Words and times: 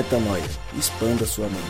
Metanoia. 0.00 0.42
Expanda 0.78 1.26
sua 1.26 1.44
mente. 1.44 1.60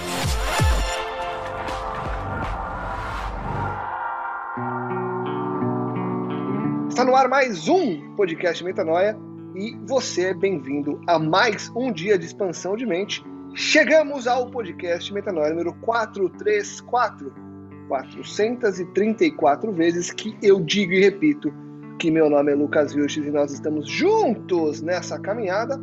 Está 6.89 7.05
no 7.05 7.17
ar 7.17 7.29
mais 7.29 7.67
um 7.67 8.15
podcast 8.15 8.63
Metanoia 8.63 9.19
e 9.57 9.77
você 9.85 10.27
é 10.27 10.35
bem-vindo 10.35 11.01
a 11.09 11.19
mais 11.19 11.73
um 11.75 11.91
dia 11.91 12.17
de 12.17 12.27
expansão 12.27 12.77
de 12.77 12.87
mente. 12.87 13.21
Chegamos 13.53 14.29
ao 14.29 14.49
podcast 14.49 15.13
Metanoia 15.13 15.51
número 15.51 15.75
434. 15.81 17.35
434 17.89 19.73
vezes 19.73 20.13
que 20.13 20.39
eu 20.41 20.61
digo 20.61 20.93
e 20.93 21.01
repito 21.01 21.53
que 21.99 22.13
meu 22.13 22.31
nome 22.31 22.53
é 22.53 22.55
Lucas 22.55 22.95
Vilches 22.95 23.27
e 23.27 23.31
nós 23.33 23.51
estamos 23.53 23.91
juntos 23.91 24.81
nessa 24.81 25.19
caminhada 25.19 25.81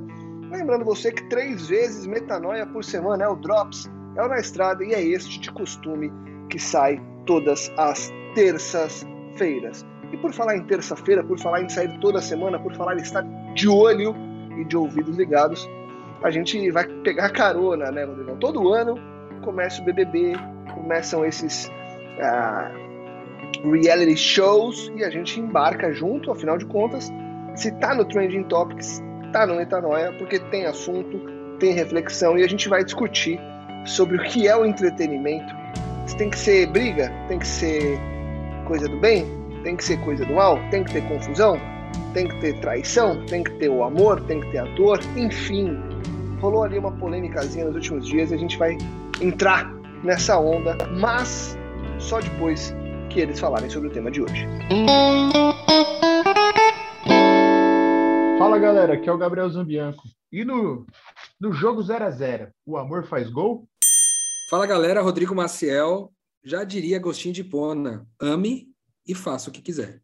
Lembrando 0.51 0.85
você 0.85 1.11
que 1.11 1.23
três 1.29 1.67
vezes 1.67 2.05
metanoia 2.05 2.65
por 2.65 2.83
semana 2.83 3.25
é 3.25 3.27
o 3.27 3.35
Drops, 3.35 3.89
é 4.15 4.23
o 4.23 4.27
Na 4.27 4.39
Estrada 4.39 4.83
e 4.83 4.93
é 4.93 5.03
este 5.03 5.39
de 5.39 5.51
costume 5.51 6.11
que 6.49 6.57
sai 6.57 7.01
todas 7.25 7.71
as 7.77 8.11
terças-feiras. 8.33 9.85
E 10.11 10.17
por 10.17 10.31
falar 10.31 10.55
em 10.55 10.63
terça-feira, 10.63 11.23
por 11.23 11.37
falar 11.37 11.61
em 11.61 11.69
sair 11.69 11.99
toda 11.99 12.21
semana, 12.21 12.57
por 12.57 12.73
falar 12.75 12.95
em 12.95 13.01
estar 13.01 13.23
de 13.53 13.67
olho 13.67 14.15
e 14.57 14.63
de 14.63 14.77
ouvidos 14.77 15.17
ligados, 15.17 15.67
a 16.23 16.31
gente 16.31 16.71
vai 16.71 16.87
pegar 17.03 17.29
carona, 17.29 17.91
né, 17.91 18.05
Rodrigo? 18.05 18.37
Todo 18.37 18.73
ano 18.73 18.95
começa 19.43 19.81
o 19.81 19.85
BBB, 19.85 20.33
começam 20.73 21.25
esses 21.25 21.67
uh, 21.67 23.69
reality 23.69 24.15
shows 24.15 24.91
e 24.95 25.03
a 25.03 25.09
gente 25.09 25.39
embarca 25.39 25.91
junto, 25.91 26.31
afinal 26.31 26.57
de 26.57 26.65
contas, 26.65 27.11
se 27.55 27.71
tá 27.79 27.93
no 27.93 28.05
Trending 28.05 28.43
Topics, 28.43 29.01
tá 29.31 29.45
no 29.45 29.55
Metanoia, 29.55 30.11
porque 30.13 30.39
tem 30.39 30.65
assunto, 30.65 31.19
tem 31.59 31.73
reflexão 31.73 32.37
e 32.37 32.43
a 32.43 32.47
gente 32.47 32.67
vai 32.69 32.83
discutir 32.83 33.39
sobre 33.85 34.17
o 34.17 34.23
que 34.23 34.47
é 34.47 34.55
o 34.55 34.65
entretenimento. 34.65 35.55
Se 36.05 36.15
tem 36.17 36.29
que 36.29 36.37
ser 36.37 36.67
briga, 36.67 37.11
tem 37.27 37.39
que 37.39 37.47
ser 37.47 37.99
coisa 38.65 38.87
do 38.87 38.97
bem, 38.99 39.25
tem 39.63 39.75
que 39.75 39.83
ser 39.83 39.99
coisa 40.01 40.25
do 40.25 40.33
mal, 40.33 40.59
tem 40.69 40.83
que 40.83 40.93
ter 40.93 41.01
confusão, 41.07 41.59
tem 42.13 42.27
que 42.27 42.39
ter 42.39 42.59
traição, 42.59 43.25
tem 43.25 43.43
que 43.43 43.51
ter 43.51 43.69
o 43.69 43.83
amor, 43.83 44.21
tem 44.21 44.39
que 44.39 44.51
ter 44.51 44.59
a 44.59 44.65
dor, 44.75 44.99
enfim. 45.15 45.77
Rolou 46.39 46.63
ali 46.63 46.77
uma 46.77 46.91
polêmicazinha 46.91 47.65
nos 47.65 47.75
últimos 47.75 48.07
dias 48.07 48.31
e 48.31 48.35
a 48.35 48.37
gente 48.37 48.57
vai 48.57 48.77
entrar 49.21 49.73
nessa 50.03 50.37
onda, 50.39 50.77
mas 50.97 51.57
só 51.99 52.19
depois 52.19 52.75
que 53.09 53.19
eles 53.19 53.39
falarem 53.39 53.69
sobre 53.69 53.89
o 53.89 53.91
tema 53.91 54.11
de 54.11 54.21
hoje. 54.21 54.47
Galera, 58.67 58.95
aqui 58.95 59.07
é 59.07 59.13
o 59.13 59.17
Gabriel 59.17 59.49
Zambianco. 59.49 60.03
E 60.29 60.43
no, 60.43 60.85
no 61.39 61.53
jogo 61.53 61.81
0 61.81 62.03
a 62.03 62.09
0 62.09 62.49
o 62.65 62.75
amor 62.75 63.07
faz 63.07 63.29
gol? 63.29 63.65
Fala 64.49 64.67
galera, 64.67 65.01
Rodrigo 65.01 65.33
Maciel. 65.33 66.11
Já 66.43 66.65
diria 66.65 66.97
Agostinho 66.97 67.33
de 67.33 67.45
Pona: 67.45 68.05
ame 68.19 68.67
e 69.07 69.15
faça 69.15 69.49
o 69.49 69.53
que 69.53 69.61
quiser. 69.61 70.01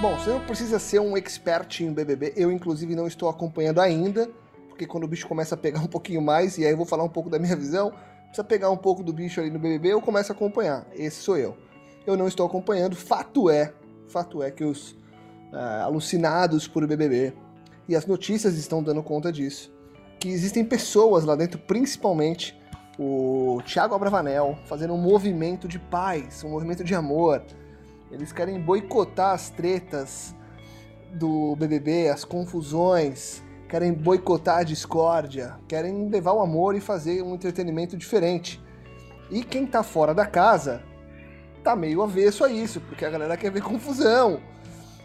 Bom, 0.00 0.16
você 0.16 0.30
não 0.30 0.40
precisa 0.46 0.78
ser 0.78 1.00
um 1.00 1.18
expert 1.18 1.82
em 1.82 1.92
BBB. 1.92 2.32
Eu, 2.34 2.50
inclusive, 2.50 2.96
não 2.96 3.06
estou 3.06 3.28
acompanhando 3.28 3.82
ainda, 3.82 4.26
porque 4.70 4.86
quando 4.86 5.04
o 5.04 5.08
bicho 5.08 5.28
começa 5.28 5.54
a 5.54 5.58
pegar 5.58 5.80
um 5.80 5.86
pouquinho 5.86 6.22
mais, 6.22 6.56
e 6.56 6.64
aí 6.64 6.70
eu 6.70 6.78
vou 6.78 6.86
falar 6.86 7.04
um 7.04 7.10
pouco 7.10 7.28
da 7.28 7.38
minha 7.38 7.54
visão, 7.54 7.92
precisa 8.28 8.42
pegar 8.42 8.70
um 8.70 8.78
pouco 8.78 9.02
do 9.02 9.12
bicho 9.12 9.38
ali 9.38 9.50
no 9.50 9.58
BBB, 9.58 9.92
eu 9.92 10.00
começo 10.00 10.32
a 10.32 10.34
acompanhar. 10.34 10.86
Esse 10.94 11.20
sou 11.20 11.36
eu 11.36 11.68
eu 12.06 12.16
não 12.16 12.28
estou 12.28 12.46
acompanhando. 12.46 12.96
Fato 12.96 13.50
é, 13.50 13.72
fato 14.08 14.42
é 14.42 14.50
que 14.50 14.64
os 14.64 14.92
uh, 15.52 15.84
alucinados 15.84 16.66
por 16.66 16.86
BBB 16.86 17.32
e 17.88 17.96
as 17.96 18.06
notícias 18.06 18.56
estão 18.56 18.82
dando 18.82 19.02
conta 19.02 19.32
disso, 19.32 19.72
que 20.18 20.28
existem 20.28 20.64
pessoas 20.64 21.24
lá 21.24 21.34
dentro, 21.34 21.58
principalmente 21.58 22.58
o 22.98 23.60
Thiago 23.64 23.94
Abravanel, 23.94 24.58
fazendo 24.66 24.92
um 24.92 25.00
movimento 25.00 25.66
de 25.66 25.78
paz, 25.78 26.44
um 26.44 26.50
movimento 26.50 26.84
de 26.84 26.94
amor. 26.94 27.42
Eles 28.10 28.32
querem 28.32 28.60
boicotar 28.60 29.34
as 29.34 29.50
tretas 29.50 30.34
do 31.14 31.56
BBB, 31.56 32.08
as 32.08 32.24
confusões, 32.24 33.42
querem 33.68 33.92
boicotar 33.92 34.58
a 34.58 34.62
discórdia, 34.62 35.58
querem 35.66 36.08
levar 36.08 36.32
o 36.32 36.40
amor 36.40 36.76
e 36.76 36.80
fazer 36.80 37.22
um 37.22 37.34
entretenimento 37.34 37.96
diferente. 37.96 38.62
E 39.30 39.42
quem 39.42 39.66
tá 39.66 39.82
fora 39.82 40.12
da 40.12 40.26
casa 40.26 40.82
tá 41.60 41.76
meio 41.76 42.02
avesso 42.02 42.44
a 42.44 42.50
isso, 42.50 42.80
porque 42.80 43.04
a 43.04 43.10
galera 43.10 43.36
quer 43.36 43.50
ver 43.50 43.62
confusão. 43.62 44.40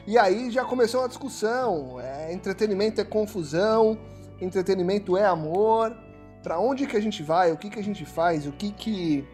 E 0.08 0.18
aí 0.18 0.52
já 0.52 0.64
começou 0.64 1.02
uma 1.02 1.08
discussão. 1.08 2.00
É, 2.00 2.34
entretenimento 2.34 3.02
é 3.02 3.04
confusão, 3.04 3.98
entretenimento 4.40 5.18
é 5.18 5.26
amor. 5.26 5.96
Para 6.44 6.60
onde 6.60 6.86
que 6.86 6.96
a 6.96 7.02
gente 7.02 7.24
vai? 7.24 7.52
O 7.52 7.58
que 7.58 7.70
que 7.70 7.80
a 7.80 7.84
gente 7.84 8.06
faz? 8.06 8.46
O 8.46 8.52
que 8.52 8.72
que 8.72 9.28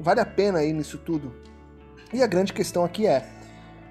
vale 0.00 0.20
a 0.20 0.26
pena 0.26 0.60
aí 0.60 0.72
nisso 0.72 0.98
tudo? 0.98 1.34
E 2.12 2.22
a 2.22 2.26
grande 2.26 2.52
questão 2.52 2.84
aqui 2.84 3.06
é 3.06 3.28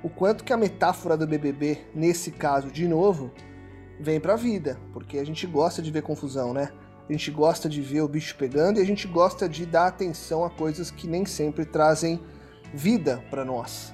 o 0.02 0.10
quanto 0.10 0.44
que 0.44 0.52
a 0.52 0.58
metáfora 0.58 1.16
do 1.16 1.26
BBB, 1.26 1.80
nesse 1.94 2.32
caso 2.32 2.70
de 2.70 2.88
novo, 2.88 3.32
vem 4.00 4.20
pra 4.20 4.36
vida, 4.36 4.78
porque 4.92 5.18
a 5.18 5.26
gente 5.26 5.48
gosta 5.48 5.82
de 5.82 5.92
ver 5.92 6.02
confusão, 6.02 6.54
né? 6.54 6.70
A 7.08 7.12
gente 7.12 7.30
gosta 7.32 7.70
de 7.70 7.82
ver 7.82 8.02
o 8.02 8.08
bicho 8.08 8.36
pegando 8.38 8.80
e 8.80 8.82
a 8.82 8.86
gente 8.86 9.08
gosta 9.08 9.48
de 9.48 9.66
dar 9.66 9.88
atenção 9.88 10.44
a 10.44 10.50
coisas 10.50 10.90
que 10.90 11.08
nem 11.08 11.26
sempre 11.26 11.66
trazem 11.66 12.20
vida 12.74 13.24
para 13.30 13.46
nós. 13.46 13.94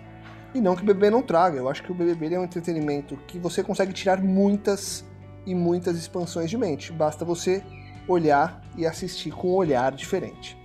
E 0.53 0.59
não 0.59 0.75
que 0.75 0.81
o 0.81 0.85
BBB 0.85 1.11
não 1.11 1.21
traga, 1.21 1.57
eu 1.57 1.69
acho 1.69 1.83
que 1.83 1.91
o 1.91 1.95
BBB 1.95 2.33
é 2.33 2.39
um 2.39 2.43
entretenimento 2.43 3.15
que 3.27 3.37
você 3.37 3.61
consegue 3.61 3.93
tirar 3.93 4.21
muitas 4.21 5.05
e 5.45 5.53
muitas 5.53 5.97
expansões 5.97 6.49
de 6.49 6.57
mente. 6.57 6.91
Basta 6.91 7.23
você 7.23 7.63
olhar 8.07 8.61
e 8.75 8.85
assistir 8.85 9.31
com 9.31 9.49
um 9.49 9.55
olhar 9.55 9.91
diferente. 9.91 10.57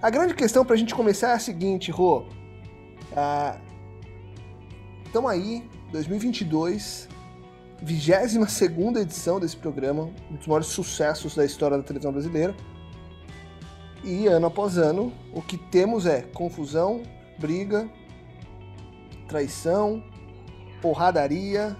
A 0.00 0.08
grande 0.08 0.34
questão 0.34 0.64
para 0.64 0.74
a 0.74 0.78
gente 0.78 0.94
começar 0.94 1.30
é 1.30 1.34
a 1.34 1.38
seguinte, 1.38 1.90
Rô. 1.90 2.24
Estamos 5.04 5.30
ah, 5.30 5.34
aí, 5.34 5.68
2022, 5.92 7.08
22 7.82 8.36
edição 9.02 9.38
desse 9.38 9.56
programa, 9.56 10.10
um 10.30 10.36
dos 10.36 10.46
maiores 10.46 10.68
sucessos 10.68 11.34
da 11.34 11.44
história 11.44 11.76
da 11.76 11.82
televisão 11.82 12.12
brasileira. 12.12 12.54
E 14.04 14.26
ano 14.26 14.46
após 14.46 14.78
ano, 14.78 15.12
o 15.32 15.42
que 15.42 15.58
temos 15.58 16.06
é 16.06 16.22
confusão, 16.22 17.02
briga, 17.38 17.88
traição, 19.28 20.02
porradaria. 20.80 21.76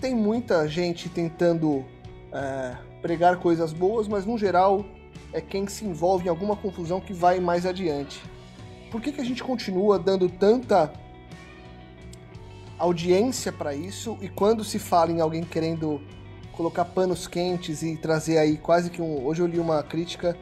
Tem 0.00 0.14
muita 0.14 0.66
gente 0.68 1.08
tentando 1.08 1.84
é, 2.32 2.76
pregar 3.00 3.36
coisas 3.36 3.72
boas, 3.72 4.08
mas 4.08 4.26
no 4.26 4.36
geral 4.36 4.84
é 5.32 5.40
quem 5.40 5.66
se 5.66 5.84
envolve 5.84 6.26
em 6.26 6.28
alguma 6.28 6.56
confusão 6.56 7.00
que 7.00 7.12
vai 7.12 7.40
mais 7.40 7.64
adiante. 7.64 8.22
Por 8.90 9.00
que, 9.00 9.12
que 9.12 9.20
a 9.20 9.24
gente 9.24 9.42
continua 9.42 9.98
dando 9.98 10.28
tanta 10.28 10.92
audiência 12.78 13.52
para 13.52 13.74
isso 13.74 14.18
e 14.20 14.28
quando 14.28 14.64
se 14.64 14.78
fala 14.78 15.12
em 15.12 15.20
alguém 15.20 15.44
querendo 15.44 16.00
colocar 16.52 16.84
panos 16.84 17.26
quentes 17.26 17.82
e 17.82 17.96
trazer 17.96 18.38
aí 18.38 18.56
quase 18.56 18.90
que 18.90 19.00
um. 19.00 19.24
Hoje 19.24 19.40
eu 19.40 19.46
li 19.46 19.58
uma 19.58 19.82
crítica 19.82 20.36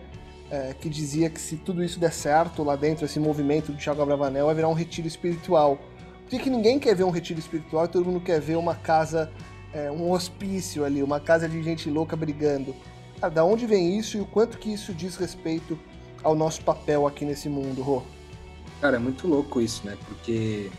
é, 0.51 0.75
que 0.75 0.89
dizia 0.89 1.31
que 1.31 1.41
se 1.41 1.57
tudo 1.57 1.83
isso 1.83 2.01
der 2.01 2.13
certo 2.13 2.65
lá 2.65 2.75
dentro, 2.75 3.05
esse 3.05 3.21
movimento 3.21 3.71
do 3.71 3.79
Thiago 3.79 4.03
Abravanel, 4.03 4.47
vai 4.47 4.55
virar 4.55 4.69
um 4.69 4.75
retiro 4.75 5.07
espiritual. 5.07 5.79
Por 6.23 6.31
que, 6.31 6.39
que 6.41 6.51
ninguém 6.51 6.79
quer 6.79 6.95
ver 6.95 7.05
um 7.05 7.11
retiro 7.11 7.39
espiritual 7.39 7.85
e 7.85 7.89
todo 7.89 8.05
mundo 8.05 8.21
quer 8.21 8.41
ver 8.41 8.57
uma 8.57 8.75
casa, 8.75 9.31
é, 9.73 9.91
um 9.91 10.11
hospício 10.11 10.85
ali, 10.85 11.03
uma 11.03 11.21
casa 11.21 11.49
de 11.49 11.63
gente 11.63 11.89
louca 11.89 12.17
brigando? 12.17 12.75
Ah, 13.23 13.29
da 13.29 13.45
onde 13.45 13.67
vem 13.67 13.97
isso 13.99 14.17
e 14.17 14.21
o 14.21 14.27
quanto 14.27 14.59
que 14.59 14.73
isso 14.73 14.93
diz 14.93 15.17
respeito 15.17 15.79
ao 16.23 16.35
nosso 16.35 16.63
papel 16.63 17.07
aqui 17.07 17.25
nesse 17.25 17.49
mundo, 17.49 17.81
Rô? 17.83 18.03
Cara, 18.81 18.97
é 18.97 18.99
muito 18.99 19.29
louco 19.29 19.61
isso, 19.61 19.87
né? 19.87 19.97
Porque 20.09 20.71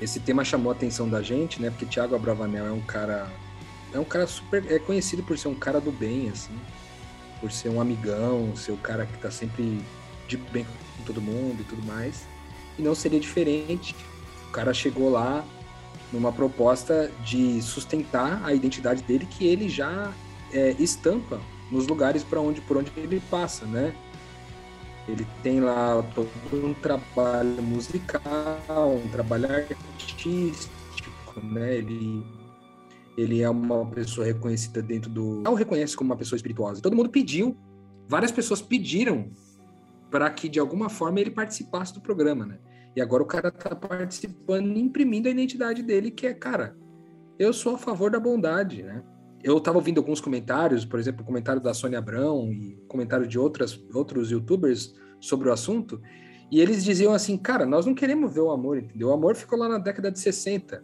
esse 0.00 0.18
tema 0.18 0.44
chamou 0.44 0.72
a 0.72 0.74
atenção 0.74 1.08
da 1.08 1.22
gente, 1.22 1.60
né? 1.60 1.70
Porque 1.70 1.86
Thiago 1.86 2.14
Abravanel 2.14 2.66
é 2.66 2.72
um 2.72 2.80
cara 2.80 3.30
é 3.92 4.00
um 4.00 4.04
cara 4.04 4.26
super 4.26 4.64
é 4.70 4.78
conhecido 4.78 5.22
por 5.22 5.38
ser 5.38 5.48
um 5.48 5.54
cara 5.54 5.80
do 5.80 5.92
bem, 5.92 6.28
assim 6.28 6.54
por 7.40 7.50
ser 7.50 7.68
um 7.68 7.80
amigão, 7.80 8.54
ser 8.56 8.72
o 8.72 8.76
cara 8.76 9.06
que 9.06 9.18
tá 9.18 9.30
sempre 9.30 9.80
de 10.26 10.36
bem 10.36 10.66
com 10.96 11.04
todo 11.04 11.20
mundo 11.20 11.60
e 11.60 11.64
tudo 11.64 11.84
mais. 11.86 12.26
E 12.78 12.82
não 12.82 12.94
seria 12.94 13.20
diferente. 13.20 13.94
O 14.48 14.52
cara 14.52 14.72
chegou 14.72 15.10
lá 15.10 15.44
numa 16.12 16.32
proposta 16.32 17.10
de 17.24 17.60
sustentar 17.62 18.40
a 18.44 18.52
identidade 18.52 19.02
dele 19.02 19.26
que 19.26 19.46
ele 19.46 19.68
já 19.68 20.12
é, 20.52 20.74
estampa 20.78 21.40
nos 21.70 21.86
lugares 21.86 22.22
para 22.22 22.40
onde 22.40 22.60
por 22.60 22.76
onde 22.76 22.92
ele 22.96 23.20
passa, 23.30 23.66
né? 23.66 23.94
Ele 25.08 25.26
tem 25.42 25.60
lá 25.60 26.04
todo 26.14 26.28
um 26.52 26.74
trabalho 26.74 27.62
musical, 27.62 28.92
um 29.04 29.08
trabalho 29.08 29.46
artístico, 29.52 30.70
né? 31.42 31.76
Ele 31.76 32.24
ele 33.16 33.42
é 33.42 33.48
uma 33.48 33.86
pessoa 33.86 34.26
reconhecida 34.26 34.82
dentro 34.82 35.10
do. 35.10 35.40
Não 35.42 35.54
reconhece 35.54 35.96
como 35.96 36.10
uma 36.10 36.16
pessoa 36.16 36.36
espirituosa. 36.36 36.82
Todo 36.82 36.94
mundo 36.94 37.08
pediu, 37.08 37.56
várias 38.08 38.30
pessoas 38.30 38.60
pediram 38.60 39.30
para 40.10 40.28
que 40.30 40.48
de 40.48 40.60
alguma 40.60 40.88
forma 40.88 41.20
ele 41.20 41.30
participasse 41.30 41.94
do 41.94 42.00
programa, 42.00 42.44
né? 42.44 42.58
E 42.94 43.00
agora 43.00 43.22
o 43.22 43.26
cara 43.26 43.50
tá 43.50 43.74
participando 43.74 44.76
imprimindo 44.78 45.28
a 45.28 45.30
identidade 45.30 45.82
dele, 45.82 46.10
que 46.10 46.26
é, 46.26 46.34
cara, 46.34 46.76
eu 47.38 47.52
sou 47.52 47.74
a 47.74 47.78
favor 47.78 48.10
da 48.10 48.18
bondade, 48.18 48.82
né? 48.82 49.02
Eu 49.42 49.58
estava 49.58 49.78
ouvindo 49.78 49.98
alguns 49.98 50.20
comentários, 50.20 50.84
por 50.84 50.98
exemplo, 50.98 51.22
o 51.22 51.26
comentário 51.26 51.60
da 51.60 51.74
Sônia 51.74 51.98
Abrão 51.98 52.50
e 52.50 52.78
comentário 52.88 53.26
de 53.26 53.38
outras, 53.38 53.78
outros 53.94 54.30
youtubers 54.30 54.94
sobre 55.20 55.48
o 55.48 55.52
assunto, 55.52 56.00
e 56.50 56.60
eles 56.60 56.84
diziam 56.84 57.12
assim, 57.12 57.36
cara, 57.36 57.66
nós 57.66 57.84
não 57.84 57.94
queremos 57.94 58.32
ver 58.32 58.40
o 58.40 58.50
amor, 58.50 58.78
entendeu? 58.78 59.08
O 59.08 59.12
amor 59.12 59.34
ficou 59.36 59.58
lá 59.58 59.68
na 59.68 59.78
década 59.78 60.10
de 60.10 60.18
60, 60.18 60.82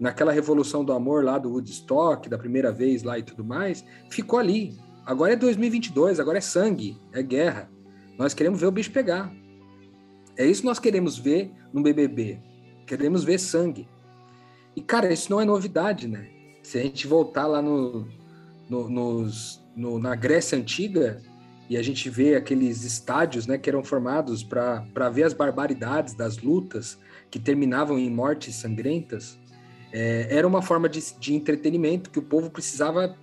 naquela 0.00 0.32
revolução 0.32 0.82
do 0.82 0.94
amor 0.94 1.22
lá 1.22 1.36
do 1.36 1.50
Woodstock, 1.50 2.26
da 2.28 2.38
primeira 2.38 2.72
vez 2.72 3.02
lá 3.02 3.18
e 3.18 3.22
tudo 3.22 3.44
mais, 3.44 3.84
ficou 4.08 4.38
ali. 4.38 4.78
Agora 5.04 5.34
é 5.34 5.36
2022, 5.36 6.18
agora 6.18 6.38
é 6.38 6.40
sangue, 6.40 6.98
é 7.12 7.22
guerra. 7.22 7.70
Nós 8.18 8.32
queremos 8.32 8.60
ver 8.60 8.66
o 8.66 8.72
bicho 8.72 8.90
pegar. 8.90 9.30
É 10.36 10.46
isso 10.46 10.62
que 10.62 10.66
nós 10.66 10.78
queremos 10.78 11.18
ver 11.18 11.52
no 11.72 11.82
BBB. 11.82 12.40
Queremos 12.86 13.22
ver 13.22 13.38
sangue. 13.38 13.86
E, 14.74 14.80
cara, 14.80 15.12
isso 15.12 15.30
não 15.30 15.40
é 15.40 15.44
novidade, 15.44 16.08
né? 16.08 16.28
Se 16.62 16.78
a 16.78 16.82
gente 16.82 17.06
voltar 17.06 17.46
lá 17.46 17.60
no, 17.60 18.08
no, 18.68 18.88
nos, 18.88 19.62
no, 19.76 19.98
na 19.98 20.14
Grécia 20.14 20.56
Antiga 20.56 21.20
e 21.68 21.76
a 21.76 21.82
gente 21.82 22.08
vê 22.08 22.36
aqueles 22.36 22.84
estádios 22.84 23.46
né, 23.46 23.58
que 23.58 23.68
eram 23.68 23.84
formados 23.84 24.42
para 24.42 25.10
ver 25.10 25.24
as 25.24 25.32
barbaridades 25.32 26.14
das 26.14 26.38
lutas 26.38 26.98
que 27.30 27.38
terminavam 27.38 27.98
em 27.98 28.10
mortes 28.10 28.56
sangrentas, 28.56 29.38
é, 29.92 30.28
era 30.30 30.46
uma 30.46 30.62
forma 30.62 30.88
de, 30.88 31.00
de 31.18 31.34
entretenimento 31.34 32.10
que 32.10 32.18
o 32.18 32.22
povo 32.22 32.50
precisava 32.50 33.16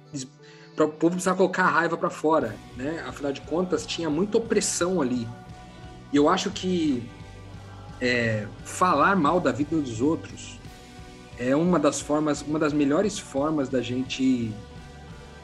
o 0.80 0.88
povo 0.90 1.14
precisava 1.14 1.38
colocar 1.38 1.64
a 1.64 1.69
raiva 1.69 1.98
para 1.98 2.10
fora, 2.10 2.56
né? 2.75 3.04
Afinal 3.08 3.31
de 3.34 3.42
contas, 3.42 3.84
tinha 3.84 4.12
muita 4.12 4.38
opressão 4.38 5.02
ali. 5.02 5.28
E 6.14 6.18
eu 6.18 6.30
acho 6.30 6.52
que 6.52 7.04
é, 8.00 8.46
falar 8.64 9.16
mal 9.16 9.40
da 9.40 9.52
vida 9.52 9.75
dos 9.75 10.02
outros 10.02 10.60
é 11.40 11.56
uma 11.56 11.80
das 11.80 12.00
formas, 12.00 12.44
uma 12.44 12.60
das 12.60 12.74
melhores 12.74 13.18
formas 13.18 13.70
da 13.70 13.81
gente. 13.81 14.54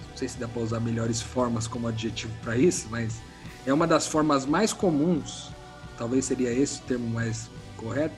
Não 0.09 0.17
sei 0.17 0.27
se 0.27 0.37
dá 0.37 0.47
para 0.47 0.61
usar 0.61 0.79
melhores 0.79 1.19
formas 1.19 1.67
como 1.67 1.87
adjetivo 1.87 2.33
para 2.43 2.55
isso, 2.55 2.87
mas 2.91 3.19
é 3.65 3.73
uma 3.73 3.87
das 3.87 4.05
formas 4.05 4.45
mais 4.45 4.71
comuns, 4.71 5.49
talvez 5.97 6.25
seria 6.25 6.51
esse 6.51 6.79
o 6.79 6.83
termo 6.83 7.07
mais 7.09 7.49
correto, 7.75 8.15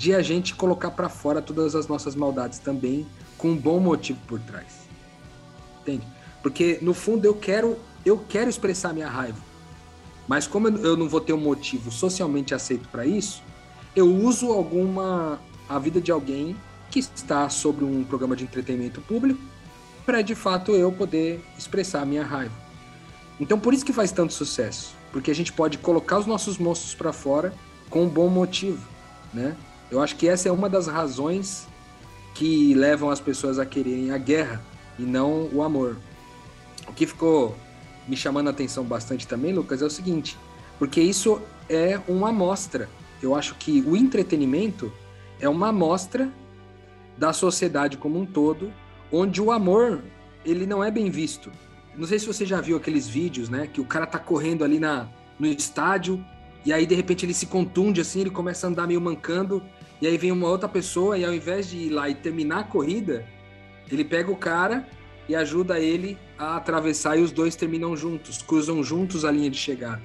de 0.00 0.14
a 0.14 0.22
gente 0.22 0.54
colocar 0.54 0.90
para 0.92 1.10
fora 1.10 1.42
todas 1.42 1.74
as 1.74 1.86
nossas 1.86 2.14
maldades 2.14 2.58
também, 2.58 3.06
com 3.36 3.50
um 3.50 3.56
bom 3.56 3.78
motivo 3.78 4.18
por 4.26 4.40
trás. 4.40 4.88
Entende? 5.82 6.06
Porque 6.42 6.78
no 6.80 6.94
fundo 6.94 7.26
eu 7.26 7.34
quero, 7.34 7.76
eu 8.02 8.16
quero 8.16 8.48
expressar 8.48 8.94
minha 8.94 9.10
raiva. 9.10 9.36
Mas 10.26 10.46
como 10.46 10.68
eu 10.68 10.96
não 10.96 11.06
vou 11.06 11.20
ter 11.20 11.34
um 11.34 11.40
motivo 11.40 11.90
socialmente 11.90 12.54
aceito 12.54 12.88
para 12.88 13.04
isso, 13.04 13.42
eu 13.94 14.10
uso 14.10 14.50
alguma 14.50 15.38
a 15.68 15.78
vida 15.78 16.00
de 16.00 16.10
alguém 16.10 16.56
que 16.90 17.00
está 17.00 17.50
sobre 17.50 17.84
um 17.84 18.02
programa 18.02 18.34
de 18.34 18.44
entretenimento 18.44 19.02
público 19.02 19.38
para 20.06 20.22
de 20.22 20.34
fato 20.34 20.72
eu 20.72 20.90
poder 20.90 21.44
expressar 21.58 22.06
minha 22.06 22.24
raiva. 22.24 22.54
Então 23.38 23.60
por 23.60 23.74
isso 23.74 23.84
que 23.84 23.92
faz 23.92 24.10
tanto 24.12 24.32
sucesso, 24.32 24.94
porque 25.12 25.30
a 25.30 25.34
gente 25.34 25.52
pode 25.52 25.76
colocar 25.76 26.18
os 26.18 26.24
nossos 26.24 26.56
monstros 26.56 26.94
para 26.94 27.12
fora 27.12 27.52
com 27.90 28.04
um 28.04 28.08
bom 28.08 28.30
motivo, 28.30 28.88
né? 29.34 29.54
Eu 29.90 30.00
acho 30.00 30.16
que 30.16 30.28
essa 30.28 30.48
é 30.48 30.52
uma 30.52 30.68
das 30.68 30.86
razões 30.86 31.66
que 32.34 32.74
levam 32.74 33.10
as 33.10 33.20
pessoas 33.20 33.58
a 33.58 33.66
quererem 33.66 34.12
a 34.12 34.18
guerra 34.18 34.62
e 34.98 35.02
não 35.02 35.48
o 35.52 35.62
amor. 35.62 35.96
O 36.88 36.92
que 36.92 37.06
ficou 37.06 37.56
me 38.06 38.16
chamando 38.16 38.48
a 38.48 38.50
atenção 38.50 38.84
bastante 38.84 39.26
também, 39.26 39.52
Lucas, 39.52 39.82
é 39.82 39.84
o 39.84 39.90
seguinte, 39.90 40.36
porque 40.78 41.00
isso 41.00 41.40
é 41.68 42.00
uma 42.08 42.30
amostra. 42.30 42.88
Eu 43.22 43.34
acho 43.34 43.54
que 43.56 43.82
o 43.86 43.96
entretenimento 43.96 44.92
é 45.40 45.48
uma 45.48 45.68
amostra 45.68 46.30
da 47.18 47.32
sociedade 47.32 47.96
como 47.96 48.18
um 48.18 48.24
todo, 48.24 48.72
onde 49.12 49.42
o 49.42 49.50
amor 49.52 50.02
ele 50.44 50.66
não 50.66 50.82
é 50.82 50.90
bem 50.90 51.10
visto. 51.10 51.50
Não 51.96 52.06
sei 52.06 52.18
se 52.18 52.26
você 52.26 52.46
já 52.46 52.60
viu 52.60 52.76
aqueles 52.76 53.08
vídeos, 53.08 53.48
né, 53.48 53.66
que 53.66 53.80
o 53.80 53.84
cara 53.84 54.06
tá 54.06 54.18
correndo 54.18 54.64
ali 54.64 54.78
na 54.78 55.08
no 55.38 55.46
estádio 55.46 56.22
e 56.64 56.72
aí 56.72 56.84
de 56.84 56.94
repente 56.94 57.24
ele 57.24 57.32
se 57.32 57.46
contunde 57.46 58.00
assim, 58.00 58.20
ele 58.20 58.30
começa 58.30 58.66
a 58.66 58.70
andar 58.70 58.86
meio 58.86 59.00
mancando 59.00 59.62
e 60.00 60.06
aí 60.06 60.16
vem 60.16 60.32
uma 60.32 60.48
outra 60.48 60.68
pessoa 60.68 61.18
e 61.18 61.24
ao 61.24 61.34
invés 61.34 61.68
de 61.68 61.76
ir 61.76 61.90
lá 61.90 62.08
e 62.08 62.14
terminar 62.14 62.60
a 62.60 62.64
corrida, 62.64 63.26
ele 63.90 64.04
pega 64.04 64.30
o 64.30 64.36
cara 64.36 64.88
e 65.28 65.34
ajuda 65.34 65.78
ele 65.78 66.16
a 66.38 66.56
atravessar 66.56 67.18
e 67.18 67.22
os 67.22 67.30
dois 67.30 67.54
terminam 67.54 67.96
juntos, 67.96 68.40
cruzam 68.40 68.82
juntos 68.82 69.24
a 69.24 69.30
linha 69.30 69.50
de 69.50 69.58
chegada. 69.58 70.02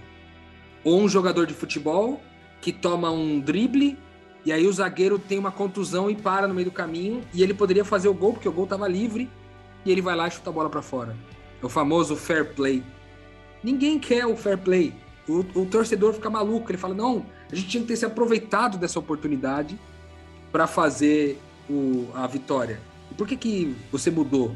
Ou 0.83 1.01
um 1.01 1.07
jogador 1.07 1.47
de 1.47 1.53
futebol 1.53 2.21
que 2.61 2.71
toma 2.71 3.09
um 3.09 3.39
drible 3.39 3.97
e 4.45 4.51
aí 4.51 4.67
o 4.67 4.73
zagueiro 4.73 5.17
tem 5.17 5.39
uma 5.39 5.51
contusão 5.51 6.09
e 6.09 6.15
para 6.15 6.47
no 6.47 6.53
meio 6.53 6.69
do 6.69 6.73
caminho 6.73 7.21
e 7.33 7.41
ele 7.41 7.53
poderia 7.53 7.85
fazer 7.85 8.07
o 8.07 8.13
gol 8.13 8.33
porque 8.33 8.49
o 8.49 8.51
gol 8.51 8.65
estava 8.65 8.87
livre 8.87 9.29
e 9.85 9.91
ele 9.91 10.01
vai 10.01 10.15
lá 10.15 10.27
e 10.27 10.31
chuta 10.31 10.49
a 10.49 10.53
bola 10.53 10.69
para 10.69 10.81
fora. 10.81 11.15
É 11.61 11.65
o 11.65 11.69
famoso 11.69 12.15
fair 12.15 12.53
play. 12.53 12.83
Ninguém 13.63 13.97
quer 13.97 14.25
o 14.25 14.35
fair 14.35 14.57
play. 14.57 14.93
O, 15.27 15.39
o, 15.59 15.65
torcedor 15.65 16.13
fica 16.13 16.29
maluco, 16.29 16.69
ele 16.69 16.77
fala: 16.77 16.93
"Não, 16.93 17.25
a 17.51 17.55
gente 17.55 17.67
tinha 17.67 17.81
que 17.81 17.87
ter 17.87 17.95
se 17.95 18.05
aproveitado 18.05 18.77
dessa 18.77 18.99
oportunidade 18.99 19.79
para 20.51 20.67
fazer 20.67 21.39
o, 21.69 22.07
a 22.13 22.25
vitória. 22.27 22.79
E 23.11 23.13
por 23.13 23.27
que 23.27 23.35
que 23.35 23.75
você 23.91 24.09
mudou? 24.09 24.55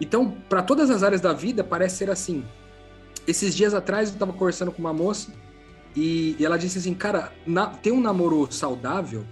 Então, 0.00 0.30
para 0.48 0.62
todas 0.62 0.90
as 0.90 1.02
áreas 1.02 1.20
da 1.20 1.32
vida 1.32 1.64
parece 1.64 1.96
ser 1.96 2.10
assim. 2.10 2.44
Esses 3.26 3.54
dias 3.54 3.74
atrás 3.74 4.08
eu 4.08 4.14
estava 4.14 4.32
conversando 4.32 4.70
com 4.70 4.78
uma 4.78 4.92
moça 4.92 5.32
e, 5.94 6.36
e 6.38 6.44
ela 6.44 6.58
disse 6.58 6.78
assim, 6.78 6.94
cara, 6.94 7.32
na, 7.46 7.66
ter 7.66 7.92
um 7.92 8.00
namoro 8.00 8.50
saudável 8.50 9.24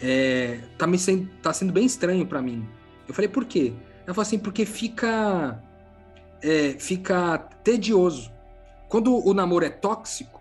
é, 0.00 0.60
tá, 0.76 0.86
me 0.86 0.98
sendo, 0.98 1.28
tá 1.42 1.52
sendo 1.52 1.72
bem 1.72 1.84
estranho 1.84 2.26
para 2.26 2.40
mim. 2.40 2.66
Eu 3.06 3.14
falei, 3.14 3.28
por 3.28 3.44
quê? 3.44 3.72
Ela 4.04 4.14
falou 4.14 4.22
assim, 4.22 4.38
porque 4.38 4.64
fica, 4.64 5.62
é, 6.42 6.76
fica 6.78 7.38
tedioso. 7.64 8.30
Quando 8.88 9.26
o 9.26 9.34
namoro 9.34 9.64
é 9.64 9.70
tóxico, 9.70 10.37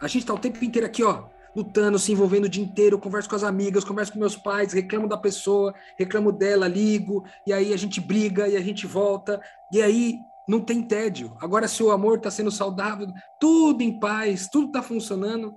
a 0.00 0.08
gente 0.08 0.26
tá 0.26 0.32
o 0.32 0.38
tempo 0.38 0.64
inteiro 0.64 0.86
aqui, 0.86 1.02
ó, 1.02 1.24
lutando, 1.54 1.98
se 1.98 2.12
envolvendo 2.12 2.44
o 2.44 2.48
dia 2.48 2.62
inteiro, 2.62 2.98
converso 2.98 3.28
com 3.28 3.36
as 3.36 3.44
amigas, 3.44 3.84
converso 3.84 4.12
com 4.12 4.18
meus 4.18 4.36
pais, 4.36 4.72
reclamo 4.72 5.08
da 5.08 5.16
pessoa, 5.16 5.74
reclamo 5.98 6.32
dela, 6.32 6.66
ligo, 6.66 7.24
e 7.46 7.52
aí 7.52 7.74
a 7.74 7.76
gente 7.76 8.00
briga 8.00 8.48
e 8.48 8.56
a 8.56 8.60
gente 8.60 8.86
volta, 8.86 9.40
e 9.72 9.82
aí 9.82 10.16
não 10.48 10.60
tem 10.60 10.82
tédio. 10.82 11.36
Agora, 11.40 11.68
se 11.68 11.82
o 11.82 11.90
amor 11.90 12.18
está 12.18 12.30
sendo 12.30 12.50
saudável, 12.50 13.06
tudo 13.40 13.82
em 13.82 13.98
paz, 13.98 14.48
tudo 14.48 14.68
está 14.68 14.82
funcionando, 14.82 15.54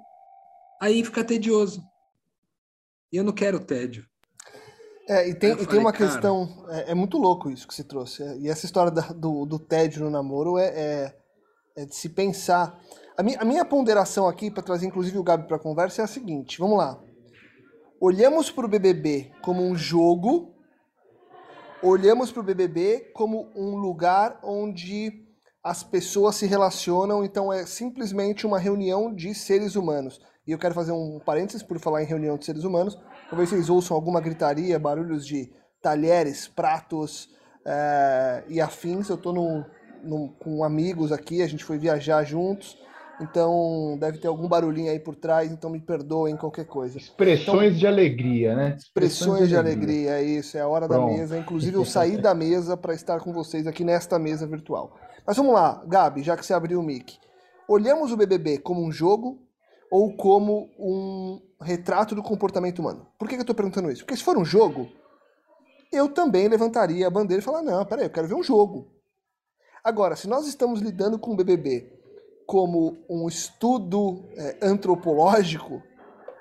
aí 0.81 1.04
fica 1.04 1.24
tedioso. 1.24 1.84
E 3.12 3.18
eu 3.18 3.24
não 3.24 3.34
quero 3.34 3.60
tédio. 3.60 4.06
É, 5.08 5.27
e 5.27 5.36
tem, 5.36 5.51
e 5.51 5.53
falei, 5.53 5.68
tem 5.68 5.79
uma 5.79 5.91
cara... 5.91 6.12
questão, 6.12 6.65
é, 6.70 6.91
é, 6.91 6.96
muito 6.96 7.18
louco 7.18 7.50
isso 7.50 7.68
que 7.68 7.74
se 7.74 7.84
trouxe. 7.84 8.24
E 8.39 8.50
essa 8.50 8.65
história 8.65 8.91
da, 8.91 9.01
do, 9.01 9.46
do 9.46 9.60
tédio 9.60 10.03
no 10.03 10.10
namoro 10.10 10.58
é, 10.58 10.68
é, 10.68 11.15
é 11.75 11.86
de 11.86 11.96
se 11.96 12.10
pensar. 12.10 12.79
A 13.17 13.24
minha, 13.24 13.39
a 13.39 13.46
minha 13.46 13.65
ponderação 13.65 14.27
aqui, 14.27 14.50
para 14.50 14.63
trazer 14.63 14.88
inclusive 14.88 15.17
o 15.17 15.24
Gabi 15.24 15.48
para 15.48 15.58
a 15.58 15.60
conversa, 15.60 16.01
é 16.01 16.05
a 16.05 16.08
seguinte: 16.08 16.60
vamos 16.60 16.77
lá. 16.77 17.00
Olhamos 18.01 18.51
para 18.51 18.65
o 18.65 18.70
BBB 18.70 19.32
como 19.41 19.63
um 19.63 19.75
jogo 19.75 20.53
olhamos 21.84 22.32
para 22.32 22.39
o 22.39 22.43
BBB 22.43 23.12
como 23.13 23.51
um 23.53 23.75
lugar 23.75 24.39
onde 24.41 25.22
as 25.62 25.84
pessoas 25.84 26.36
se 26.38 26.46
relacionam, 26.46 27.24
então 27.24 27.51
é 27.51 27.65
simplesmente 27.65 28.48
uma 28.48 28.58
reunião 28.58 29.13
de 29.13 29.36
seres 29.36 29.75
humanos. 29.75 30.20
E 30.48 30.51
eu 30.51 30.58
quero 30.58 30.74
fazer 30.74 30.93
um 30.93 31.20
parênteses 31.20 31.62
por 31.62 31.77
falar 31.79 32.01
em 32.01 32.05
reunião 32.05 32.38
de 32.38 32.46
seres 32.46 32.63
humanos. 32.63 32.98
Talvez 33.29 33.50
vocês 33.50 33.70
ouçam 33.70 33.96
alguma 33.96 34.22
gritaria, 34.22 34.79
barulhos 34.79 35.25
de 35.25 35.53
talheres, 35.82 36.48
pratos 36.48 37.29
é, 37.65 38.43
e 38.48 38.60
afins. 38.60 39.10
Eu 39.10 39.15
estou 39.15 39.34
com 40.39 40.63
amigos 40.63 41.12
aqui, 41.12 41.41
a 41.41 41.48
gente 41.48 41.63
foi 41.63 41.77
viajar 41.77 42.24
juntos. 42.24 42.77
Então 43.24 43.98
deve 44.00 44.18
ter 44.18 44.27
algum 44.27 44.48
barulhinho 44.48 44.92
aí 44.92 45.00
por 45.00 45.15
trás, 45.15 45.51
então 45.51 45.70
me 45.70 45.80
perdoem 45.80 46.36
qualquer 46.36 46.65
coisa. 46.65 46.98
Expressões 46.98 47.70
então, 47.70 47.80
de 47.80 47.88
alegria, 47.88 48.56
né? 48.56 48.75
Expressões, 48.77 49.48
de, 49.48 49.56
alegria. 49.56 50.12
alegria, 50.12 50.12
é 50.12 50.24
isso, 50.24 50.58
é 50.58 50.62
a 50.62 50.68
hora 50.68 50.88
Pronto. 50.88 51.10
da 51.10 51.18
mesa. 51.18 51.38
Inclusive 51.38 51.77
eu 51.77 51.86
saí 51.86 52.18
da 52.18 52.34
mesa 52.34 52.75
para 52.75 52.94
estar 52.94 53.20
com 53.22 53.32
vocês 53.32 53.65
aqui 53.65 53.84
nesta 53.84 54.20
mesa 54.20 54.46
virtual. 54.46 54.98
Mas 55.25 55.38
vamos 55.38 55.53
lá, 55.53 55.82
Gabi, 55.88 56.22
já 56.22 56.36
que 56.36 56.46
você 56.46 56.53
abriu 56.53 56.80
o 56.80 56.84
mic. 56.84 57.18
Olhamos 57.68 58.12
o 58.12 58.18
BBB 58.18 58.58
como 58.58 58.86
um 58.86 58.92
jogo 58.92 59.39
ou 59.89 60.13
como 60.18 60.70
um 60.77 61.42
retrato 61.62 62.13
do 62.13 62.22
comportamento 62.22 62.80
humano? 62.80 63.08
Por 63.18 63.27
que, 63.27 63.36
que 63.36 63.39
eu 63.39 63.44
estou 63.44 63.56
perguntando 63.56 63.89
isso? 63.89 64.03
Porque 64.03 64.18
se 64.18 64.24
for 64.24 64.38
um 64.38 64.44
jogo, 64.44 64.89
eu 65.92 66.10
também 66.10 66.50
levantaria 66.50 67.08
a 67.08 67.10
bandeira 67.10 67.42
e 67.42 67.46
falar, 67.46 67.62
não, 67.62 67.86
peraí, 67.86 68.06
eu 68.06 68.10
quero 68.10 68.27
ver 68.27 68.36
um 68.36 68.44
jogo. 68.44 68.92
Agora, 69.82 70.15
se 70.15 70.27
nós 70.27 70.46
estamos 70.46 70.82
lidando 70.82 71.18
com 71.18 71.32
o 71.32 71.36
BBB 71.36 72.02
como 72.46 73.04
um 73.10 73.28
estudo 73.28 74.28
é, 74.32 74.60
antropológico, 74.62 75.82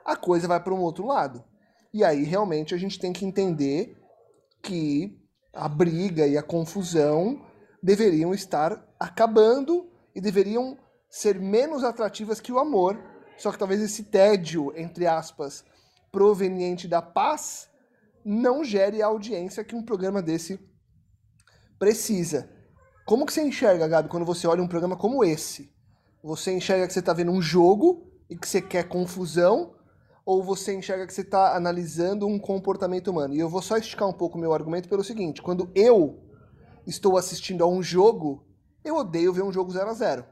a 0.05 0.17
coisa 0.17 0.49
vai 0.49 0.63
para 0.63 0.75
um 0.75 0.81
outro 0.81 1.07
lado. 1.07 1.45
E 1.93 2.05
aí 2.05 2.25
realmente 2.25 2.75
a 2.75 2.79
gente 2.79 2.99
tem 2.99 3.13
que 3.13 3.25
entender 3.25 3.97
que 4.63 5.19
a 5.53 5.69
briga 5.69 6.27
e 6.27 6.37
a 6.37 6.43
confusão 6.43 7.45
deveriam 7.83 8.33
estar 8.33 8.87
acabando 8.99 9.91
e 10.15 10.21
deveriam 10.21 10.79
ser 11.11 11.39
menos 11.39 11.85
atrativas 11.85 12.41
que 12.41 12.53
o 12.53 12.59
amor. 12.59 12.99
Só 13.37 13.51
que 13.51 13.59
talvez 13.59 13.81
esse 13.81 14.05
tédio, 14.05 14.73
entre 14.77 15.07
aspas, 15.07 15.65
proveniente 16.11 16.87
da 16.87 17.03
paz, 17.03 17.69
não 18.25 18.65
gere 18.65 19.03
a 19.03 19.07
audiência 19.07 19.65
que 19.65 19.75
um 19.75 19.85
programa 19.85 20.23
desse 20.23 20.59
precisa. 21.79 22.49
Como 23.05 23.27
que 23.27 23.33
você 23.33 23.43
enxerga, 23.43 23.89
Gabi, 23.89 24.09
quando 24.09 24.25
você 24.25 24.47
olha 24.47 24.63
um 24.63 24.69
programa 24.69 24.97
como 24.97 25.25
esse? 25.25 25.73
Você 26.23 26.53
enxerga 26.53 26.87
que 26.87 26.93
você 26.93 27.01
está 27.01 27.13
vendo 27.13 27.33
um 27.33 27.43
jogo 27.43 28.07
e 28.31 28.37
que 28.37 28.49
você 28.49 28.63
quer 28.63 28.89
confusão? 28.89 29.75
Ou 30.25 30.41
você 30.41 30.73
enxerga 30.73 31.05
que 31.05 31.13
você 31.13 31.23
está 31.23 31.57
analisando 31.57 32.29
um 32.29 32.39
comportamento 32.39 33.09
humano? 33.09 33.35
E 33.35 33.41
eu 33.41 33.49
vou 33.49 33.61
só 33.61 33.77
esticar 33.77 34.09
um 34.09 34.13
pouco 34.13 34.39
meu 34.39 34.53
argumento 34.53 34.89
pelo 34.89 35.03
seguinte: 35.03 35.43
quando 35.43 35.69
eu 35.75 36.23
estou 36.87 37.19
assistindo 37.19 37.65
a 37.65 37.67
um 37.67 37.83
jogo, 37.83 38.47
eu 38.85 38.95
odeio 38.95 39.33
ver 39.33 39.43
um 39.43 39.53
jogo 39.53 39.73
0 39.73 39.91
a 39.91 39.95
0 39.95 40.25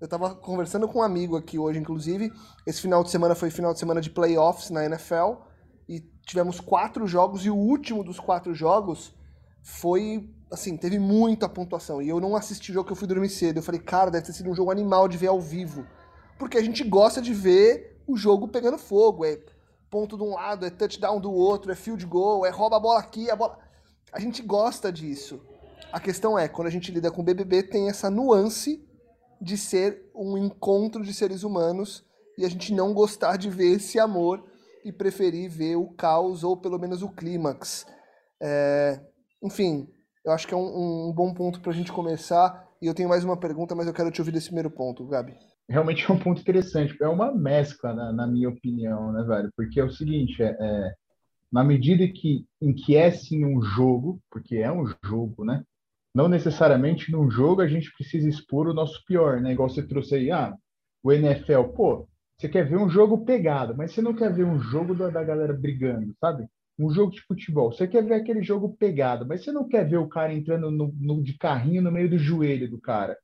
Eu 0.00 0.06
estava 0.06 0.34
conversando 0.34 0.88
com 0.88 1.00
um 1.00 1.02
amigo 1.02 1.36
aqui 1.36 1.58
hoje, 1.58 1.78
inclusive. 1.78 2.32
Esse 2.66 2.80
final 2.80 3.04
de 3.04 3.10
semana 3.10 3.34
foi 3.34 3.50
final 3.50 3.74
de 3.74 3.78
semana 3.78 4.00
de 4.00 4.08
playoffs 4.08 4.70
na 4.70 4.86
NFL. 4.86 5.42
E 5.86 6.00
tivemos 6.24 6.58
quatro 6.58 7.06
jogos, 7.06 7.44
e 7.44 7.50
o 7.50 7.56
último 7.56 8.02
dos 8.02 8.18
quatro 8.18 8.54
jogos 8.54 9.14
foi 9.62 10.34
assim, 10.52 10.76
teve 10.76 10.98
muita 10.98 11.48
pontuação. 11.48 12.02
E 12.02 12.08
eu 12.08 12.20
não 12.20 12.36
assisti 12.36 12.70
o 12.70 12.74
jogo 12.74 12.86
que 12.86 12.92
eu 12.92 12.96
fui 12.96 13.08
dormir 13.08 13.30
cedo. 13.30 13.58
Eu 13.58 13.62
falei, 13.62 13.80
cara, 13.80 14.10
deve 14.10 14.26
ter 14.26 14.32
sido 14.32 14.50
um 14.50 14.54
jogo 14.54 14.70
animal 14.70 15.08
de 15.08 15.16
ver 15.16 15.28
ao 15.28 15.40
vivo. 15.40 15.86
Porque 16.38 16.58
a 16.58 16.62
gente 16.62 16.84
gosta 16.84 17.22
de 17.22 17.32
ver 17.32 18.02
o 18.06 18.16
jogo 18.16 18.46
pegando 18.48 18.76
fogo. 18.76 19.24
É 19.24 19.40
ponto 19.90 20.16
de 20.16 20.22
um 20.22 20.34
lado, 20.34 20.66
é 20.66 20.70
touchdown 20.70 21.20
do 21.20 21.32
outro, 21.32 21.72
é 21.72 21.74
field 21.74 22.04
goal, 22.06 22.46
é 22.46 22.50
rouba 22.50 22.76
a 22.76 22.80
bola 22.80 23.00
aqui, 23.00 23.30
a 23.30 23.36
bola. 23.36 23.58
A 24.12 24.20
gente 24.20 24.42
gosta 24.42 24.92
disso. 24.92 25.40
A 25.90 26.00
questão 26.00 26.38
é, 26.38 26.48
quando 26.48 26.68
a 26.68 26.70
gente 26.70 26.92
lida 26.92 27.10
com 27.10 27.22
o 27.22 27.24
BBB, 27.24 27.62
tem 27.64 27.88
essa 27.88 28.10
nuance 28.10 28.86
de 29.40 29.56
ser 29.56 30.10
um 30.14 30.38
encontro 30.38 31.02
de 31.02 31.12
seres 31.12 31.42
humanos 31.42 32.04
e 32.38 32.44
a 32.44 32.48
gente 32.48 32.72
não 32.72 32.94
gostar 32.94 33.36
de 33.36 33.50
ver 33.50 33.72
esse 33.72 33.98
amor 33.98 34.42
e 34.84 34.92
preferir 34.92 35.50
ver 35.50 35.76
o 35.76 35.88
caos 35.88 36.44
ou 36.44 36.56
pelo 36.56 36.78
menos 36.78 37.02
o 37.02 37.08
clímax. 37.08 37.86
É... 38.40 39.00
Enfim, 39.42 39.88
eu 40.24 40.32
acho 40.32 40.46
que 40.46 40.54
é 40.54 40.56
um, 40.56 41.08
um 41.08 41.12
bom 41.12 41.32
ponto 41.34 41.60
para 41.60 41.72
a 41.72 41.74
gente 41.74 41.92
começar. 41.92 42.68
E 42.80 42.86
eu 42.86 42.94
tenho 42.94 43.08
mais 43.08 43.24
uma 43.24 43.36
pergunta, 43.36 43.74
mas 43.74 43.86
eu 43.86 43.94
quero 43.94 44.10
te 44.10 44.20
ouvir 44.20 44.32
desse 44.32 44.46
primeiro 44.46 44.70
ponto, 44.70 45.06
Gabi. 45.06 45.34
Realmente 45.68 46.04
é 46.08 46.12
um 46.12 46.18
ponto 46.18 46.40
interessante. 46.40 46.96
É 47.00 47.08
uma 47.08 47.32
mescla, 47.32 47.94
na, 47.94 48.12
na 48.12 48.26
minha 48.26 48.48
opinião, 48.48 49.12
né, 49.12 49.22
velho? 49.22 49.50
Porque 49.56 49.80
é 49.80 49.84
o 49.84 49.90
seguinte, 49.90 50.42
é, 50.42 50.56
é, 50.58 50.92
na 51.50 51.62
medida 51.62 52.06
que, 52.08 52.44
em 52.60 52.74
que 52.74 52.96
é 52.96 53.10
sim 53.10 53.44
um 53.44 53.62
jogo, 53.62 54.20
porque 54.30 54.56
é 54.56 54.72
um 54.72 54.86
jogo, 55.04 55.44
né? 55.44 55.62
Não 56.14 56.28
necessariamente 56.28 57.10
num 57.10 57.30
jogo 57.30 57.62
a 57.62 57.68
gente 57.68 57.90
precisa 57.92 58.28
expor 58.28 58.68
o 58.68 58.74
nosso 58.74 59.02
pior, 59.06 59.40
né? 59.40 59.52
Igual 59.52 59.68
você 59.68 59.82
trouxe 59.82 60.16
aí, 60.16 60.30
ah, 60.30 60.54
o 61.02 61.12
NFL, 61.12 61.64
pô, 61.74 62.06
você 62.36 62.48
quer 62.48 62.68
ver 62.68 62.76
um 62.76 62.88
jogo 62.88 63.24
pegado, 63.24 63.76
mas 63.76 63.92
você 63.92 64.02
não 64.02 64.14
quer 64.14 64.32
ver 64.32 64.44
um 64.44 64.58
jogo 64.58 64.94
da, 64.94 65.08
da 65.08 65.22
galera 65.22 65.52
brigando, 65.52 66.14
sabe? 66.20 66.46
Um 66.78 66.90
jogo 66.90 67.12
de 67.12 67.20
futebol, 67.22 67.72
você 67.72 67.86
quer 67.86 68.04
ver 68.04 68.14
aquele 68.14 68.42
jogo 68.42 68.76
pegado, 68.76 69.26
mas 69.26 69.44
você 69.44 69.52
não 69.52 69.68
quer 69.68 69.88
ver 69.88 69.98
o 69.98 70.08
cara 70.08 70.32
entrando 70.32 70.70
no, 70.70 70.94
no, 70.98 71.22
de 71.22 71.36
carrinho 71.36 71.82
no 71.82 71.92
meio 71.92 72.08
do 72.08 72.18
joelho 72.18 72.70
do 72.70 72.80
cara, 72.80 73.16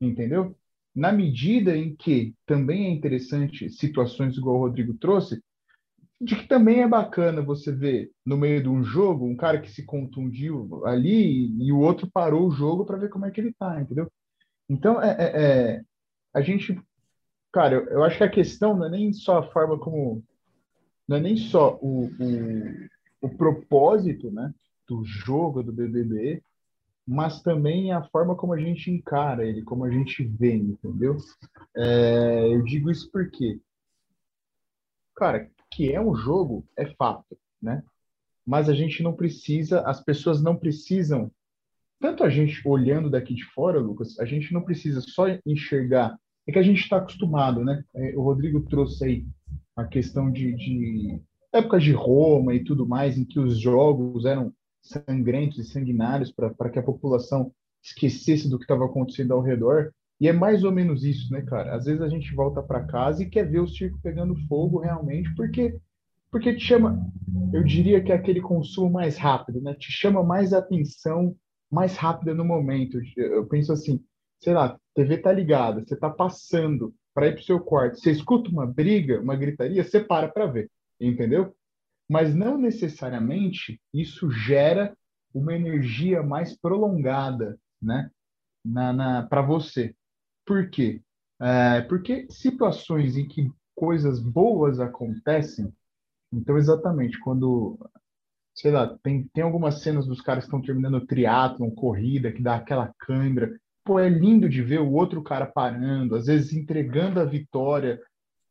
entendeu? 0.00 0.56
Na 0.94 1.12
medida 1.12 1.76
em 1.76 1.94
que 1.94 2.34
também 2.46 2.86
é 2.86 2.90
interessante 2.90 3.70
situações 3.70 4.36
igual 4.36 4.56
o 4.56 4.60
Rodrigo 4.60 4.94
trouxe, 4.94 5.42
de 6.20 6.36
que 6.36 6.46
também 6.46 6.82
é 6.82 6.88
bacana 6.88 7.40
você 7.40 7.72
ver 7.72 8.10
no 8.26 8.36
meio 8.36 8.62
de 8.62 8.68
um 8.68 8.84
jogo 8.84 9.26
um 9.26 9.36
cara 9.36 9.60
que 9.60 9.70
se 9.70 9.84
contundiu 9.84 10.84
ali 10.84 11.50
e 11.58 11.72
o 11.72 11.78
outro 11.78 12.10
parou 12.12 12.46
o 12.46 12.50
jogo 12.50 12.84
para 12.84 12.98
ver 12.98 13.08
como 13.08 13.24
é 13.24 13.30
que 13.30 13.40
ele 13.40 13.54
tá, 13.54 13.80
entendeu? 13.80 14.10
Então, 14.68 15.02
é, 15.02 15.16
é, 15.18 15.42
é, 15.42 15.80
a 16.34 16.42
gente, 16.42 16.78
cara, 17.52 17.74
eu, 17.76 17.86
eu 17.88 18.04
acho 18.04 18.18
que 18.18 18.24
a 18.24 18.30
questão 18.30 18.76
não 18.76 18.86
é 18.86 18.90
nem 18.90 19.12
só 19.12 19.38
a 19.38 19.50
forma 19.50 19.78
como 19.78 20.22
não 21.10 21.16
é 21.16 21.20
nem 21.20 21.36
só 21.36 21.76
o, 21.82 22.04
o, 22.04 23.26
o 23.26 23.28
propósito 23.30 24.30
né, 24.30 24.54
do 24.86 25.04
jogo 25.04 25.60
do 25.60 25.72
BBB, 25.72 26.40
mas 27.04 27.42
também 27.42 27.90
a 27.90 28.00
forma 28.00 28.36
como 28.36 28.52
a 28.52 28.60
gente 28.60 28.92
encara 28.92 29.44
ele, 29.44 29.62
como 29.62 29.84
a 29.84 29.90
gente 29.90 30.22
vê, 30.22 30.54
entendeu? 30.54 31.16
É, 31.76 32.54
eu 32.54 32.62
digo 32.62 32.92
isso 32.92 33.10
porque, 33.10 33.58
cara, 35.16 35.50
que 35.68 35.92
é 35.92 36.00
um 36.00 36.14
jogo 36.14 36.64
é 36.76 36.86
fato, 36.94 37.36
né? 37.60 37.82
Mas 38.46 38.68
a 38.68 38.72
gente 38.72 39.02
não 39.02 39.12
precisa, 39.12 39.80
as 39.80 40.00
pessoas 40.00 40.40
não 40.40 40.56
precisam, 40.56 41.28
tanto 41.98 42.22
a 42.22 42.30
gente 42.30 42.62
olhando 42.64 43.10
daqui 43.10 43.34
de 43.34 43.44
fora, 43.46 43.80
Lucas, 43.80 44.16
a 44.20 44.24
gente 44.24 44.54
não 44.54 44.62
precisa 44.62 45.00
só 45.00 45.24
enxergar, 45.44 46.16
é 46.46 46.52
que 46.52 46.58
a 46.60 46.62
gente 46.62 46.82
está 46.82 46.98
acostumado, 46.98 47.64
né? 47.64 47.84
É, 47.96 48.16
o 48.16 48.22
Rodrigo 48.22 48.60
trouxe 48.68 49.04
aí 49.04 49.26
a 49.76 49.84
questão 49.84 50.30
de, 50.30 50.54
de 50.54 51.20
épocas 51.52 51.82
de 51.82 51.92
Roma 51.92 52.54
e 52.54 52.64
tudo 52.64 52.86
mais, 52.86 53.16
em 53.16 53.24
que 53.24 53.38
os 53.38 53.58
jogos 53.58 54.24
eram 54.24 54.52
sangrentos 54.82 55.58
e 55.58 55.64
sanguinários 55.64 56.32
para 56.32 56.70
que 56.70 56.78
a 56.78 56.82
população 56.82 57.52
esquecesse 57.82 58.48
do 58.48 58.58
que 58.58 58.64
estava 58.64 58.84
acontecendo 58.84 59.32
ao 59.32 59.42
redor. 59.42 59.92
E 60.20 60.28
é 60.28 60.32
mais 60.32 60.64
ou 60.64 60.72
menos 60.72 61.02
isso, 61.02 61.32
né, 61.32 61.42
cara? 61.42 61.74
Às 61.74 61.86
vezes 61.86 62.02
a 62.02 62.08
gente 62.08 62.34
volta 62.34 62.62
para 62.62 62.84
casa 62.84 63.22
e 63.22 63.28
quer 63.28 63.48
ver 63.48 63.60
o 63.60 63.68
circo 63.68 63.98
pegando 64.02 64.36
fogo 64.46 64.78
realmente, 64.78 65.34
porque 65.34 65.78
porque 66.30 66.54
te 66.54 66.64
chama, 66.64 67.04
eu 67.52 67.64
diria 67.64 68.00
que 68.00 68.12
é 68.12 68.14
aquele 68.14 68.40
consumo 68.40 68.88
mais 68.88 69.16
rápido, 69.16 69.60
né? 69.60 69.74
Te 69.74 69.90
chama 69.90 70.22
mais 70.22 70.52
atenção, 70.52 71.34
mais 71.68 71.96
rápida 71.96 72.32
no 72.32 72.44
momento. 72.44 73.00
Eu 73.16 73.46
penso 73.46 73.72
assim, 73.72 74.00
sei 74.38 74.54
lá, 74.54 74.78
TV 74.94 75.18
tá 75.18 75.32
ligada, 75.32 75.84
você 75.84 75.96
tá 75.96 76.08
passando, 76.08 76.94
para 77.14 77.28
ir 77.28 77.32
para 77.32 77.40
o 77.40 77.44
seu 77.44 77.60
quarto, 77.60 77.98
você 77.98 78.10
escuta 78.10 78.50
uma 78.50 78.66
briga, 78.66 79.20
uma 79.20 79.36
gritaria, 79.36 79.82
você 79.82 80.00
para 80.00 80.28
para 80.28 80.46
ver, 80.46 80.70
entendeu? 81.00 81.54
Mas 82.08 82.34
não 82.34 82.58
necessariamente 82.58 83.80
isso 83.92 84.30
gera 84.30 84.96
uma 85.32 85.54
energia 85.54 86.22
mais 86.22 86.58
prolongada, 86.58 87.58
né, 87.80 88.10
na, 88.64 88.92
na 88.92 89.22
para 89.26 89.42
você. 89.42 89.94
Por 90.44 90.68
quê? 90.70 91.02
É, 91.40 91.80
porque 91.82 92.26
situações 92.30 93.16
em 93.16 93.26
que 93.26 93.50
coisas 93.74 94.20
boas 94.20 94.80
acontecem, 94.80 95.72
então 96.32 96.58
exatamente 96.58 97.18
quando 97.20 97.78
sei 98.54 98.70
lá, 98.70 98.98
tem, 99.02 99.26
tem 99.28 99.42
algumas 99.42 99.80
cenas 99.82 100.06
dos 100.06 100.20
caras 100.20 100.44
que 100.44 100.48
estão 100.48 100.60
terminando 100.60 101.06
triatlon, 101.06 101.70
corrida, 101.70 102.32
que 102.32 102.42
dá 102.42 102.56
aquela 102.56 102.92
câimbra, 102.98 103.58
pô, 103.90 103.98
é 103.98 104.08
lindo 104.08 104.48
de 104.48 104.62
ver 104.62 104.78
o 104.78 104.92
outro 104.92 105.20
cara 105.20 105.44
parando, 105.44 106.14
às 106.14 106.26
vezes 106.26 106.52
entregando 106.52 107.18
a 107.18 107.24
vitória, 107.24 108.00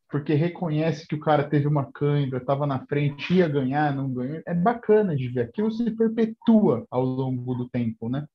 porque 0.09 0.33
reconhece 0.33 1.07
que 1.07 1.15
o 1.15 1.19
cara 1.21 1.47
teve 1.47 1.65
uma 1.65 1.89
câimbra, 1.89 2.39
estava 2.39 2.67
na 2.67 2.85
frente, 2.85 3.35
ia 3.35 3.47
ganhar, 3.47 3.95
não 3.95 4.13
ganhou. 4.13 4.41
É 4.45 4.53
bacana 4.53 5.15
de 5.15 5.29
ver. 5.29 5.43
Aquilo 5.43 5.71
se 5.71 5.89
perpetua 5.91 6.85
ao 6.91 7.05
longo 7.05 7.55
do 7.55 7.69
tempo, 7.69 8.09
né? 8.09 8.27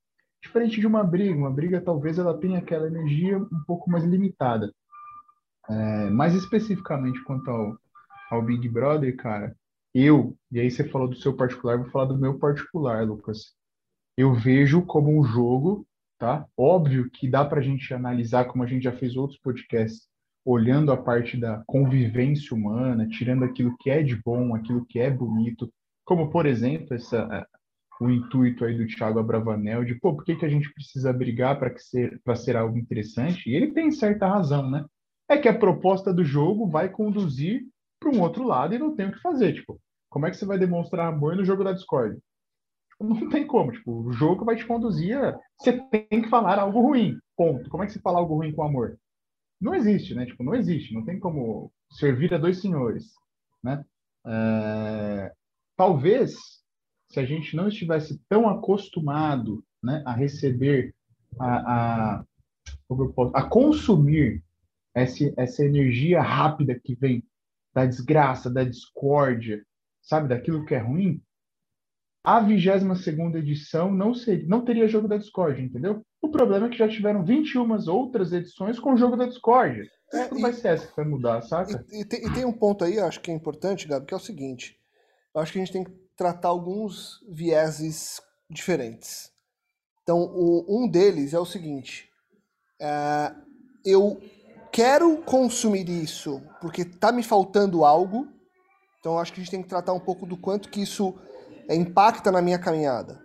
Diferente 0.42 0.80
de 0.80 0.86
uma 0.86 1.04
briga. 1.04 1.36
Uma 1.36 1.50
briga, 1.50 1.78
talvez, 1.78 2.18
ela 2.18 2.38
tenha 2.38 2.58
aquela 2.58 2.86
energia 2.86 3.36
um 3.36 3.64
pouco 3.66 3.90
mais 3.90 4.02
limitada. 4.02 4.72
É, 5.68 6.08
mais 6.08 6.34
especificamente 6.34 7.22
quanto 7.24 7.50
ao, 7.50 7.78
ao 8.30 8.40
Big 8.40 8.66
Brother, 8.66 9.14
cara, 9.14 9.54
eu, 9.94 10.34
e 10.50 10.58
aí 10.58 10.70
você 10.70 10.88
falou 10.88 11.08
do 11.08 11.16
seu 11.16 11.36
particular, 11.36 11.76
vou 11.76 11.90
falar 11.90 12.06
do 12.06 12.16
meu 12.16 12.38
particular, 12.38 13.06
Lucas. 13.06 13.52
Eu 14.16 14.32
vejo 14.32 14.80
como 14.86 15.14
um 15.14 15.22
jogo 15.22 15.86
tá? 16.18 16.46
Óbvio 16.56 17.10
que 17.10 17.28
dá 17.28 17.44
para 17.44 17.60
a 17.60 17.62
gente 17.62 17.92
analisar, 17.92 18.46
como 18.46 18.64
a 18.64 18.66
gente 18.66 18.84
já 18.84 18.92
fez 18.92 19.16
outros 19.16 19.40
podcasts, 19.40 20.08
olhando 20.44 20.92
a 20.92 20.96
parte 20.96 21.36
da 21.36 21.62
convivência 21.66 22.54
humana, 22.54 23.08
tirando 23.08 23.44
aquilo 23.44 23.76
que 23.78 23.90
é 23.90 24.02
de 24.02 24.20
bom, 24.22 24.54
aquilo 24.54 24.84
que 24.86 24.98
é 24.98 25.10
bonito, 25.10 25.72
como, 26.04 26.30
por 26.30 26.44
exemplo, 26.44 26.94
essa, 26.94 27.46
o 28.00 28.10
intuito 28.10 28.64
aí 28.64 28.76
do 28.76 28.86
Thiago 28.86 29.18
Abravanel 29.18 29.84
de, 29.84 29.94
pô, 29.94 30.14
por 30.14 30.24
que, 30.24 30.36
que 30.36 30.44
a 30.44 30.48
gente 30.48 30.72
precisa 30.72 31.12
brigar 31.12 31.58
para 31.58 31.74
ser, 31.78 32.20
ser 32.36 32.56
algo 32.56 32.76
interessante? 32.76 33.48
E 33.48 33.54
ele 33.54 33.72
tem 33.72 33.90
certa 33.90 34.26
razão, 34.26 34.70
né? 34.70 34.84
É 35.28 35.38
que 35.38 35.48
a 35.48 35.58
proposta 35.58 36.12
do 36.12 36.24
jogo 36.24 36.68
vai 36.68 36.90
conduzir 36.90 37.62
para 37.98 38.10
um 38.10 38.20
outro 38.20 38.44
lado 38.44 38.74
e 38.74 38.78
não 38.78 38.94
tem 38.94 39.08
o 39.08 39.12
que 39.12 39.20
fazer. 39.20 39.54
Tipo, 39.54 39.80
como 40.10 40.26
é 40.26 40.30
que 40.30 40.36
você 40.36 40.44
vai 40.44 40.58
demonstrar 40.58 41.08
amor 41.08 41.34
no 41.34 41.44
jogo 41.44 41.64
da 41.64 41.72
Discord? 41.72 42.18
Não 43.04 43.28
tem 43.28 43.46
como. 43.46 43.72
Tipo, 43.72 44.06
o 44.06 44.12
jogo 44.12 44.44
vai 44.44 44.56
te 44.56 44.66
conduzir 44.66 45.16
a. 45.16 45.38
Você 45.58 45.72
tem 45.90 46.22
que 46.22 46.28
falar 46.28 46.58
algo 46.58 46.80
ruim. 46.80 47.18
Ponto. 47.36 47.68
Como 47.68 47.82
é 47.82 47.86
que 47.86 47.92
você 47.92 48.00
fala 48.00 48.18
algo 48.18 48.36
ruim 48.36 48.52
com 48.52 48.62
amor? 48.62 48.98
Não 49.60 49.74
existe, 49.74 50.14
né? 50.14 50.26
Tipo, 50.26 50.44
não 50.44 50.54
existe. 50.54 50.94
Não 50.94 51.04
tem 51.04 51.18
como 51.18 51.72
servir 51.90 52.32
a 52.34 52.38
dois 52.38 52.60
senhores, 52.60 53.12
né? 53.62 53.84
É... 54.26 55.32
Talvez, 55.76 56.34
se 57.10 57.20
a 57.20 57.24
gente 57.24 57.56
não 57.56 57.68
estivesse 57.68 58.20
tão 58.28 58.48
acostumado 58.48 59.64
né, 59.82 60.02
a 60.06 60.12
receber, 60.12 60.94
a, 61.38 62.18
a, 62.18 62.24
a 63.34 63.42
consumir 63.42 64.42
essa, 64.94 65.32
essa 65.36 65.64
energia 65.64 66.22
rápida 66.22 66.78
que 66.78 66.94
vem 66.94 67.24
da 67.74 67.84
desgraça, 67.84 68.48
da 68.48 68.62
discórdia, 68.62 69.64
sabe, 70.00 70.28
daquilo 70.28 70.64
que 70.64 70.74
é 70.74 70.78
ruim, 70.78 71.20
a 72.24 72.40
22 72.40 73.34
edição 73.34 73.92
não, 73.92 74.14
seria, 74.14 74.48
não 74.48 74.64
teria 74.64 74.88
jogo 74.88 75.06
da 75.06 75.18
Discord, 75.18 75.60
entendeu? 75.62 76.02
O 76.22 76.30
problema 76.30 76.66
é 76.66 76.70
que 76.70 76.78
já 76.78 76.88
tiveram 76.88 77.22
21 77.22 77.90
outras 77.90 78.32
edições 78.32 78.80
com 78.80 78.94
o 78.94 78.96
jogo 78.96 79.14
da 79.14 79.26
Discord. 79.26 79.86
É, 80.10 80.30
não 80.30 80.40
vai 80.40 80.54
ser 80.54 80.68
essa 80.68 80.86
que 80.86 80.96
vai 80.96 81.04
mudar, 81.04 81.42
saca? 81.42 81.84
E, 81.92 82.00
e, 82.00 82.04
tem, 82.04 82.24
e, 82.24 82.32
tem, 82.32 82.44
um 82.46 82.52
ponto 82.52 82.82
aí, 82.82 82.98
acho 82.98 83.20
que 83.20 83.30
é 83.30 83.34
importante, 83.34 83.86
Gabi, 83.86 84.06
que 84.06 84.14
é 84.14 84.16
o 84.16 84.20
seguinte. 84.20 84.78
Eu 85.34 85.42
acho 85.42 85.52
que 85.52 85.58
a 85.58 85.62
gente 85.62 85.72
tem 85.72 85.84
que 85.84 85.92
tratar 86.16 86.48
alguns 86.48 87.20
vieses 87.28 88.22
diferentes. 88.48 89.30
Então, 90.02 90.22
o, 90.22 90.64
um 90.82 90.88
deles 90.88 91.34
é 91.34 91.38
o 91.38 91.44
seguinte: 91.44 92.08
é, 92.80 93.34
eu 93.84 94.18
quero 94.72 95.18
consumir 95.18 95.90
isso 95.90 96.40
porque 96.58 96.82
está 96.82 97.12
me 97.12 97.22
faltando 97.22 97.84
algo. 97.84 98.26
Então, 98.98 99.18
acho 99.18 99.30
que 99.30 99.40
a 99.40 99.44
gente 99.44 99.50
tem 99.50 99.62
que 99.62 99.68
tratar 99.68 99.92
um 99.92 100.00
pouco 100.00 100.24
do 100.24 100.38
quanto 100.38 100.70
que 100.70 100.80
isso 100.80 101.14
impacta 101.70 102.30
na 102.32 102.42
minha 102.42 102.58
caminhada. 102.58 103.22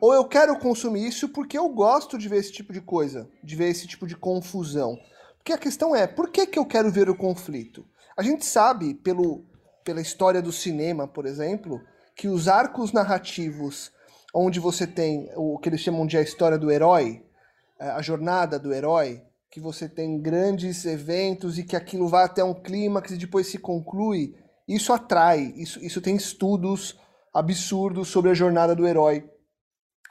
Ou 0.00 0.12
eu 0.12 0.24
quero 0.24 0.58
consumir 0.58 1.06
isso 1.06 1.28
porque 1.28 1.56
eu 1.56 1.68
gosto 1.68 2.18
de 2.18 2.28
ver 2.28 2.38
esse 2.38 2.52
tipo 2.52 2.72
de 2.72 2.80
coisa, 2.80 3.28
de 3.42 3.54
ver 3.54 3.68
esse 3.68 3.86
tipo 3.86 4.06
de 4.06 4.16
confusão. 4.16 4.98
Porque 5.38 5.52
a 5.52 5.58
questão 5.58 5.94
é, 5.94 6.06
por 6.06 6.30
que, 6.30 6.46
que 6.46 6.58
eu 6.58 6.66
quero 6.66 6.90
ver 6.90 7.08
o 7.08 7.16
conflito? 7.16 7.86
A 8.16 8.22
gente 8.22 8.44
sabe, 8.44 8.94
pelo, 8.94 9.44
pela 9.84 10.00
história 10.00 10.42
do 10.42 10.52
cinema, 10.52 11.06
por 11.06 11.24
exemplo, 11.24 11.80
que 12.14 12.28
os 12.28 12.48
arcos 12.48 12.92
narrativos 12.92 13.90
onde 14.34 14.58
você 14.58 14.86
tem 14.86 15.30
o 15.36 15.58
que 15.58 15.68
eles 15.68 15.80
chamam 15.80 16.06
de 16.06 16.16
a 16.16 16.22
história 16.22 16.58
do 16.58 16.70
herói, 16.70 17.22
é, 17.78 17.90
a 17.90 18.02
jornada 18.02 18.58
do 18.58 18.72
herói, 18.72 19.22
que 19.50 19.60
você 19.60 19.88
tem 19.88 20.18
grandes 20.18 20.86
eventos 20.86 21.58
e 21.58 21.64
que 21.64 21.76
aquilo 21.76 22.08
vai 22.08 22.24
até 22.24 22.42
um 22.42 22.54
clímax 22.54 23.10
e 23.10 23.18
depois 23.18 23.48
se 23.48 23.58
conclui, 23.58 24.34
isso 24.66 24.92
atrai, 24.92 25.52
isso, 25.56 25.78
isso 25.84 26.00
tem 26.00 26.16
estudos 26.16 26.98
absurdos 27.32 28.08
sobre 28.08 28.30
a 28.30 28.34
jornada 28.34 28.74
do 28.74 28.86
herói 28.86 29.28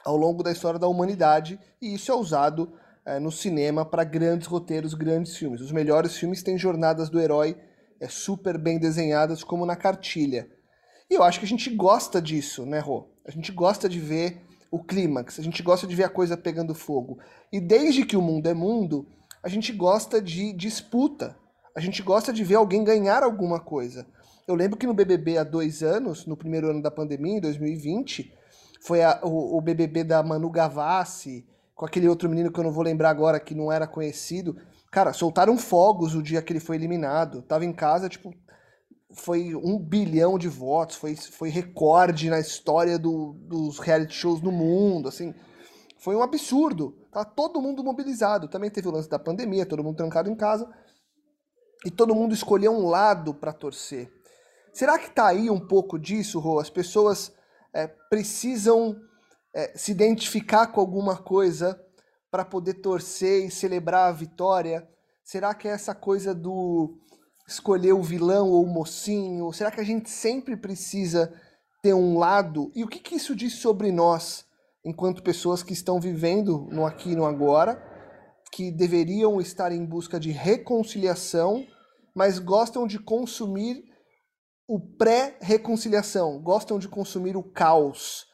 ao 0.04 0.16
longo 0.16 0.42
da 0.42 0.50
história 0.50 0.78
da 0.78 0.88
humanidade, 0.88 1.58
e 1.80 1.94
isso 1.94 2.10
é 2.10 2.14
usado 2.14 2.72
é, 3.06 3.18
no 3.18 3.30
cinema 3.30 3.84
para 3.84 4.04
grandes 4.04 4.46
roteiros, 4.46 4.94
grandes 4.94 5.36
filmes. 5.36 5.60
Os 5.60 5.72
melhores 5.72 6.16
filmes 6.16 6.42
têm 6.42 6.58
jornadas 6.58 7.08
do 7.08 7.20
herói 7.20 7.56
é, 8.00 8.08
super 8.08 8.58
bem 8.58 8.78
desenhadas, 8.78 9.44
como 9.44 9.64
na 9.64 9.76
cartilha. 9.76 10.48
E 11.08 11.14
eu 11.14 11.22
acho 11.22 11.38
que 11.38 11.44
a 11.44 11.48
gente 11.48 11.70
gosta 11.70 12.20
disso, 12.20 12.66
né, 12.66 12.78
Rô? 12.78 13.10
A 13.26 13.30
gente 13.30 13.52
gosta 13.52 13.88
de 13.88 14.00
ver 14.00 14.42
o 14.70 14.82
clímax, 14.82 15.38
a 15.38 15.42
gente 15.42 15.62
gosta 15.62 15.86
de 15.86 15.94
ver 15.94 16.04
a 16.04 16.08
coisa 16.08 16.36
pegando 16.36 16.74
fogo. 16.74 17.18
E 17.52 17.60
desde 17.60 18.04
que 18.04 18.16
o 18.16 18.22
mundo 18.22 18.48
é 18.48 18.54
mundo, 18.54 19.06
a 19.42 19.48
gente 19.48 19.72
gosta 19.72 20.20
de 20.20 20.52
disputa. 20.52 21.36
A 21.76 21.80
gente 21.80 22.02
gosta 22.02 22.32
de 22.32 22.44
ver 22.44 22.56
alguém 22.56 22.82
ganhar 22.84 23.22
alguma 23.22 23.60
coisa. 23.60 24.06
Eu 24.46 24.54
lembro 24.54 24.76
que 24.76 24.86
no 24.86 24.94
BBB 24.94 25.38
há 25.38 25.44
dois 25.44 25.82
anos, 25.82 26.26
no 26.26 26.36
primeiro 26.36 26.70
ano 26.70 26.82
da 26.82 26.90
pandemia, 26.90 27.38
em 27.38 27.40
2020, 27.40 28.32
foi 28.80 29.02
a, 29.02 29.20
o, 29.22 29.56
o, 29.56 29.60
BBB 29.60 30.02
da 30.02 30.22
Manu 30.22 30.50
Gavassi, 30.50 31.46
com 31.74 31.86
aquele 31.86 32.08
outro 32.08 32.28
menino 32.28 32.50
que 32.50 32.58
eu 32.58 32.64
não 32.64 32.72
vou 32.72 32.82
lembrar 32.82 33.10
agora, 33.10 33.38
que 33.38 33.54
não 33.54 33.70
era 33.70 33.86
conhecido. 33.86 34.56
Cara, 34.90 35.12
soltaram 35.12 35.56
fogos 35.56 36.14
o 36.14 36.22
dia 36.22 36.42
que 36.42 36.52
ele 36.52 36.60
foi 36.60 36.76
eliminado. 36.76 37.42
Tava 37.42 37.64
em 37.64 37.72
casa, 37.72 38.08
tipo, 38.08 38.34
foi 39.14 39.54
um 39.54 39.78
bilhão 39.78 40.36
de 40.36 40.48
votos, 40.48 40.96
foi, 40.96 41.14
foi 41.14 41.48
recorde 41.48 42.28
na 42.28 42.40
história 42.40 42.98
do, 42.98 43.34
dos 43.42 43.78
reality 43.78 44.14
shows 44.14 44.42
no 44.42 44.50
mundo, 44.50 45.08
assim. 45.08 45.32
Foi 45.98 46.16
um 46.16 46.22
absurdo. 46.22 46.98
Tá 47.12 47.24
todo 47.24 47.62
mundo 47.62 47.84
mobilizado. 47.84 48.48
Também 48.48 48.70
teve 48.70 48.88
o 48.88 48.90
lance 48.90 49.08
da 49.08 49.18
pandemia, 49.18 49.64
todo 49.64 49.84
mundo 49.84 49.96
trancado 49.96 50.28
em 50.28 50.34
casa. 50.34 50.68
E 51.86 51.90
todo 51.90 52.14
mundo 52.14 52.34
escolheu 52.34 52.72
um 52.72 52.88
lado 52.88 53.32
para 53.32 53.52
torcer. 53.52 54.10
Será 54.72 54.98
que 54.98 55.10
tá 55.10 55.26
aí 55.26 55.50
um 55.50 55.60
pouco 55.60 55.98
disso, 55.98 56.40
Rô? 56.40 56.58
As 56.58 56.70
pessoas 56.70 57.30
é, 57.74 57.86
precisam 57.86 58.96
é, 59.54 59.76
se 59.76 59.92
identificar 59.92 60.68
com 60.68 60.80
alguma 60.80 61.16
coisa 61.16 61.78
para 62.30 62.44
poder 62.44 62.74
torcer 62.74 63.44
e 63.44 63.50
celebrar 63.50 64.08
a 64.08 64.12
vitória? 64.12 64.88
Será 65.22 65.54
que 65.54 65.68
é 65.68 65.72
essa 65.72 65.94
coisa 65.94 66.34
do 66.34 66.98
escolher 67.46 67.92
o 67.92 68.02
vilão 68.02 68.48
ou 68.48 68.64
o 68.64 68.66
mocinho? 68.66 69.52
Será 69.52 69.70
que 69.70 69.80
a 69.80 69.84
gente 69.84 70.08
sempre 70.08 70.56
precisa 70.56 71.30
ter 71.82 71.92
um 71.92 72.18
lado? 72.18 72.72
E 72.74 72.82
o 72.82 72.88
que, 72.88 72.98
que 72.98 73.16
isso 73.16 73.36
diz 73.36 73.54
sobre 73.54 73.92
nós, 73.92 74.46
enquanto 74.82 75.22
pessoas 75.22 75.62
que 75.62 75.74
estão 75.74 76.00
vivendo 76.00 76.66
no 76.70 76.86
aqui 76.86 77.10
e 77.10 77.16
no 77.16 77.26
agora, 77.26 77.82
que 78.50 78.70
deveriam 78.70 79.38
estar 79.38 79.70
em 79.70 79.84
busca 79.84 80.18
de 80.18 80.30
reconciliação, 80.30 81.66
mas 82.14 82.38
gostam 82.38 82.86
de 82.86 82.98
consumir 82.98 83.91
o 84.66 84.80
pré-reconciliação, 84.80 86.40
gostam 86.40 86.78
de 86.78 86.88
consumir 86.88 87.36
o 87.36 87.42
caos? 87.42 88.26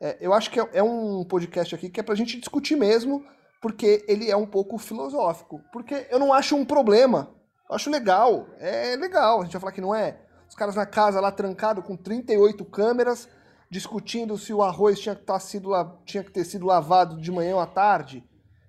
É, 0.00 0.16
eu 0.20 0.32
acho 0.32 0.50
que 0.50 0.60
é, 0.60 0.68
é 0.74 0.82
um 0.82 1.24
podcast 1.24 1.74
aqui 1.74 1.88
que 1.88 2.00
é 2.00 2.02
para 2.02 2.14
a 2.14 2.16
gente 2.16 2.38
discutir 2.38 2.76
mesmo, 2.76 3.24
porque 3.60 4.04
ele 4.06 4.30
é 4.30 4.36
um 4.36 4.46
pouco 4.46 4.78
filosófico. 4.78 5.60
Porque 5.72 6.06
eu 6.10 6.18
não 6.18 6.32
acho 6.32 6.54
um 6.54 6.64
problema 6.64 7.36
eu 7.68 7.76
acho 7.76 7.90
legal, 7.90 8.48
é 8.58 8.96
legal. 8.96 9.40
A 9.40 9.44
gente 9.44 9.52
vai 9.52 9.60
falar 9.60 9.72
que 9.72 9.80
não 9.80 9.94
é. 9.94 10.18
Os 10.48 10.54
caras 10.54 10.74
na 10.74 10.86
casa 10.86 11.20
lá 11.20 11.30
trancado 11.30 11.82
com 11.82 11.96
38 11.96 12.64
câmeras, 12.64 13.28
discutindo 13.70 14.38
se 14.38 14.52
o 14.54 14.62
arroz 14.62 14.98
tinha 14.98 15.14
que, 15.14 15.24
tá 15.24 15.38
sido, 15.38 15.70
tinha 16.06 16.24
que 16.24 16.30
ter 16.30 16.44
sido 16.44 16.64
lavado 16.64 17.20
de 17.20 17.30
manhã 17.30 17.56
ou 17.56 17.60
à 17.60 17.66
tarde. 17.66 18.24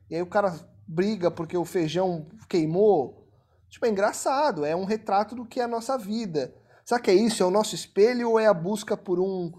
E 0.10 0.16
aí 0.16 0.22
o 0.22 0.28
cara 0.28 0.54
briga 0.86 1.32
porque 1.32 1.56
o 1.56 1.64
feijão 1.64 2.28
queimou. 2.50 3.26
Tipo, 3.70 3.86
é 3.86 3.90
engraçado, 3.90 4.66
é 4.66 4.76
um 4.76 4.84
retrato 4.84 5.34
do 5.36 5.46
que 5.46 5.62
é 5.62 5.64
a 5.64 5.68
nossa 5.68 5.98
vida. 5.98 6.54
Será 6.90 7.00
que 7.00 7.12
é 7.12 7.14
isso? 7.14 7.44
É 7.44 7.46
o 7.46 7.52
nosso 7.52 7.76
espelho 7.76 8.32
ou 8.32 8.40
é 8.40 8.48
a 8.48 8.54
busca 8.54 8.98
por 8.98 9.20
um. 9.20 9.52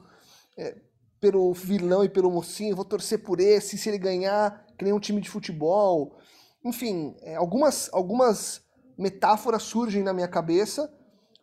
É, 0.58 0.76
pelo 1.20 1.54
vilão 1.54 2.02
e 2.02 2.08
pelo 2.08 2.28
mocinho? 2.28 2.74
Vou 2.74 2.84
torcer 2.84 3.22
por 3.22 3.38
esse, 3.38 3.78
se 3.78 3.88
ele 3.88 3.98
ganhar, 3.98 4.66
que 4.76 4.84
nem 4.84 4.92
um 4.92 4.98
time 4.98 5.20
de 5.20 5.30
futebol. 5.30 6.18
Enfim, 6.64 7.14
é, 7.20 7.36
algumas, 7.36 7.88
algumas 7.92 8.64
metáforas 8.98 9.62
surgem 9.62 10.02
na 10.02 10.12
minha 10.12 10.26
cabeça, 10.26 10.92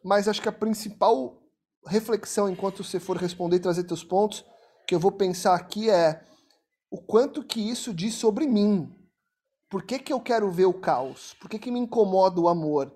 mas 0.03 0.27
acho 0.27 0.41
que 0.41 0.49
a 0.49 0.51
principal 0.51 1.41
reflexão 1.85 2.49
enquanto 2.49 2.83
você 2.83 2.99
for 2.99 3.15
responder 3.15 3.55
e 3.55 3.61
trazer 3.61 3.85
teus 3.85 4.03
pontos, 4.03 4.43
que 4.85 4.93
eu 4.93 4.99
vou 4.99 5.13
pensar 5.13 5.55
aqui 5.55 5.89
é 5.89 6.21
o 6.91 6.97
quanto 6.97 7.41
que 7.41 7.61
isso 7.61 7.93
diz 7.93 8.13
sobre 8.15 8.45
mim. 8.45 8.93
Por 9.69 9.83
que, 9.83 9.99
que 9.99 10.11
eu 10.11 10.19
quero 10.19 10.51
ver 10.51 10.65
o 10.65 10.81
caos? 10.81 11.33
Por 11.39 11.49
que, 11.49 11.57
que 11.57 11.71
me 11.71 11.79
incomoda 11.79 12.41
o 12.41 12.49
amor? 12.49 12.93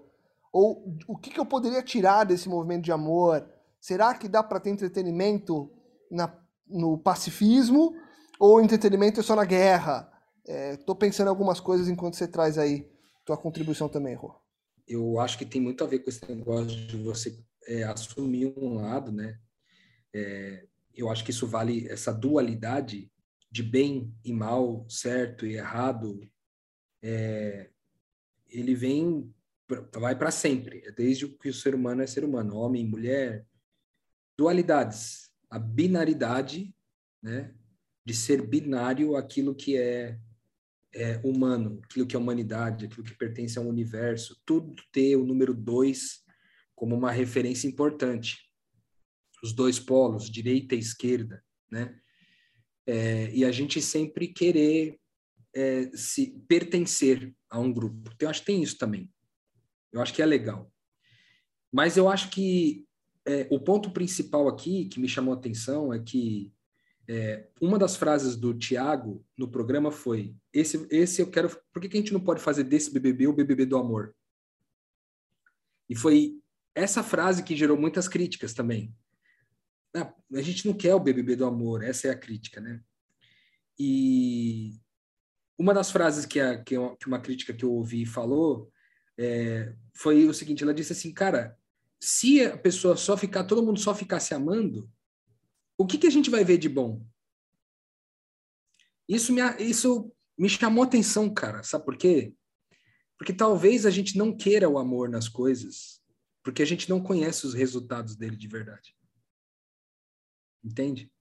Ou 0.51 0.97
o 1.07 1.17
que, 1.17 1.29
que 1.29 1.39
eu 1.39 1.45
poderia 1.45 1.81
tirar 1.81 2.25
desse 2.25 2.49
movimento 2.49 2.83
de 2.83 2.91
amor? 2.91 3.47
Será 3.79 4.13
que 4.13 4.27
dá 4.27 4.43
para 4.43 4.59
ter 4.59 4.69
entretenimento 4.69 5.71
na, 6.09 6.33
no 6.67 6.97
pacifismo? 6.97 7.95
Ou 8.39 8.61
entretenimento 8.61 9.19
é 9.19 9.23
só 9.23 9.35
na 9.35 9.45
guerra? 9.45 10.11
Estou 10.45 10.95
é, 10.95 10.99
pensando 10.99 11.27
em 11.27 11.29
algumas 11.29 11.59
coisas 11.59 11.87
enquanto 11.87 12.15
você 12.15 12.27
traz 12.27 12.57
aí 12.57 12.89
tua 13.25 13.37
contribuição 13.37 13.87
também, 13.87 14.15
Rô 14.15 14.41
eu 14.91 15.19
acho 15.19 15.37
que 15.37 15.45
tem 15.45 15.61
muito 15.61 15.83
a 15.83 15.87
ver 15.87 15.99
com 15.99 16.09
esse 16.09 16.25
negócio 16.29 16.67
de 16.67 16.97
você 16.97 17.39
é, 17.65 17.83
assumir 17.83 18.53
um 18.57 18.75
lado, 18.75 19.11
né? 19.11 19.39
É, 20.13 20.67
eu 20.93 21.09
acho 21.09 21.23
que 21.23 21.31
isso 21.31 21.47
vale 21.47 21.87
essa 21.87 22.11
dualidade 22.11 23.09
de 23.49 23.63
bem 23.63 24.13
e 24.23 24.33
mal, 24.33 24.85
certo 24.89 25.45
e 25.45 25.55
errado. 25.55 26.19
É, 27.01 27.69
ele 28.49 28.75
vem 28.75 29.33
vai 29.93 30.17
para 30.17 30.31
sempre, 30.31 30.81
é 30.85 30.91
desde 30.91 31.27
que 31.27 31.49
o 31.49 31.53
ser 31.53 31.75
humano 31.75 32.01
é 32.01 32.07
ser 32.07 32.23
humano, 32.23 32.55
homem, 32.55 32.85
mulher, 32.85 33.45
dualidades, 34.37 35.29
a 35.49 35.59
binaridade, 35.59 36.75
né? 37.21 37.53
De 38.05 38.13
ser 38.13 38.41
binário 38.47 39.15
aquilo 39.15 39.53
que 39.53 39.77
é 39.77 40.19
é, 40.93 41.19
humano, 41.23 41.79
aquilo 41.83 42.05
que 42.05 42.15
é 42.15 42.19
humanidade, 42.19 42.85
aquilo 42.85 43.03
que 43.03 43.15
pertence 43.15 43.57
ao 43.57 43.65
universo, 43.65 44.41
tudo 44.45 44.75
ter 44.91 45.15
o 45.15 45.25
número 45.25 45.53
dois 45.53 46.23
como 46.75 46.95
uma 46.95 47.11
referência 47.11 47.67
importante. 47.67 48.39
Os 49.43 49.53
dois 49.53 49.79
polos, 49.79 50.29
direita 50.29 50.75
e 50.75 50.79
esquerda, 50.79 51.43
né? 51.69 51.97
É, 52.85 53.31
e 53.33 53.45
a 53.45 53.51
gente 53.51 53.81
sempre 53.81 54.27
querer 54.27 54.99
é, 55.53 55.89
se 55.95 56.31
pertencer 56.47 57.33
a 57.49 57.59
um 57.59 57.71
grupo. 57.71 58.11
Então, 58.13 58.27
eu 58.27 58.29
acho 58.29 58.41
que 58.41 58.47
tem 58.47 58.61
isso 58.61 58.77
também. 58.77 59.09
Eu 59.91 60.01
acho 60.01 60.13
que 60.13 60.21
é 60.21 60.25
legal. 60.25 60.71
Mas 61.71 61.97
eu 61.97 62.09
acho 62.09 62.29
que 62.29 62.85
é, 63.25 63.47
o 63.51 63.59
ponto 63.59 63.91
principal 63.91 64.47
aqui 64.47 64.85
que 64.85 64.99
me 64.99 65.07
chamou 65.07 65.33
a 65.33 65.37
atenção 65.37 65.93
é 65.93 65.99
que 65.99 66.51
é, 67.07 67.47
uma 67.59 67.77
das 67.77 67.95
frases 67.95 68.35
do 68.35 68.53
Tiago 68.53 69.25
no 69.37 69.49
programa 69.49 69.91
foi: 69.91 70.35
esse, 70.53 70.87
esse 70.89 71.21
eu 71.21 71.29
quero. 71.29 71.49
Por 71.73 71.81
que, 71.81 71.89
que 71.89 71.97
a 71.97 71.99
gente 71.99 72.13
não 72.13 72.19
pode 72.19 72.41
fazer 72.41 72.63
desse 72.63 72.91
BBB 72.91 73.27
o 73.27 73.33
BBB 73.33 73.65
do 73.65 73.77
amor? 73.77 74.15
E 75.89 75.95
foi 75.95 76.39
essa 76.73 77.03
frase 77.03 77.43
que 77.43 77.55
gerou 77.55 77.77
muitas 77.77 78.07
críticas 78.07 78.53
também. 78.53 78.95
Ah, 79.93 80.13
a 80.33 80.41
gente 80.41 80.65
não 80.65 80.73
quer 80.73 80.95
o 80.95 80.99
BBB 80.99 81.35
do 81.35 81.45
amor, 81.45 81.83
essa 81.83 82.07
é 82.07 82.11
a 82.11 82.17
crítica, 82.17 82.61
né? 82.61 82.81
E 83.77 84.79
uma 85.57 85.73
das 85.73 85.91
frases 85.91 86.25
que, 86.25 86.39
a, 86.39 86.63
que 86.63 86.77
uma 87.05 87.19
crítica 87.19 87.53
que 87.53 87.65
eu 87.65 87.73
ouvi 87.73 88.05
falou 88.05 88.71
é, 89.21 89.75
foi 89.93 90.25
o 90.27 90.33
seguinte: 90.33 90.63
ela 90.63 90.73
disse 90.73 90.93
assim, 90.93 91.13
cara, 91.13 91.57
se 91.99 92.43
a 92.43 92.57
pessoa 92.57 92.97
só 92.97 93.15
ficar, 93.15 93.43
todo 93.43 93.63
mundo 93.63 93.79
só 93.79 93.93
ficar 93.93 94.19
se 94.19 94.33
amando, 94.33 94.91
o 95.77 95.85
que, 95.85 95.97
que 95.97 96.07
a 96.07 96.11
gente 96.11 96.29
vai 96.29 96.43
ver 96.43 96.57
de 96.57 96.67
bom? 96.67 97.05
Isso 99.07 99.31
me, 99.31 99.41
isso 99.59 100.11
me 100.37 100.49
chamou 100.49 100.83
atenção, 100.83 101.31
cara. 101.31 101.61
Sabe 101.63 101.85
por 101.85 101.97
quê? 101.97 102.33
Porque 103.17 103.33
talvez 103.33 103.85
a 103.85 103.91
gente 103.91 104.17
não 104.17 104.35
queira 104.35 104.67
o 104.67 104.79
amor 104.79 105.07
nas 105.07 105.29
coisas, 105.29 106.01
porque 106.43 106.63
a 106.63 106.65
gente 106.65 106.89
não 106.89 107.01
conhece 107.01 107.45
os 107.45 107.53
resultados 107.53 108.15
dele 108.15 108.35
de 108.35 108.47
verdade. 108.47 108.95
entende? 110.63 111.11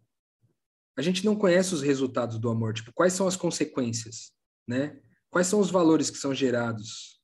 A 0.97 1.03
gente 1.03 1.25
não 1.25 1.37
conhece 1.37 1.75
os 1.75 1.83
resultados 1.83 2.39
do 2.39 2.51
amor, 2.51 2.75
tipo, 2.75 2.93
quais 2.93 3.13
são 3.13 3.27
as 3.27 3.37
consequências, 3.37 4.33
né? 4.67 5.01
Quais 5.31 5.47
são 5.47 5.61
os 5.61 5.71
valores 5.71 6.11
que 6.11 6.19
são 6.19 6.35
gerados? 6.35 7.20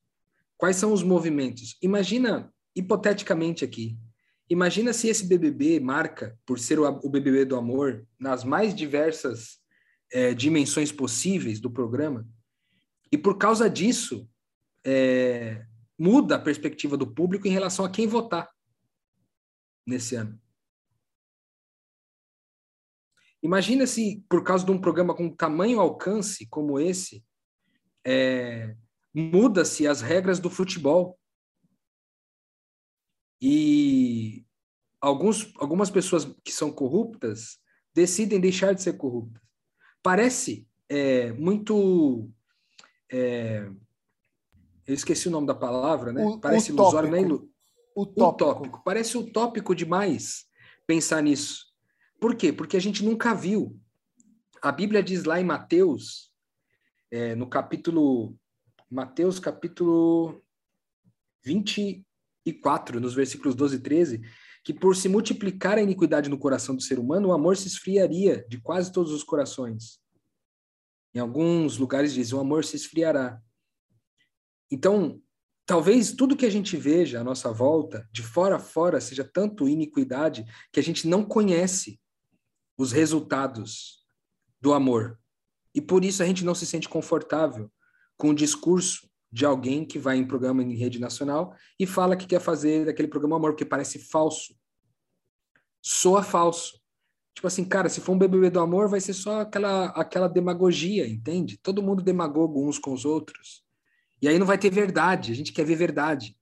Quais 0.57 0.75
são 0.75 0.91
os 0.91 1.03
movimentos? 1.03 1.77
Imagina, 1.81 2.51
hipoteticamente 2.75 3.63
aqui, 3.63 3.97
imagina 4.49 4.91
se 4.91 5.07
esse 5.07 5.27
BBB 5.27 5.79
marca, 5.79 6.37
por 6.45 6.59
ser 6.59 6.79
o, 6.79 7.09
BBB 7.09 7.45
do 7.45 7.55
amor, 7.55 8.05
nas 8.19 8.43
mais 8.43 8.73
diversas 8.73 9.59
é, 10.11 10.33
dimensões 10.33 10.91
possíveis 10.91 11.59
do 11.59 11.69
programa, 11.69 12.27
e 13.11 13.17
por 13.17 13.37
causa 13.37 13.69
disso, 13.69 14.27
é, 14.83 15.65
muda 15.97 16.35
a 16.35 16.39
perspectiva 16.39 16.97
do 16.97 17.13
público 17.13 17.47
em 17.47 17.51
relação 17.51 17.85
a 17.85 17.89
quem 17.89 18.07
votar 18.07 18.49
nesse 19.85 20.15
ano. 20.15 20.39
Imagina 23.41 23.85
se, 23.85 24.25
por 24.27 24.43
causa 24.43 24.65
de 24.65 24.71
um 24.71 24.81
programa 24.81 25.15
com 25.15 25.29
tamanho 25.29 25.79
alcance 25.79 26.47
como 26.49 26.79
esse, 26.79 27.23
é, 28.05 28.75
muda-se 29.17 29.87
as 29.87 30.01
regras 30.01 30.39
do 30.39 30.49
futebol. 30.49 31.17
E 33.41 34.45
alguns, 35.01 35.51
algumas 35.57 35.89
pessoas 35.89 36.25
que 36.43 36.51
são 36.51 36.71
corruptas 36.71 37.59
decidem 37.93 38.39
deixar 38.39 38.73
de 38.73 38.81
ser 38.83 38.93
corruptas. 38.93 39.41
Parece 40.03 40.67
é, 40.87 41.31
muito. 41.33 42.29
É, 43.11 43.67
eu 44.85 44.93
esqueci 44.93 45.27
o 45.27 45.31
nome 45.31 45.47
da 45.47 45.55
palavra, 45.55 46.13
né? 46.13 46.23
O, 46.23 46.39
Parece 46.39 46.71
ilusório, 46.71 47.09
né? 47.09 47.21
Utópico. 47.95 48.45
utópico. 48.45 48.83
Parece 48.83 49.17
utópico 49.17 49.73
demais 49.73 50.45
pensar 50.85 51.21
nisso. 51.21 51.65
Por 52.19 52.35
quê? 52.35 52.53
Porque 52.53 52.77
a 52.77 52.79
gente 52.79 53.03
nunca 53.03 53.33
viu. 53.33 53.79
A 54.61 54.71
Bíblia 54.71 55.01
diz 55.01 55.23
lá 55.23 55.39
em 55.39 55.43
Mateus, 55.43 56.31
é, 57.11 57.35
no 57.35 57.49
capítulo. 57.49 58.37
Mateus, 58.89 59.37
capítulo 59.37 60.41
24, 61.43 63.01
nos 63.01 63.13
versículos 63.13 63.53
12 63.53 63.75
e 63.75 63.79
13, 63.79 64.21
que 64.63 64.73
por 64.73 64.95
se 64.95 65.09
multiplicar 65.09 65.77
a 65.77 65.81
iniquidade 65.81 66.29
no 66.29 66.37
coração 66.37 66.73
do 66.73 66.81
ser 66.81 66.97
humano, 66.97 67.27
o 67.27 67.33
amor 67.33 67.57
se 67.57 67.67
esfriaria 67.67 68.45
de 68.47 68.61
quase 68.61 68.91
todos 68.91 69.11
os 69.11 69.23
corações. 69.23 69.99
Em 71.13 71.19
alguns 71.19 71.77
lugares 71.77 72.13
diz: 72.13 72.31
o 72.31 72.39
amor 72.39 72.63
se 72.63 72.77
esfriará. 72.77 73.41
Então, 74.71 75.21
talvez 75.65 76.13
tudo 76.13 76.37
que 76.37 76.45
a 76.45 76.49
gente 76.49 76.77
veja 76.77 77.19
à 77.19 77.23
nossa 77.25 77.51
volta, 77.51 78.07
de 78.09 78.23
fora 78.23 78.55
a 78.55 78.59
fora, 78.59 79.01
seja 79.01 79.23
tanto 79.25 79.67
iniquidade 79.67 80.45
que 80.71 80.79
a 80.79 80.83
gente 80.83 81.09
não 81.09 81.25
conhece 81.25 81.99
os 82.77 82.93
resultados 82.93 84.05
do 84.61 84.73
amor. 84.73 85.19
E 85.75 85.81
por 85.81 86.05
isso 86.05 86.23
a 86.23 86.25
gente 86.25 86.45
não 86.45 86.55
se 86.55 86.65
sente 86.65 86.87
confortável 86.87 87.69
com 88.17 88.29
o 88.29 88.35
discurso 88.35 89.07
de 89.31 89.45
alguém 89.45 89.85
que 89.85 89.99
vai 89.99 90.17
em 90.17 90.25
programa 90.25 90.63
em 90.63 90.75
rede 90.75 90.99
nacional 90.99 91.55
e 91.79 91.85
fala 91.85 92.15
que 92.15 92.25
quer 92.25 92.41
fazer 92.41 92.85
daquele 92.85 93.07
programa 93.07 93.35
amor, 93.35 93.51
porque 93.51 93.65
parece 93.65 93.99
falso. 93.99 94.55
Soa 95.81 96.23
falso. 96.23 96.81
Tipo 97.35 97.47
assim, 97.47 97.63
cara, 97.63 97.87
se 97.87 98.01
for 98.01 98.13
um 98.13 98.17
BBB 98.17 98.49
do 98.49 98.59
amor, 98.59 98.89
vai 98.89 98.99
ser 98.99 99.13
só 99.13 99.41
aquela, 99.41 99.87
aquela 99.89 100.27
demagogia, 100.27 101.07
entende? 101.07 101.57
Todo 101.57 101.83
mundo 101.83 102.01
demagogo 102.01 102.67
uns 102.67 102.79
com 102.79 102.91
os 102.91 103.05
outros. 103.05 103.63
E 104.19 104.27
aí 104.27 104.39
não 104.39 104.47
vai 104.47 104.57
ter 104.57 104.71
verdade, 104.71 105.31
a 105.31 105.35
gente 105.35 105.53
quer 105.53 105.63
ver 105.63 105.75
verdade. 105.75 106.35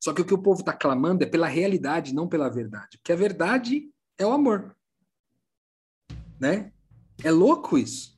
Só 0.00 0.12
que 0.12 0.20
o 0.20 0.24
que 0.24 0.34
o 0.34 0.42
povo 0.42 0.60
está 0.60 0.72
clamando 0.72 1.24
é 1.24 1.26
pela 1.26 1.48
realidade, 1.48 2.14
não 2.14 2.28
pela 2.28 2.48
verdade. 2.48 2.98
Porque 2.98 3.12
a 3.12 3.16
verdade 3.16 3.90
é 4.16 4.24
o 4.24 4.32
amor. 4.32 4.76
Né? 6.38 6.72
É 7.22 7.30
louco 7.30 7.76
isso. 7.76 8.16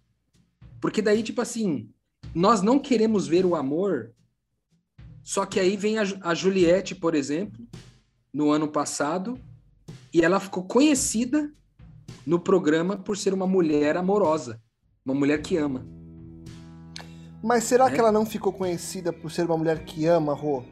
Porque 0.81 1.01
daí, 1.01 1.23
tipo 1.23 1.41
assim, 1.41 1.91
nós 2.35 2.63
não 2.63 2.79
queremos 2.79 3.27
ver 3.27 3.45
o 3.45 3.55
amor, 3.55 4.13
só 5.23 5.45
que 5.45 5.59
aí 5.59 5.77
vem 5.77 5.99
a, 5.99 6.05
a 6.23 6.35
Juliette, 6.35 6.95
por 6.95 7.15
exemplo, 7.15 7.67
no 8.33 8.51
ano 8.51 8.69
passado, 8.69 9.39
e 10.13 10.23
ela 10.23 10.39
ficou 10.39 10.63
conhecida 10.65 11.51
no 12.27 12.39
programa 12.39 12.97
por 12.97 13.17
ser 13.17 13.33
uma 13.33 13.47
mulher 13.47 13.97
amorosa, 13.97 14.61
uma 15.05 15.15
mulher 15.15 15.43
que 15.43 15.57
ama. 15.57 15.87
Mas 17.43 17.65
será 17.65 17.87
é? 17.87 17.91
que 17.91 18.01
ela 18.01 18.11
não 18.11 18.27
ficou 18.27 18.53
conhecida 18.53 19.13
por 19.13 19.31
ser 19.31 19.47
uma 19.47 19.57
mulher 19.57 19.85
que 19.85 20.07
ama, 20.07 20.35
Rô? 20.35 20.63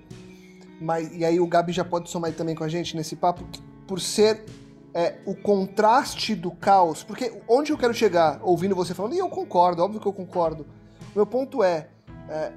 Mas, 0.80 1.14
e 1.14 1.24
aí 1.24 1.38
o 1.38 1.46
Gabi 1.46 1.72
já 1.72 1.84
pode 1.84 2.10
somar 2.10 2.32
também 2.32 2.54
com 2.54 2.64
a 2.64 2.68
gente 2.68 2.96
nesse 2.96 3.16
papo, 3.16 3.46
por 3.86 4.00
ser 4.00 4.44
é, 4.92 5.18
o 5.24 5.34
contraste 5.34 6.34
do 6.34 6.50
caos. 6.50 7.02
Porque 7.02 7.40
onde 7.48 7.72
eu 7.72 7.78
quero 7.78 7.94
chegar, 7.94 8.40
ouvindo 8.42 8.74
você 8.74 8.94
falando, 8.94 9.14
e 9.14 9.18
eu 9.18 9.28
concordo, 9.28 9.82
óbvio 9.82 10.00
que 10.00 10.06
eu 10.06 10.12
concordo. 10.12 10.66
Meu 11.14 11.26
ponto 11.26 11.62
é, 11.62 11.88
é 12.28 12.52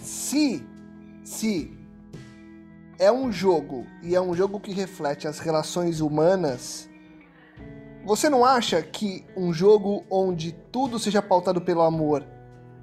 se, 0.00 0.66
se 1.22 1.76
é 2.98 3.12
um 3.12 3.30
jogo 3.30 3.86
e 4.02 4.14
é 4.14 4.20
um 4.20 4.34
jogo 4.34 4.58
que 4.58 4.72
reflete 4.72 5.28
as 5.28 5.38
relações 5.38 6.00
humanas, 6.00 6.88
você 8.04 8.28
não 8.28 8.44
acha 8.44 8.82
que 8.82 9.24
um 9.36 9.52
jogo 9.52 10.04
onde 10.10 10.52
tudo 10.72 10.98
seja 10.98 11.20
pautado 11.20 11.60
pelo 11.60 11.82
amor 11.82 12.24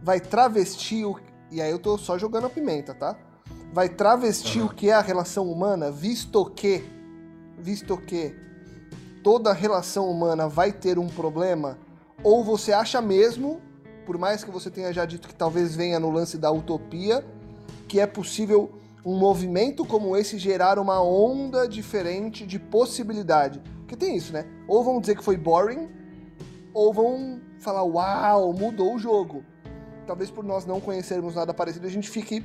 vai 0.01 0.19
travestir 0.19 1.05
o. 1.05 1.19
E 1.51 1.61
aí 1.61 1.71
eu 1.71 1.79
tô 1.79 1.97
só 1.97 2.17
jogando 2.17 2.47
a 2.47 2.49
pimenta, 2.49 2.93
tá? 2.93 3.17
Vai 3.73 3.89
travestir 3.89 4.61
uhum. 4.61 4.67
o 4.67 4.73
que 4.73 4.89
é 4.89 4.93
a 4.93 5.01
relação 5.01 5.51
humana, 5.51 5.91
visto 5.91 6.45
que. 6.45 6.83
Visto 7.57 7.97
que 7.97 8.33
toda 9.21 9.51
relação 9.51 10.09
humana 10.09 10.47
vai 10.47 10.71
ter 10.71 10.97
um 10.97 11.07
problema? 11.07 11.77
Ou 12.23 12.43
você 12.43 12.71
acha 12.71 13.01
mesmo, 13.01 13.61
por 14.09 14.17
mais 14.17 14.43
que 14.43 14.49
você 14.49 14.71
tenha 14.71 14.91
já 14.91 15.05
dito 15.05 15.27
que 15.27 15.35
talvez 15.35 15.75
venha 15.75 15.99
no 15.99 16.09
lance 16.09 16.35
da 16.35 16.49
utopia, 16.49 17.23
que 17.87 17.99
é 17.99 18.07
possível 18.07 18.71
um 19.05 19.15
movimento 19.15 19.85
como 19.85 20.17
esse 20.17 20.35
gerar 20.39 20.79
uma 20.79 20.99
onda 20.99 21.67
diferente 21.67 22.43
de 22.43 22.57
possibilidade? 22.57 23.61
Porque 23.81 23.95
tem 23.95 24.17
isso, 24.17 24.33
né? 24.33 24.47
Ou 24.67 24.83
vão 24.83 24.99
dizer 24.99 25.15
que 25.15 25.23
foi 25.23 25.37
boring, 25.37 25.87
ou 26.73 26.91
vão 26.91 27.39
falar, 27.59 27.83
uau, 27.83 28.51
mudou 28.51 28.95
o 28.95 28.97
jogo 28.97 29.43
talvez 30.07 30.31
por 30.31 30.43
nós 30.43 30.65
não 30.65 30.81
conhecermos 30.81 31.35
nada 31.35 31.53
parecido, 31.53 31.85
a 31.85 31.89
gente 31.91 32.09
fique 32.09 32.43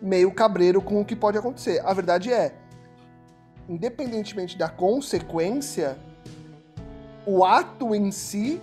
meio 0.00 0.30
cabreiro 0.30 0.80
com 0.80 1.00
o 1.00 1.04
que 1.04 1.16
pode 1.16 1.36
acontecer. 1.36 1.82
A 1.84 1.92
verdade 1.92 2.32
é, 2.32 2.54
independentemente 3.68 4.56
da 4.56 4.68
consequência, 4.68 5.98
o 7.26 7.44
ato 7.44 7.92
em 7.92 8.12
si, 8.12 8.62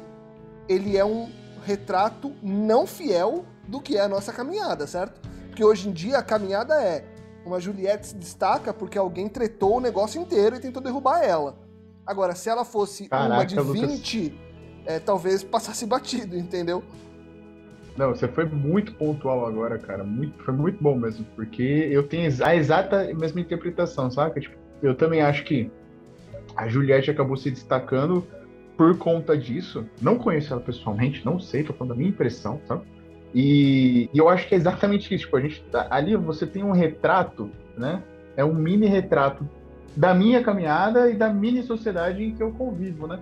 ele 0.70 0.96
é 0.96 1.04
um 1.04 1.43
retrato 1.66 2.34
não 2.42 2.86
fiel 2.86 3.46
do 3.68 3.80
que 3.82 3.98
é 3.98 4.02
a 4.02 4.08
nossa 4.08 4.32
caminhada, 4.32 4.86
certo? 4.86 5.22
Porque 5.48 5.64
hoje 5.64 5.90
em 5.90 5.92
dia 5.92 6.18
a 6.18 6.24
caminhada 6.24 6.74
é 6.76 7.06
uma 7.46 7.60
Juliette 7.60 8.08
se 8.08 8.16
destaca 8.16 8.74
porque 8.74 8.98
alguém 8.98 9.28
tretou 9.28 9.78
o 9.78 9.80
negócio 9.80 10.22
inteiro 10.22 10.56
e 10.56 10.60
tentou 10.60 10.82
derrubar 10.82 11.24
ela. 11.24 11.58
Agora, 12.06 12.36
se 12.36 12.50
ela 12.50 12.66
fosse 12.66 13.08
Caraca, 13.08 13.34
uma 13.34 13.46
de 13.46 13.60
20, 13.60 14.40
é, 14.86 15.00
talvez 15.00 15.44
passasse 15.44 15.86
batido, 15.86 16.38
entendeu? 16.38 16.84
Não, 17.96 18.10
você 18.10 18.28
foi 18.28 18.46
muito 18.46 18.94
pontual 18.96 19.46
agora, 19.46 19.78
cara. 19.78 20.04
Muito, 20.04 20.44
foi 20.44 20.54
muito 20.54 20.84
bom 20.84 20.98
mesmo, 20.98 21.26
porque 21.36 21.88
eu 21.92 22.04
tenho 22.04 22.32
a 22.44 22.56
exata 22.56 23.14
mesma 23.14 23.40
interpretação, 23.40 24.10
sabe? 24.10 24.42
Tipo, 24.42 24.58
eu 24.82 24.96
também 24.96 25.22
acho 25.22 25.44
que 25.46 25.72
a 26.56 26.68
Juliette 26.68 27.12
acabou 27.12 27.38
se 27.38 27.52
destacando 27.52 28.26
por 28.78 28.98
conta 28.98 29.38
disso. 29.38 29.86
Não 30.02 30.18
conheço 30.18 30.54
ela 30.54 30.62
pessoalmente, 30.62 31.26
não 31.26 31.40
sei, 31.40 31.64
tô 31.64 31.74
falando 31.74 31.92
da 31.92 31.98
minha 31.98 32.10
impressão, 32.10 32.60
sabe? 32.68 32.84
E, 33.34 34.10
e 34.14 34.18
eu 34.18 34.30
acho 34.30 34.48
que 34.48 34.54
é 34.54 34.58
exatamente 34.58 35.14
isso. 35.14 35.26
Tipo, 35.26 35.38
a 35.38 35.42
gente 35.42 35.64
tá, 35.72 35.88
ali 35.90 36.16
você 36.16 36.46
tem 36.46 36.64
um 36.64 36.72
retrato, 36.72 37.50
né? 37.78 38.04
É 38.36 38.46
um 38.46 38.54
mini 38.54 38.88
retrato 38.88 39.48
da 39.96 40.14
minha 40.14 40.44
caminhada 40.44 41.10
e 41.10 41.16
da 41.16 41.30
mini 41.30 41.64
sociedade 41.64 42.24
em 42.24 42.36
que 42.36 42.42
eu 42.42 42.52
convivo, 42.52 43.08
né? 43.08 43.20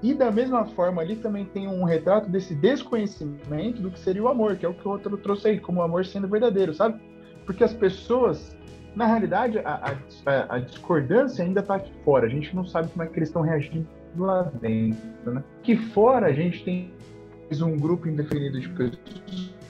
E 0.00 0.14
da 0.14 0.30
mesma 0.30 0.64
forma, 0.64 1.02
ali 1.02 1.16
também 1.16 1.44
tem 1.44 1.66
um 1.66 1.82
retrato 1.82 2.30
desse 2.30 2.54
desconhecimento 2.54 3.82
do 3.82 3.90
que 3.90 3.98
seria 3.98 4.22
o 4.22 4.28
amor, 4.28 4.56
que 4.56 4.64
é 4.64 4.68
o 4.68 4.74
que 4.74 4.86
o 4.86 4.92
outro 4.92 5.16
trouxe 5.16 5.48
aí, 5.48 5.60
como 5.60 5.80
o 5.80 5.82
amor 5.82 6.06
sendo 6.06 6.28
verdadeiro, 6.28 6.72
sabe? 6.72 7.00
Porque 7.44 7.64
as 7.64 7.72
pessoas, 7.72 8.56
na 8.94 9.06
realidade, 9.06 9.58
a, 9.58 9.96
a, 10.26 10.54
a 10.54 10.58
discordância 10.60 11.44
ainda 11.44 11.60
está 11.60 11.76
aqui 11.76 11.92
fora. 12.04 12.26
A 12.26 12.28
gente 12.28 12.54
não 12.54 12.64
sabe 12.64 12.88
como 12.88 13.02
é 13.02 13.08
que 13.08 13.18
eles 13.18 13.28
estão 13.28 13.42
reagindo 13.42 13.88
lá 14.16 14.42
dentro, 14.60 15.32
né? 15.32 15.44
Que 15.62 15.76
fora 15.76 16.26
a 16.26 16.32
gente 16.32 16.64
tem 16.64 16.92
um 17.62 17.76
grupo 17.76 18.08
indefinido 18.08 18.60
de 18.60 18.68
pessoas 18.68 18.98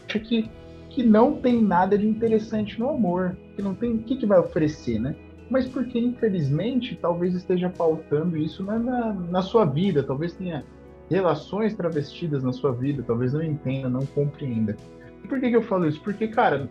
que, 0.09 0.51
que 0.91 1.03
não 1.03 1.37
tem 1.37 1.63
nada 1.63 1.97
de 1.97 2.07
interessante 2.07 2.79
no 2.79 2.91
amor, 2.91 3.37
que 3.55 3.63
não 3.63 3.75
tem 3.75 3.95
o 3.95 3.99
que, 3.99 4.17
que 4.17 4.27
vai 4.27 4.39
oferecer, 4.39 4.99
né? 4.99 5.15
mas 5.51 5.67
porque 5.67 5.99
infelizmente 5.99 6.97
talvez 7.01 7.35
esteja 7.35 7.71
pautando 7.71 8.37
isso 8.37 8.63
na, 8.63 8.79
na, 8.79 9.13
na, 9.13 9.43
sua 9.43 9.65
vida, 9.65 10.03
talvez 10.03 10.35
tenha 10.35 10.65
relações 11.11 11.75
travestidas 11.75 12.43
na 12.43 12.53
sua 12.53 12.73
vida, 12.73 13.03
talvez 13.07 13.33
não 13.33 13.43
entenda, 13.43 13.89
não 13.89 14.05
compreenda. 14.07 14.77
E 15.25 15.29
por 15.29 15.41
que, 15.41 15.49
que 15.49 15.57
eu 15.57 15.63
falo 15.63 15.87
isso? 15.87 16.01
Porque, 16.03 16.29
cara, 16.29 16.69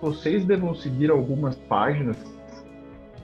vocês 0.00 0.44
devam 0.44 0.74
seguir 0.74 1.10
algumas 1.10 1.56
páginas 1.56 2.16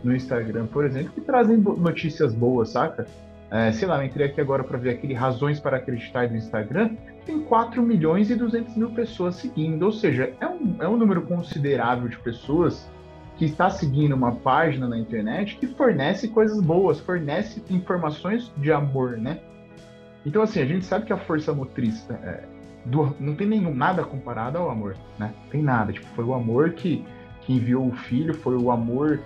no 0.03 0.15
Instagram, 0.15 0.67
por 0.67 0.85
exemplo, 0.85 1.13
que 1.13 1.21
trazem 1.21 1.57
notícias 1.57 2.35
boas, 2.35 2.71
saca? 2.71 3.07
É, 3.51 3.71
sei 3.71 3.87
lá, 3.87 3.99
eu 3.99 4.07
entrei 4.07 4.27
aqui 4.27 4.41
agora 4.41 4.65
para 4.65 4.79
ver 4.79 4.91
aquele 4.91 5.13
Razões 5.13 5.61
para 5.61 5.77
Acreditar 5.77 6.27
do 6.27 6.37
Instagram, 6.37 6.97
tem 7.27 7.41
4 7.43 7.83
milhões 7.83 8.31
e 8.31 8.35
200 8.35 8.77
mil 8.77 8.91
pessoas 8.91 9.37
seguindo, 9.37 9.83
ou 9.83 9.93
seja, 9.93 10.33
é 10.41 10.47
um, 10.47 10.77
é 10.81 10.89
um 10.89 10.97
número 10.97 11.23
considerável 11.23 12.09
de 12.09 12.19
pessoas 12.19 12.91
que 13.37 13.45
está 13.45 13.69
seguindo 13.69 14.15
uma 14.15 14.33
página 14.33 14.89
na 14.89 14.99
internet 14.99 15.57
que 15.57 15.67
fornece 15.67 16.29
coisas 16.29 16.61
boas, 16.61 16.99
fornece 17.01 17.63
informações 17.71 18.51
de 18.57 18.73
amor, 18.73 19.19
né? 19.19 19.41
Então, 20.25 20.43
assim, 20.43 20.61
a 20.61 20.65
gente 20.65 20.85
sabe 20.85 21.05
que 21.07 21.13
a 21.13 21.17
força 21.17 21.53
motriz 21.53 22.09
é, 22.11 22.45
do, 22.85 23.15
não 23.19 23.35
tem 23.35 23.47
nenhum 23.47 23.75
nada 23.75 24.05
comparado 24.05 24.59
ao 24.59 24.71
amor, 24.71 24.97
né? 25.19 25.35
Tem 25.51 25.63
nada. 25.63 25.93
Tipo, 25.93 26.07
foi 26.15 26.25
o 26.25 26.35
amor 26.35 26.71
que, 26.71 27.05
que 27.43 27.53
enviou 27.53 27.89
o 27.89 27.93
filho, 27.93 28.33
foi 28.33 28.57
o 28.57 28.71
amor 28.71 29.21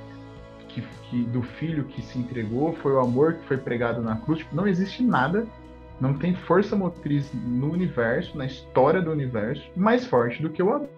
que, 0.77 0.83
que, 1.09 1.23
do 1.25 1.43
filho 1.43 1.85
que 1.85 2.03
se 2.03 2.19
entregou, 2.19 2.75
foi 2.75 2.93
o 2.93 3.01
amor 3.01 3.35
que 3.35 3.47
foi 3.47 3.57
pregado 3.57 4.03
na 4.03 4.17
cruz. 4.17 4.41
Tipo, 4.41 4.55
não 4.55 4.67
existe 4.67 5.03
nada, 5.03 5.47
não 6.01 6.15
tem 6.15 6.35
força 6.35 6.77
motriz 6.77 7.33
no 7.33 7.73
universo, 7.73 8.37
na 8.37 8.45
história 8.45 9.01
do 9.01 9.11
universo, 9.11 9.65
mais 9.75 10.07
forte 10.07 10.43
do 10.43 10.51
que 10.51 10.63
o 10.63 10.73
amor. 10.73 10.91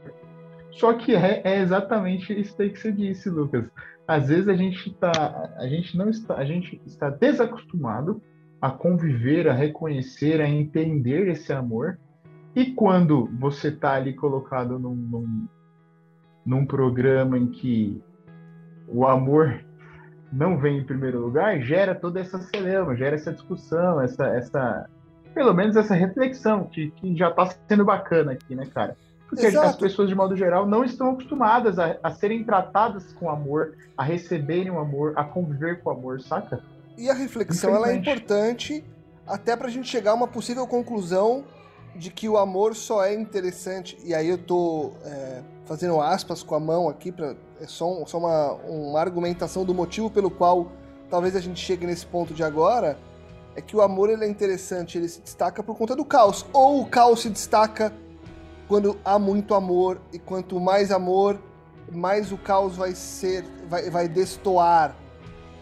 Só 0.73 0.93
que 0.93 1.15
é, 1.15 1.41
é 1.45 1.61
exatamente 1.61 2.33
isso 2.39 2.61
aí 2.61 2.71
que 2.71 2.79
você 2.79 2.93
disse, 2.93 3.31
Lucas. 3.31 3.65
Às 4.07 4.29
vezes 4.29 4.49
a 4.49 4.55
gente 4.55 4.93
tá, 4.95 5.53
a 5.57 5.67
gente 5.69 5.97
não 5.97 6.09
está, 6.09 6.35
a 6.37 6.45
gente 6.45 6.81
está 6.87 7.11
desacostumado 7.11 8.23
a 8.61 8.71
conviver, 8.71 9.49
a 9.49 9.53
reconhecer, 9.53 10.41
a 10.41 10.49
entender 10.49 11.29
esse 11.29 11.53
amor. 11.53 11.99
E 12.57 12.73
quando 12.73 13.27
você 13.39 13.69
está 13.69 13.95
ali 13.95 14.15
colocado 14.15 14.79
num, 14.79 14.95
num, 14.95 15.49
num 16.45 16.67
programa 16.67 17.39
em 17.39 17.47
que 17.47 18.03
o 18.89 19.07
amor 19.07 19.63
não 20.33 20.59
vem 20.59 20.79
em 20.79 20.85
primeiro 20.85 21.21
lugar, 21.21 21.61
gera 21.61 21.95
toda 21.95 22.21
essa 22.21 22.39
celeuma, 22.39 22.95
gera 22.95 23.17
essa 23.17 23.33
discussão, 23.33 24.01
essa, 24.01 24.27
essa 24.29 24.89
pelo 25.35 25.55
menos 25.55 25.77
essa 25.77 25.95
reflexão 25.95 26.65
que, 26.65 26.91
que 26.91 27.17
já 27.17 27.31
está 27.31 27.49
sendo 27.69 27.85
bacana 27.85 28.33
aqui, 28.33 28.55
né, 28.55 28.67
cara? 28.67 28.97
Porque 29.29 29.47
Exato. 29.47 29.67
as 29.67 29.77
pessoas, 29.77 30.09
de 30.09 30.15
modo 30.15 30.35
geral, 30.35 30.67
não 30.67 30.83
estão 30.83 31.11
acostumadas 31.11 31.79
a, 31.79 31.97
a 32.03 32.11
serem 32.11 32.43
tratadas 32.43 33.13
com 33.13 33.29
amor, 33.29 33.75
a 33.97 34.03
receberem 34.03 34.71
o 34.71 34.79
amor, 34.79 35.13
a 35.17 35.25
conviver 35.25 35.81
com 35.81 35.91
o 35.91 35.93
amor, 35.93 36.21
saca? 36.21 36.63
E 36.97 37.11
a 37.11 37.15
reflexão 37.15 37.75
ela 37.75 37.91
é 37.91 37.95
importante 37.95 38.83
até 39.27 39.55
para 39.55 39.69
a 39.69 39.71
gente 39.71 39.87
chegar 39.87 40.13
a 40.13 40.15
uma 40.15 40.27
possível 40.27 40.67
conclusão 40.67 41.45
de 41.99 42.11
que 42.11 42.29
o 42.29 42.39
amor 42.39 42.77
só 42.77 43.05
é 43.05 43.13
interessante. 43.13 43.99
E 44.05 44.15
aí 44.15 44.29
eu 44.29 44.39
tô 44.39 44.93
é, 45.05 45.43
fazendo 45.67 46.01
aspas 46.01 46.43
com 46.43 46.55
a 46.55 46.61
mão 46.61 46.89
aqui 46.89 47.11
para 47.11 47.35
é 47.61 47.67
só, 47.67 48.07
só 48.07 48.19
uma, 48.19 48.53
uma 48.69 49.01
argumentação 49.01 49.65
do 49.65 49.75
motivo 49.75 50.09
pelo 50.09 50.31
qual 50.31 50.71
talvez 51.11 51.35
a 51.35 51.41
gente 51.41 51.61
chegue 51.61 51.87
nesse 51.87 52.07
ponto 52.07 52.33
de 52.33 52.45
agora, 52.45 52.97
é 53.57 53.61
que 53.61 53.77
o 53.77 53.83
amor 53.83 54.11
ele 54.11 54.25
é 54.25 54.29
interessante, 54.29 54.97
ele 54.97 55.09
se 55.09 55.21
destaca 55.21 55.63
por 55.63 55.77
conta 55.77 55.97
do 55.97 56.05
caos. 56.05 56.47
Ou 56.53 56.83
o 56.83 56.87
caos 56.87 57.23
se 57.23 57.31
destaca 57.31 57.93
quando 58.69 58.97
há 59.05 59.19
muito 59.19 59.55
amor, 59.55 59.99
e 60.13 60.19
quanto 60.19 60.61
mais 60.61 60.93
amor, 60.93 61.39
mais 61.91 62.31
o 62.31 62.37
caos 62.37 62.77
vai 62.77 62.93
ser, 62.93 63.45
vai, 63.69 63.91
vai 63.91 64.07
destoar. 64.07 64.95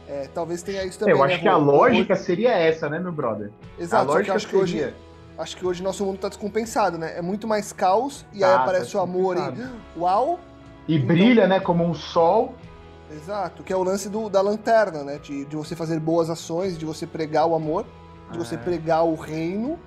É, 0.09 0.29
talvez 0.35 0.63
tenha 0.63 0.85
isso 0.85 0.99
também. 0.99 1.15
Eu 1.15 1.23
acho 1.23 1.37
né, 1.37 1.41
que 1.41 1.49
a 1.49 1.57
lógica 1.57 2.15
seria 2.15 2.51
essa, 2.51 2.91
né, 2.91 2.99
meu 2.99 3.13
brother? 3.13 3.51
Exato, 3.79 4.11
a 4.11 4.15
lógica 4.15 4.35
acho 4.35 4.47
seria... 4.49 4.59
que 4.59 4.65
hoje 4.65 4.95
acho 5.39 5.57
que 5.57 5.67
hoje 5.67 5.83
nosso 5.83 6.05
mundo 6.05 6.17
está 6.17 6.29
descompensado, 6.29 6.99
né? 6.99 7.17
É 7.17 7.23
muito 7.23 7.47
mais 7.47 7.73
caos 7.73 8.25
e 8.33 8.41
tá, 8.41 8.49
aí 8.49 8.55
aparece 8.55 8.93
tá 8.93 8.99
o 8.99 9.01
amor 9.03 9.37
e 9.37 9.99
uau, 9.99 10.41
e 10.89 10.97
então, 10.97 11.07
brilha, 11.07 11.47
né, 11.47 11.61
como 11.61 11.85
um 11.85 11.95
sol. 11.95 12.55
Exato, 13.11 13.63
que 13.63 13.73
é 13.73 13.77
o 13.77 13.83
lance 13.83 14.09
do, 14.09 14.29
da 14.29 14.41
lanterna, 14.41 15.05
né? 15.05 15.19
De, 15.19 15.45
de 15.45 15.57
você 15.57 15.77
fazer 15.77 15.99
boas 16.01 16.29
ações, 16.29 16.77
de 16.77 16.85
você 16.85 17.07
pregar 17.07 17.47
o 17.47 17.55
amor, 17.55 17.87
de 18.31 18.39
você 18.39 18.57
é. 18.57 18.59
pregar 18.59 19.05
o 19.05 19.15
reino 19.15 19.79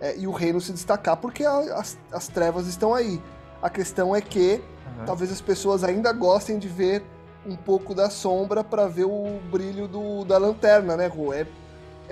é, 0.00 0.16
e 0.16 0.26
o 0.26 0.32
reino 0.32 0.60
se 0.60 0.72
destacar, 0.72 1.16
porque 1.16 1.44
a, 1.44 1.58
as, 1.76 1.98
as 2.10 2.28
trevas 2.28 2.66
estão 2.66 2.94
aí. 2.94 3.20
A 3.60 3.68
questão 3.68 4.16
é 4.16 4.20
que 4.20 4.60
uhum. 4.98 5.04
talvez 5.04 5.30
as 5.30 5.40
pessoas 5.40 5.84
ainda 5.84 6.12
gostem 6.12 6.58
de 6.58 6.68
ver 6.68 7.04
um 7.46 7.56
pouco 7.56 7.94
da 7.94 8.08
sombra 8.08 8.64
para 8.64 8.86
ver 8.86 9.04
o 9.04 9.40
brilho 9.50 9.86
do, 9.86 10.24
da 10.24 10.38
lanterna, 10.38 10.96
né, 10.96 11.06
Rô? 11.06 11.32
É, 11.32 11.46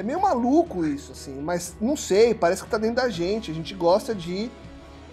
é 0.00 0.02
meio 0.02 0.20
maluco 0.20 0.84
isso, 0.86 1.12
assim, 1.12 1.38
mas 1.42 1.76
não 1.78 1.94
sei, 1.94 2.32
parece 2.32 2.64
que 2.64 2.70
tá 2.70 2.78
dentro 2.78 2.96
da 2.96 3.10
gente. 3.10 3.50
A 3.50 3.54
gente 3.54 3.74
gosta 3.74 4.14
de. 4.14 4.50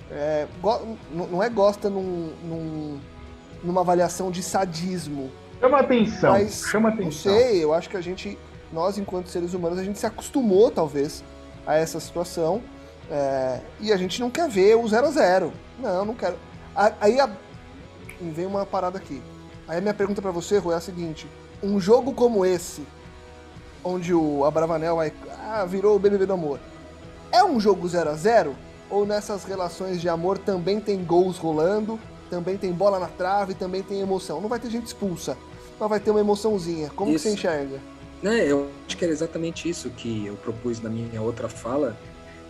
É, 0.10 0.48
go, 0.62 0.98
não 1.12 1.44
é 1.44 1.50
gosta 1.50 1.90
num, 1.90 2.32
num 2.42 3.00
numa 3.62 3.82
avaliação 3.82 4.32
de 4.32 4.42
sadismo. 4.42 5.30
Chama 5.60 5.80
atenção, 5.80 6.32
mas, 6.32 6.64
chama 6.70 6.90
atenção. 6.90 7.34
Não 7.34 7.40
sei, 7.42 7.62
eu 7.62 7.74
acho 7.74 7.90
que 7.90 7.98
a 7.98 8.02
gente, 8.02 8.38
nós 8.72 8.98
enquanto 8.98 9.28
seres 9.28 9.54
humanos, 9.54 9.78
a 9.78 9.84
gente 9.84 10.00
se 10.00 10.06
acostumou 10.06 10.72
talvez 10.72 11.22
a 11.66 11.76
essa 11.76 12.00
situação 12.00 12.62
é, 13.12 13.60
e 13.82 13.92
a 13.92 13.98
gente 13.98 14.22
não 14.22 14.30
quer 14.30 14.48
ver 14.48 14.76
o 14.76 14.88
0 14.88 15.08
a 15.08 15.12
0 15.12 15.54
Não, 15.80 16.06
não 16.06 16.14
quero. 16.14 16.38
Aí 17.02 17.20
a, 17.20 17.30
vem 18.22 18.46
uma 18.46 18.66
parada 18.66 18.98
aqui. 18.98 19.22
Aí 19.68 19.80
a 19.80 19.82
minha 19.82 19.94
pergunta 19.94 20.22
para 20.22 20.32
você, 20.32 20.60
Rui, 20.60 20.74
é 20.74 20.78
a 20.78 20.82
seguinte: 20.82 21.28
um 21.62 21.78
jogo 21.78 22.14
como 22.14 22.46
esse, 22.46 22.88
onde 23.84 24.14
o 24.14 24.44
Abravanel 24.46 24.98
vai, 24.98 25.14
ah, 25.50 25.66
virou 25.66 25.96
o 25.96 26.00
BBB 26.00 26.26
do 26.26 26.34
amor, 26.34 26.60
é 27.32 27.44
um 27.44 27.60
jogo 27.60 27.88
0 27.88 28.10
a 28.10 28.14
0 28.14 28.56
Ou 28.90 29.06
nessas 29.06 29.44
relações 29.44 30.00
de 30.00 30.08
amor 30.08 30.38
também 30.38 30.80
tem 30.80 31.04
gols 31.04 31.38
rolando 31.38 32.00
também 32.30 32.58
tem 32.58 32.72
bola 32.72 33.00
na 33.00 33.08
trave, 33.08 33.54
também 33.54 33.82
tem 33.82 34.00
emoção. 34.00 34.42
Não 34.42 34.50
vai 34.50 34.60
ter 34.60 34.70
gente 34.70 34.88
expulsa, 34.88 35.38
mas 35.80 35.90
vai 35.90 36.00
ter 36.00 36.12
uma 36.12 36.20
emoçãozinha. 36.20 36.90
Como 36.90 37.12
isso. 37.12 37.24
que 37.24 37.30
você 37.30 37.36
enxerga? 37.36 37.80
É, 38.24 38.52
eu 38.52 38.70
acho 38.86 38.98
que 38.98 39.04
era 39.04 39.14
exatamente 39.14 39.70
isso 39.70 39.90
que 39.92 40.26
eu 40.26 40.36
propus 40.36 40.82
na 40.82 40.90
minha 40.90 41.22
outra 41.22 41.48
fala, 41.48 41.98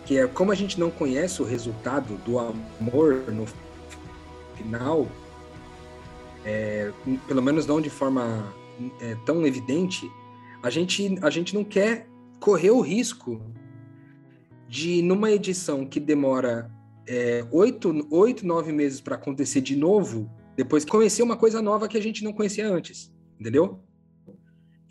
que 0.06 0.18
é 0.18 0.26
como 0.26 0.50
a 0.50 0.54
gente 0.54 0.80
não 0.80 0.90
conhece 0.90 1.42
o 1.42 1.44
resultado 1.44 2.16
do 2.24 2.38
amor 2.38 3.24
no 3.28 3.46
final, 4.56 5.06
é, 6.44 6.90
pelo 7.26 7.42
menos 7.42 7.66
não 7.66 7.80
de 7.80 7.90
forma 7.90 8.52
é, 9.00 9.14
tão 9.26 9.46
evidente, 9.46 10.10
a 10.62 10.70
gente, 10.70 11.18
a 11.22 11.30
gente 11.30 11.54
não 11.54 11.64
quer 11.64 12.08
correr 12.40 12.70
o 12.70 12.80
risco 12.80 13.40
de, 14.68 15.02
numa 15.02 15.30
edição 15.30 15.86
que 15.86 15.98
demora 15.98 16.70
é, 17.06 17.46
oito, 17.50 18.06
oito, 18.10 18.46
nove 18.46 18.72
meses 18.72 19.00
para 19.00 19.14
acontecer 19.14 19.60
de 19.60 19.76
novo, 19.76 20.30
depois 20.56 20.84
conhecer 20.84 21.22
uma 21.22 21.36
coisa 21.36 21.62
nova 21.62 21.88
que 21.88 21.96
a 21.96 22.02
gente 22.02 22.22
não 22.22 22.32
conhecia 22.32 22.68
antes, 22.68 23.12
entendeu? 23.40 23.82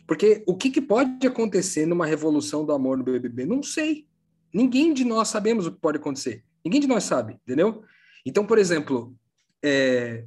Porque 0.08 0.44
o 0.48 0.56
que, 0.56 0.70
que 0.70 0.82
pode 0.82 1.28
acontecer 1.28 1.86
numa 1.86 2.06
revolução 2.06 2.66
do 2.66 2.72
amor 2.72 2.98
no 2.98 3.04
BBB? 3.04 3.46
Não 3.46 3.62
sei. 3.62 4.08
Ninguém 4.54 4.94
de 4.94 5.04
nós 5.04 5.28
sabemos 5.28 5.68
o 5.68 5.72
que 5.72 5.80
pode 5.80 5.98
acontecer. 5.98 6.44
Ninguém 6.64 6.80
de 6.80 6.88
nós 6.88 7.04
sabe, 7.04 7.38
entendeu? 7.44 7.84
Então, 8.26 8.46
por 8.46 8.58
exemplo, 8.58 9.14
é, 9.62 10.26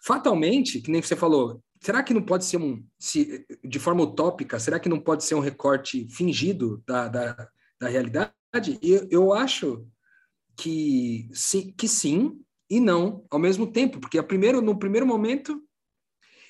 fatalmente, 0.00 0.80
que 0.80 0.90
nem 0.90 1.02
você 1.02 1.14
falou, 1.14 1.62
será 1.82 2.02
que 2.02 2.14
não 2.14 2.22
pode 2.22 2.44
ser 2.44 2.58
um, 2.58 2.84
se, 2.96 3.44
de 3.64 3.78
forma 3.80 4.04
utópica, 4.04 4.58
será 4.60 4.78
que 4.78 4.88
não 4.88 5.00
pode 5.00 5.24
ser 5.24 5.34
um 5.34 5.40
recorte 5.40 6.06
fingido 6.08 6.82
da, 6.86 7.08
da, 7.08 7.48
da 7.80 7.88
realidade? 7.88 8.32
Eu, 8.80 9.08
eu 9.10 9.32
acho 9.32 9.84
que 10.56 11.28
sim, 11.32 11.72
que 11.76 11.88
sim 11.88 12.40
e 12.70 12.78
não 12.78 13.26
ao 13.30 13.38
mesmo 13.38 13.66
tempo, 13.66 13.98
porque 13.98 14.22
primeiro, 14.22 14.62
no 14.62 14.78
primeiro 14.78 15.06
momento 15.06 15.60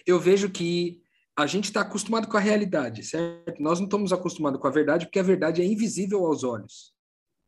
eu 0.06 0.20
vejo 0.20 0.50
que 0.50 1.00
a 1.34 1.46
gente 1.46 1.64
está 1.64 1.80
acostumado 1.80 2.28
com 2.28 2.36
a 2.36 2.40
realidade, 2.40 3.02
certo? 3.02 3.62
Nós 3.62 3.78
não 3.78 3.86
estamos 3.86 4.12
acostumados 4.12 4.60
com 4.60 4.66
a 4.66 4.70
verdade 4.70 5.06
porque 5.06 5.18
a 5.18 5.22
verdade 5.22 5.62
é 5.62 5.64
invisível 5.64 6.26
aos 6.26 6.44
olhos, 6.44 6.92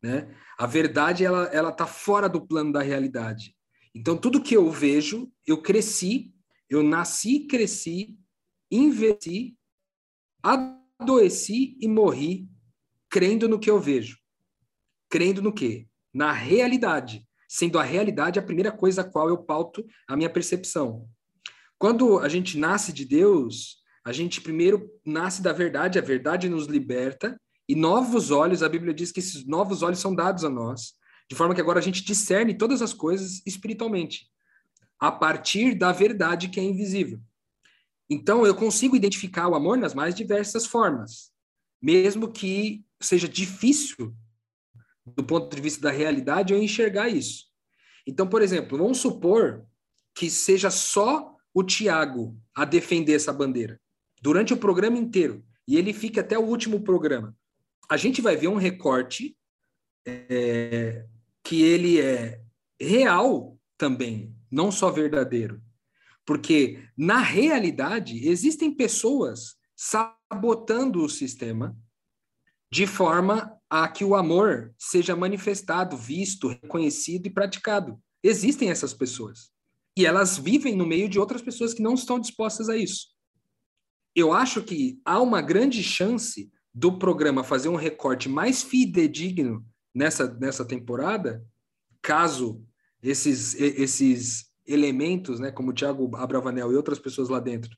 né? 0.01 0.33
A 0.57 0.65
verdade 0.65 1.23
ela 1.23 1.43
ela 1.53 1.69
está 1.69 1.85
fora 1.85 2.27
do 2.27 2.47
plano 2.47 2.73
da 2.73 2.81
realidade. 2.81 3.55
Então 3.93 4.17
tudo 4.17 4.41
que 4.41 4.55
eu 4.55 4.71
vejo, 4.71 5.31
eu 5.45 5.61
cresci, 5.61 6.34
eu 6.69 6.83
nasci, 6.83 7.47
cresci, 7.47 8.17
investi, 8.71 9.57
adoeci 10.41 11.77
e 11.79 11.87
morri 11.87 12.49
crendo 13.09 13.47
no 13.47 13.59
que 13.59 13.69
eu 13.69 13.79
vejo. 13.79 14.17
Crendo 15.09 15.41
no 15.41 15.53
quê? 15.53 15.87
na 16.15 16.31
realidade, 16.31 17.27
sendo 17.45 17.77
a 17.77 17.83
realidade 17.83 18.39
a 18.39 18.41
primeira 18.41 18.71
coisa 18.71 19.01
a 19.01 19.03
qual 19.03 19.27
eu 19.27 19.37
pauto 19.37 19.85
a 20.07 20.15
minha 20.15 20.29
percepção. 20.29 21.05
Quando 21.77 22.19
a 22.19 22.29
gente 22.29 22.57
nasce 22.57 22.93
de 22.93 23.03
Deus, 23.03 23.79
a 24.05 24.13
gente 24.13 24.39
primeiro 24.39 24.89
nasce 25.05 25.41
da 25.41 25.51
verdade, 25.51 25.99
a 25.99 26.01
verdade 26.01 26.47
nos 26.47 26.67
liberta, 26.67 27.37
e 27.67 27.75
novos 27.75 28.31
olhos, 28.31 28.63
a 28.63 28.69
Bíblia 28.69 28.93
diz 28.93 29.11
que 29.11 29.19
esses 29.19 29.45
novos 29.45 29.81
olhos 29.81 29.99
são 29.99 30.15
dados 30.15 30.45
a 30.45 30.49
nós, 30.49 30.93
de 31.29 31.35
forma 31.35 31.53
que 31.53 31.59
agora 31.59 31.79
a 31.79 31.83
gente 31.83 32.05
discerne 32.05 32.57
todas 32.57 32.81
as 32.81 32.93
coisas 32.93 33.45
espiritualmente, 33.45 34.29
a 35.07 35.11
partir 35.11 35.75
da 35.75 35.91
verdade 35.91 36.49
que 36.49 36.59
é 36.59 36.63
invisível. 36.63 37.19
Então, 38.09 38.45
eu 38.45 38.55
consigo 38.55 38.95
identificar 38.95 39.47
o 39.47 39.55
amor 39.55 39.77
nas 39.77 39.93
mais 39.93 40.15
diversas 40.15 40.65
formas, 40.65 41.31
mesmo 41.81 42.31
que 42.31 42.83
seja 43.01 43.27
difícil 43.27 44.15
do 45.05 45.23
ponto 45.23 45.55
de 45.55 45.61
vista 45.61 45.81
da 45.81 45.91
realidade, 45.91 46.53
eu 46.53 46.61
enxergar 46.61 47.09
isso. 47.09 47.45
Então, 48.07 48.27
por 48.27 48.41
exemplo, 48.41 48.77
vamos 48.77 48.97
supor 48.97 49.65
que 50.15 50.29
seja 50.29 50.71
só 50.71 51.35
o 51.53 51.63
Tiago 51.63 52.35
a 52.55 52.65
defender 52.65 53.13
essa 53.13 53.31
bandeira 53.31 53.79
durante 54.21 54.53
o 54.53 54.57
programa 54.57 54.97
inteiro, 54.97 55.45
e 55.67 55.77
ele 55.77 55.93
fica 55.93 56.21
até 56.21 56.37
o 56.37 56.45
último 56.45 56.81
programa, 56.81 57.35
a 57.87 57.97
gente 57.97 58.21
vai 58.21 58.35
ver 58.35 58.47
um 58.47 58.55
recorte 58.55 59.37
é, 60.07 61.05
que 61.43 61.61
ele 61.61 62.01
é 62.01 62.41
real 62.81 63.55
também, 63.77 64.35
não 64.55 64.71
só 64.71 64.89
verdadeiro. 64.89 65.61
Porque, 66.25 66.81
na 66.97 67.19
realidade, 67.19 68.25
existem 68.27 68.73
pessoas 68.73 69.57
sabotando 69.75 71.03
o 71.03 71.09
sistema 71.09 71.77
de 72.71 72.87
forma 72.87 73.53
a 73.69 73.85
que 73.89 74.05
o 74.05 74.15
amor 74.15 74.73
seja 74.79 75.13
manifestado, 75.15 75.97
visto, 75.97 76.47
reconhecido 76.47 77.27
e 77.27 77.29
praticado. 77.29 77.99
Existem 78.23 78.69
essas 78.69 78.93
pessoas. 78.93 79.51
E 79.97 80.05
elas 80.05 80.37
vivem 80.37 80.75
no 80.75 80.87
meio 80.87 81.09
de 81.09 81.19
outras 81.19 81.41
pessoas 81.41 81.73
que 81.73 81.83
não 81.83 81.93
estão 81.93 82.17
dispostas 82.17 82.69
a 82.69 82.77
isso. 82.77 83.07
Eu 84.15 84.31
acho 84.31 84.63
que 84.63 84.99
há 85.03 85.21
uma 85.21 85.41
grande 85.41 85.83
chance 85.83 86.49
do 86.73 86.97
programa 86.97 87.43
fazer 87.43 87.67
um 87.67 87.75
recorte 87.75 88.29
mais 88.29 88.63
fidedigno 88.63 89.65
nessa, 89.93 90.33
nessa 90.33 90.65
temporada, 90.65 91.45
caso 92.01 92.65
esses, 93.05 93.53
esses 93.59 94.45
elementos, 94.65 95.39
né, 95.39 95.51
como 95.51 95.69
o 95.69 95.73
Thiago 95.73 96.15
Abravanel 96.15 96.71
e 96.71 96.75
outras 96.75 96.97
pessoas 96.97 97.29
lá 97.29 97.39
dentro, 97.39 97.77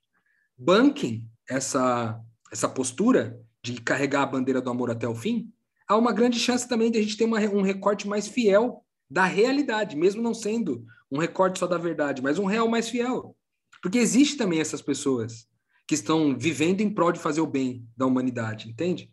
banquem 0.57 1.29
essa, 1.49 2.19
essa 2.51 2.69
postura 2.69 3.39
de 3.61 3.81
carregar 3.81 4.23
a 4.23 4.27
bandeira 4.27 4.61
do 4.61 4.69
amor 4.69 4.89
até 4.89 5.07
o 5.07 5.13
fim, 5.13 5.51
há 5.87 5.97
uma 5.97 6.13
grande 6.13 6.39
chance 6.39 6.67
também 6.67 6.89
de 6.89 6.97
a 6.97 7.01
gente 7.01 7.17
ter 7.17 7.25
uma, 7.25 7.39
um 7.41 7.61
recorte 7.61 8.07
mais 8.07 8.27
fiel 8.27 8.85
da 9.09 9.25
realidade, 9.25 9.95
mesmo 9.95 10.21
não 10.21 10.33
sendo 10.33 10.85
um 11.11 11.17
recorte 11.17 11.59
só 11.59 11.67
da 11.67 11.77
verdade, 11.77 12.21
mas 12.21 12.39
um 12.39 12.45
real 12.45 12.67
mais 12.69 12.89
fiel. 12.89 13.35
Porque 13.81 13.97
existe 13.97 14.37
também 14.37 14.59
essas 14.59 14.81
pessoas 14.81 15.47
que 15.85 15.95
estão 15.95 16.37
vivendo 16.37 16.81
em 16.81 16.93
prol 16.93 17.11
de 17.11 17.19
fazer 17.19 17.41
o 17.41 17.47
bem 17.47 17.87
da 17.95 18.05
humanidade, 18.05 18.69
entende? 18.69 19.11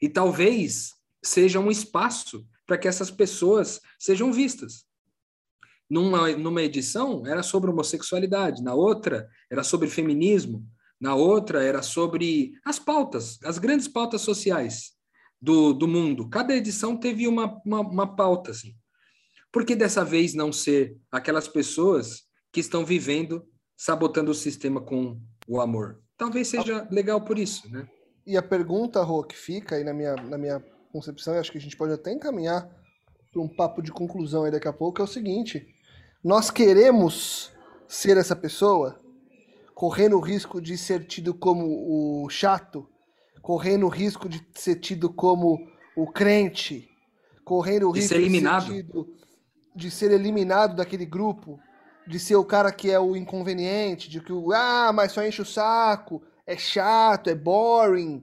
E 0.00 0.08
talvez 0.08 0.94
seja 1.22 1.58
um 1.58 1.70
espaço 1.70 2.46
para 2.66 2.78
que 2.78 2.86
essas 2.86 3.10
pessoas 3.10 3.80
sejam 3.98 4.32
vistas. 4.32 4.84
Numa, 5.92 6.30
numa 6.30 6.62
edição 6.62 7.26
era 7.26 7.42
sobre 7.42 7.68
homossexualidade, 7.68 8.62
na 8.62 8.72
outra 8.72 9.28
era 9.50 9.62
sobre 9.62 9.90
feminismo, 9.90 10.66
na 10.98 11.14
outra 11.14 11.62
era 11.62 11.82
sobre 11.82 12.54
as 12.64 12.78
pautas, 12.78 13.38
as 13.44 13.58
grandes 13.58 13.88
pautas 13.88 14.22
sociais 14.22 14.92
do, 15.38 15.74
do 15.74 15.86
mundo. 15.86 16.30
Cada 16.30 16.56
edição 16.56 16.96
teve 16.96 17.28
uma, 17.28 17.60
uma, 17.62 17.80
uma 17.80 18.16
pauta, 18.16 18.52
assim. 18.52 18.74
Por 19.52 19.66
que 19.66 19.76
dessa 19.76 20.02
vez 20.02 20.32
não 20.32 20.50
ser 20.50 20.96
aquelas 21.10 21.46
pessoas 21.46 22.22
que 22.50 22.60
estão 22.60 22.86
vivendo, 22.86 23.46
sabotando 23.76 24.30
o 24.30 24.34
sistema 24.34 24.80
com 24.80 25.20
o 25.46 25.60
amor? 25.60 26.00
Talvez 26.16 26.48
seja 26.48 26.88
legal 26.90 27.20
por 27.20 27.38
isso, 27.38 27.70
né? 27.70 27.86
E 28.26 28.34
a 28.34 28.42
pergunta, 28.42 29.02
Rô, 29.02 29.22
que 29.22 29.36
fica 29.36 29.76
aí 29.76 29.84
na 29.84 29.92
minha, 29.92 30.16
na 30.16 30.38
minha 30.38 30.64
concepção, 30.90 31.34
e 31.34 31.38
acho 31.38 31.52
que 31.52 31.58
a 31.58 31.60
gente 31.60 31.76
pode 31.76 31.92
até 31.92 32.10
encaminhar 32.10 32.66
para 33.30 33.42
um 33.42 33.48
papo 33.48 33.82
de 33.82 33.92
conclusão 33.92 34.44
aí 34.44 34.50
daqui 34.50 34.68
a 34.68 34.72
pouco, 34.72 35.02
é 35.02 35.04
o 35.04 35.08
seguinte: 35.08 35.66
nós 36.22 36.50
queremos 36.50 37.52
ser 37.88 38.16
essa 38.16 38.36
pessoa? 38.36 39.02
correndo 39.82 40.16
o 40.16 40.20
risco 40.20 40.60
de 40.60 40.78
ser 40.78 41.06
tido 41.06 41.34
como 41.34 42.24
o 42.24 42.30
chato, 42.30 42.88
correndo 43.40 43.86
o 43.86 43.88
risco 43.88 44.28
de 44.28 44.40
ser 44.54 44.76
tido 44.76 45.12
como 45.12 45.58
o 45.96 46.06
crente, 46.06 46.88
correndo 47.44 47.90
o 47.90 47.92
de 47.92 47.98
risco 47.98 48.14
ser 48.14 48.20
eliminado. 48.20 48.66
de 48.66 48.68
ser, 48.68 48.84
tido, 48.84 49.14
de 49.74 49.90
ser 49.90 50.12
eliminado 50.12 50.76
daquele 50.76 51.04
grupo, 51.04 51.58
de 52.06 52.20
ser 52.20 52.36
o 52.36 52.44
cara 52.44 52.70
que 52.70 52.92
é 52.92 53.00
o 53.00 53.16
inconveniente, 53.16 54.08
de 54.08 54.20
que 54.20 54.32
o 54.32 54.52
ah, 54.52 54.92
mas 54.94 55.10
só 55.10 55.26
enche 55.26 55.42
o 55.42 55.44
saco, 55.44 56.22
é 56.46 56.56
chato, 56.56 57.28
é 57.28 57.34
boring. 57.34 58.22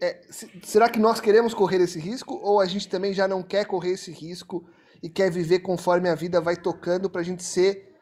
É, 0.00 0.20
será 0.62 0.88
que 0.88 1.00
nós 1.00 1.20
queremos 1.20 1.52
correr 1.52 1.80
esse 1.80 1.98
risco 1.98 2.38
ou 2.42 2.60
a 2.60 2.66
gente 2.66 2.88
também 2.88 3.12
já 3.12 3.26
não 3.26 3.42
quer 3.42 3.64
correr 3.64 3.94
esse 3.94 4.12
risco 4.12 4.64
e 5.06 5.08
quer 5.08 5.30
viver 5.30 5.60
conforme 5.60 6.08
a 6.08 6.16
vida 6.16 6.40
vai 6.40 6.56
tocando 6.56 7.08
para 7.08 7.20
a 7.20 7.24
gente 7.24 7.44
ser 7.44 7.94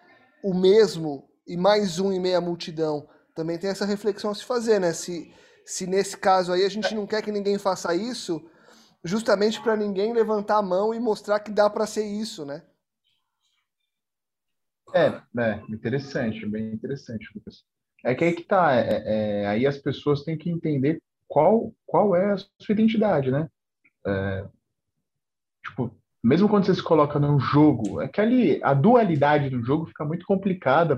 o 0.42 0.54
mesmo 0.54 1.28
e 1.46 1.54
mais 1.54 1.98
um 1.98 2.10
em 2.10 2.18
meia 2.18 2.40
multidão. 2.40 3.06
Também 3.34 3.58
tem 3.58 3.68
essa 3.68 3.84
reflexão 3.84 4.30
a 4.30 4.34
se 4.34 4.42
fazer, 4.42 4.80
né? 4.80 4.94
Se, 4.94 5.30
se 5.66 5.86
nesse 5.86 6.16
caso 6.16 6.50
aí 6.50 6.64
a 6.64 6.68
gente 6.70 6.94
não 6.94 7.06
quer 7.06 7.20
que 7.20 7.30
ninguém 7.30 7.58
faça 7.58 7.94
isso, 7.94 8.42
justamente 9.04 9.60
para 9.60 9.76
ninguém 9.76 10.14
levantar 10.14 10.56
a 10.56 10.62
mão 10.62 10.94
e 10.94 10.98
mostrar 10.98 11.40
que 11.40 11.50
dá 11.50 11.68
para 11.68 11.86
ser 11.86 12.06
isso, 12.06 12.46
né? 12.46 12.62
É, 14.94 15.08
é, 15.42 15.62
interessante, 15.68 16.46
bem 16.46 16.72
interessante, 16.72 17.30
Lucas. 17.34 17.64
É 18.02 18.14
que 18.14 18.24
aí 18.24 18.34
que 18.34 18.44
tá, 18.44 18.76
é, 18.76 19.42
é, 19.42 19.46
aí 19.46 19.66
as 19.66 19.76
pessoas 19.76 20.22
têm 20.22 20.38
que 20.38 20.48
entender 20.48 21.02
qual, 21.28 21.70
qual 21.84 22.16
é 22.16 22.32
a 22.32 22.38
sua 22.38 22.72
identidade, 22.72 23.30
né? 23.30 23.50
É, 24.06 24.48
tipo, 25.66 25.94
mesmo 26.24 26.48
quando 26.48 26.64
você 26.64 26.74
se 26.74 26.82
coloca 26.82 27.18
num 27.18 27.38
jogo, 27.38 28.00
aquele, 28.00 28.58
a 28.64 28.72
dualidade 28.72 29.50
do 29.50 29.62
jogo 29.62 29.84
fica 29.84 30.06
muito 30.06 30.24
complicada 30.24 30.96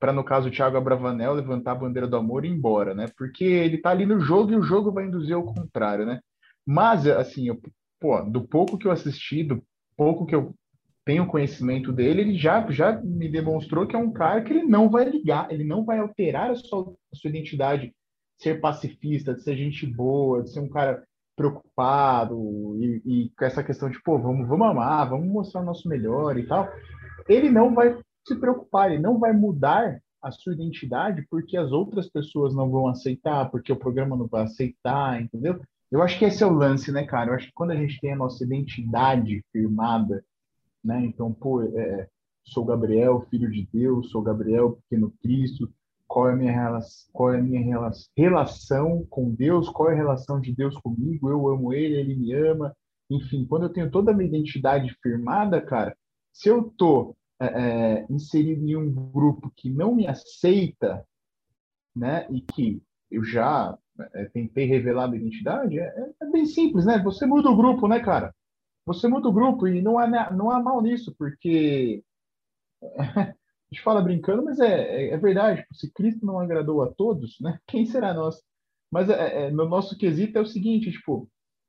para, 0.00 0.12
no 0.12 0.24
caso, 0.24 0.48
o 0.48 0.50
Thiago 0.50 0.76
Abravanel 0.76 1.34
levantar 1.34 1.72
a 1.72 1.76
bandeira 1.76 2.08
do 2.08 2.16
amor 2.16 2.44
e 2.44 2.48
ir 2.48 2.50
embora, 2.50 2.94
né? 2.94 3.06
Porque 3.16 3.44
ele 3.44 3.76
está 3.76 3.90
ali 3.90 4.04
no 4.04 4.18
jogo 4.18 4.50
e 4.50 4.56
o 4.56 4.62
jogo 4.62 4.90
vai 4.90 5.06
induzir 5.06 5.36
ao 5.36 5.44
contrário, 5.44 6.04
né? 6.04 6.18
Mas, 6.66 7.06
assim, 7.06 7.46
eu, 7.46 7.60
pô, 8.00 8.20
do 8.22 8.42
pouco 8.42 8.76
que 8.76 8.88
eu 8.88 8.90
assisti, 8.90 9.44
do 9.44 9.62
pouco 9.96 10.26
que 10.26 10.34
eu 10.34 10.52
tenho 11.04 11.28
conhecimento 11.28 11.92
dele, 11.92 12.22
ele 12.22 12.36
já, 12.36 12.68
já 12.72 13.00
me 13.00 13.28
demonstrou 13.28 13.86
que 13.86 13.94
é 13.94 13.98
um 13.98 14.12
cara 14.12 14.42
que 14.42 14.52
ele 14.52 14.64
não 14.64 14.90
vai 14.90 15.08
ligar, 15.08 15.50
ele 15.50 15.62
não 15.62 15.84
vai 15.84 16.00
alterar 16.00 16.50
a 16.50 16.56
sua, 16.56 16.92
a 17.12 17.16
sua 17.16 17.30
identidade, 17.30 17.94
ser 18.36 18.60
pacifista, 18.60 19.32
de 19.32 19.44
ser 19.44 19.56
gente 19.56 19.86
boa, 19.86 20.42
de 20.42 20.52
ser 20.52 20.58
um 20.58 20.68
cara 20.68 21.07
preocupado 21.38 22.76
e, 22.80 23.02
e, 23.06 23.32
com 23.38 23.44
essa 23.44 23.62
questão 23.62 23.88
de, 23.88 24.02
pô, 24.02 24.18
vamos, 24.18 24.48
vamos 24.48 24.66
amar, 24.66 25.08
vamos 25.08 25.28
mostrar 25.28 25.62
o 25.62 25.64
nosso 25.64 25.88
melhor 25.88 26.36
e 26.36 26.44
tal, 26.44 26.68
ele 27.28 27.48
não 27.48 27.72
vai 27.72 27.96
se 28.26 28.34
preocupar, 28.34 28.90
ele 28.90 29.00
não 29.00 29.18
vai 29.18 29.32
mudar 29.32 30.00
a 30.20 30.32
sua 30.32 30.52
identidade 30.52 31.24
porque 31.30 31.56
as 31.56 31.70
outras 31.70 32.10
pessoas 32.10 32.52
não 32.52 32.68
vão 32.68 32.88
aceitar, 32.88 33.48
porque 33.50 33.72
o 33.72 33.78
programa 33.78 34.16
não 34.16 34.26
vai 34.26 34.42
aceitar, 34.42 35.22
entendeu? 35.22 35.60
Eu 35.90 36.02
acho 36.02 36.18
que 36.18 36.24
esse 36.24 36.42
é 36.42 36.46
o 36.46 36.52
lance, 36.52 36.90
né, 36.90 37.06
cara? 37.06 37.30
Eu 37.30 37.34
acho 37.34 37.46
que 37.46 37.54
quando 37.54 37.70
a 37.70 37.76
gente 37.76 38.00
tem 38.00 38.12
a 38.12 38.16
nossa 38.16 38.44
identidade 38.44 39.42
firmada, 39.52 40.22
né? 40.84 41.04
Então, 41.06 41.32
pô, 41.32 41.62
é, 41.62 42.08
sou 42.44 42.64
Gabriel, 42.64 43.26
filho 43.30 43.50
de 43.50 43.66
Deus, 43.72 44.10
sou 44.10 44.20
Gabriel, 44.20 44.78
pequeno 44.82 45.12
Cristo, 45.22 45.72
qual 46.08 46.30
é 46.30 46.32
a 46.32 46.36
minha 46.36 46.52
relação, 46.52 47.10
qual 47.12 47.34
é 47.34 47.38
a 47.38 47.42
minha 47.42 47.80
relação 48.16 49.06
com 49.10 49.30
Deus, 49.30 49.68
qual 49.68 49.90
é 49.90 49.92
a 49.92 49.96
relação 49.96 50.40
de 50.40 50.54
Deus 50.54 50.74
comigo, 50.78 51.28
eu 51.28 51.48
amo 51.48 51.72
ele, 51.72 51.96
ele 51.96 52.16
me 52.16 52.32
ama, 52.32 52.74
enfim, 53.10 53.46
quando 53.46 53.64
eu 53.64 53.72
tenho 53.72 53.90
toda 53.90 54.10
a 54.10 54.14
minha 54.14 54.28
identidade 54.28 54.96
firmada, 55.02 55.60
cara, 55.60 55.96
se 56.32 56.48
eu 56.48 56.72
tô 56.76 57.14
é, 57.40 57.46
é, 57.46 58.06
inserido 58.10 58.66
em 58.66 58.74
um 58.74 58.90
grupo 58.90 59.52
que 59.54 59.70
não 59.70 59.94
me 59.94 60.06
aceita, 60.06 61.06
né, 61.94 62.26
e 62.30 62.40
que 62.40 62.82
eu 63.10 63.22
já 63.22 63.76
é, 64.14 64.24
tentei 64.26 64.66
revelar 64.66 65.04
a 65.04 65.08
minha 65.08 65.20
identidade, 65.20 65.78
é, 65.78 66.12
é, 66.20 66.26
bem 66.30 66.46
simples, 66.46 66.84
né? 66.84 66.98
Você 67.02 67.26
muda 67.26 67.50
o 67.50 67.56
grupo, 67.56 67.88
né, 67.88 68.00
cara? 68.00 68.34
Você 68.86 69.08
muda 69.08 69.28
o 69.28 69.32
grupo 69.32 69.66
e 69.66 69.82
não 69.82 69.98
há, 69.98 70.30
não 70.30 70.50
há 70.50 70.62
mal 70.62 70.80
nisso, 70.80 71.14
porque 71.18 72.02
a 73.70 73.74
gente 73.74 73.84
fala 73.84 74.00
brincando, 74.00 74.44
mas 74.44 74.58
é, 74.60 74.66
é, 74.66 75.10
é 75.10 75.16
verdade. 75.18 75.60
Tipo, 75.62 75.74
se 75.74 75.92
Cristo 75.92 76.24
não 76.24 76.40
agradou 76.40 76.82
a 76.82 76.88
todos, 76.88 77.36
né? 77.40 77.58
Quem 77.68 77.84
será 77.84 78.14
nós? 78.14 78.42
Mas 78.90 79.10
é, 79.10 79.46
é, 79.46 79.50
no 79.50 79.68
nosso 79.68 79.96
quesito 79.96 80.38
é 80.38 80.40
o 80.40 80.46
seguinte, 80.46 80.90
tipo, 80.90 81.28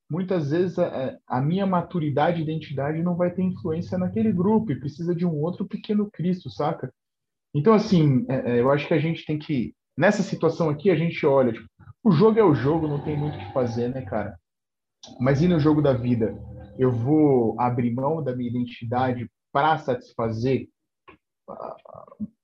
muitas 0.10 0.52
vezes 0.52 0.80
a, 0.80 0.86
é, 0.86 1.20
a, 1.28 1.42
minha 1.42 1.66
maturidade 1.66 2.40
e 2.40 2.44
identidade 2.44 3.04
não 3.04 3.16
vai 3.16 3.32
ter 3.32 3.44
influência 3.44 3.98
naquele 3.98 4.32
grupo 4.32 4.72
e 4.72 4.80
precisa 4.80 5.14
de 5.14 5.26
um 5.26 5.36
outro 5.42 5.68
pequeno 5.68 6.10
Cristo, 6.10 6.50
saca? 6.50 6.92
Então, 7.54 7.74
assim, 7.74 8.26
é, 8.30 8.52
é, 8.52 8.62
eu 8.62 8.72
acho 8.72 8.88
que 8.88 8.94
a 8.94 9.00
gente 9.00 9.26
tem 9.26 9.38
que, 9.38 9.74
nessa 9.98 10.24
situação 10.24 10.70
aqui, 10.70 10.90
a 10.90 10.96
gente 10.96 11.26
olha, 11.26 11.52
tipo, 11.52 11.68
o 12.02 12.12
jogo 12.12 12.40
é 12.40 12.44
o 12.44 12.56
jogo, 12.56 12.88
não 12.88 13.04
tem 13.04 13.18
muito 13.18 13.36
o 13.36 13.40
que 13.40 13.52
fazer, 13.52 13.90
né, 13.90 14.04
cara? 14.04 14.40
Mas 15.20 15.42
e 15.42 15.48
no 15.48 15.60
jogo 15.60 15.82
da 15.82 15.94
vida? 15.94 16.34
Eu 16.78 16.92
vou 16.92 17.60
abrir 17.60 17.92
mão 17.94 18.24
da 18.24 18.34
minha 18.34 18.50
identidade 18.50 19.30
para 19.52 19.78
satisfazer 19.78 20.70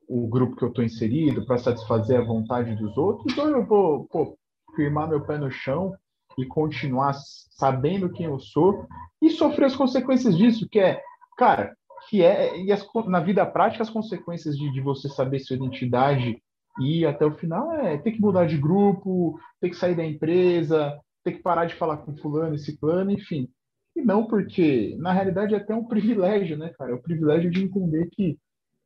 o 0.08 0.28
grupo 0.28 0.56
que 0.56 0.64
eu 0.64 0.70
estou 0.70 0.84
inserido, 0.84 1.46
para 1.46 1.58
satisfazer 1.58 2.20
a 2.20 2.24
vontade 2.24 2.76
dos 2.76 2.98
outros, 2.98 3.38
ou 3.38 3.50
eu 3.50 3.66
vou 3.66 4.06
pô, 4.06 4.38
firmar 4.76 5.10
meu 5.10 5.22
pé 5.26 5.38
no 5.38 5.50
chão 5.50 5.96
e 6.38 6.46
continuar 6.46 7.14
sabendo 7.14 8.12
quem 8.12 8.26
eu 8.26 8.40
sou 8.40 8.86
e 9.22 9.30
sofrer 9.30 9.66
as 9.66 9.76
consequências 9.76 10.38
disso, 10.38 10.68
que 10.70 10.80
é, 10.80 11.02
cara, 11.38 11.76
que 12.10 12.24
é 12.24 12.60
e 12.60 12.72
as, 12.72 12.86
na 13.08 13.20
vida 13.20 13.46
prática 13.46 13.84
as 13.84 13.90
consequências 13.90 14.58
de, 14.58 14.72
de 14.72 14.82
você 14.82 15.10
saber 15.10 15.40
sua 15.40 15.56
identidade 15.56 16.42
e 16.80 17.00
ir 17.00 17.06
até 17.06 17.26
o 17.26 17.36
final 17.36 17.72
é 17.74 17.98
ter 17.98 18.12
que 18.12 18.22
mudar 18.22 18.46
de 18.46 18.58
grupo, 18.58 19.40
ter 19.62 19.70
que 19.70 19.76
sair 19.76 19.96
da 19.96 20.06
empresa, 20.06 21.00
ter 21.24 21.34
que 21.34 21.42
parar 21.42 21.66
de 21.66 21.76
falar 21.76 21.98
com 21.98 22.16
fulano 22.18 22.56
e 22.56 22.60
ciclano, 22.60 23.12
enfim. 23.12 23.50
E 23.96 24.02
não 24.02 24.28
porque, 24.28 24.96
na 25.00 25.14
realidade, 25.14 25.54
é 25.54 25.58
até 25.58 25.74
um 25.74 25.86
privilégio, 25.86 26.58
né, 26.58 26.70
cara? 26.78 26.92
É 26.92 26.94
o 26.94 27.02
privilégio 27.02 27.50
de 27.50 27.64
entender 27.64 28.10
que 28.12 28.38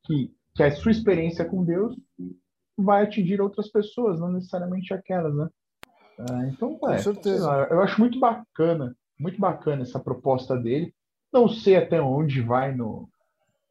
que, 0.09 0.33
que 0.55 0.63
a 0.63 0.71
sua 0.71 0.91
experiência 0.91 1.45
com 1.45 1.63
Deus 1.63 1.95
vai 2.75 3.03
atingir 3.03 3.39
outras 3.39 3.69
pessoas, 3.69 4.19
não 4.19 4.31
necessariamente 4.31 4.93
aquelas, 4.93 5.35
né? 5.35 5.47
É, 6.19 6.49
então, 6.49 6.77
Com 6.77 6.89
é, 6.89 6.97
certeza. 6.97 7.45
lá, 7.45 7.67
eu 7.69 7.81
acho 7.81 7.99
muito 7.99 8.19
bacana, 8.19 8.95
muito 9.19 9.39
bacana 9.39 9.83
essa 9.83 9.99
proposta 9.99 10.57
dele. 10.57 10.93
Não 11.31 11.47
sei 11.47 11.75
até 11.75 12.01
onde 12.01 12.41
vai 12.41 12.75
no, 12.75 13.07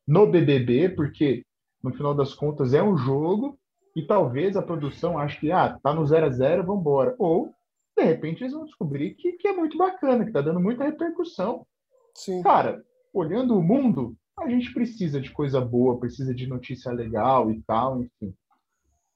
no 0.06 0.26
BBB, 0.26 0.90
porque 0.90 1.44
no 1.82 1.92
final 1.92 2.14
das 2.14 2.32
contas 2.34 2.72
é 2.72 2.82
um 2.82 2.96
jogo 2.96 3.58
e 3.96 4.06
talvez 4.06 4.56
a 4.56 4.62
produção 4.62 5.18
ache 5.18 5.40
que 5.40 5.50
ah, 5.50 5.76
tá 5.82 5.92
no 5.92 6.06
0 6.06 6.26
a 6.26 6.30
0 6.30 6.64
vamos 6.64 6.80
embora. 6.80 7.14
Ou, 7.18 7.52
de 7.96 8.04
repente, 8.04 8.42
eles 8.42 8.52
vão 8.52 8.64
descobrir 8.64 9.14
que, 9.14 9.32
que 9.32 9.48
é 9.48 9.52
muito 9.52 9.76
bacana, 9.76 10.24
que 10.24 10.32
tá 10.32 10.40
dando 10.40 10.60
muita 10.60 10.84
repercussão. 10.84 11.66
Sim. 12.14 12.42
Cara, 12.42 12.82
olhando 13.12 13.58
o 13.58 13.62
mundo, 13.62 14.16
a 14.40 14.48
gente 14.48 14.72
precisa 14.72 15.20
de 15.20 15.30
coisa 15.30 15.60
boa, 15.60 15.98
precisa 15.98 16.34
de 16.34 16.46
notícia 16.46 16.92
legal 16.92 17.50
e 17.50 17.62
tal, 17.62 18.02
enfim. 18.02 18.34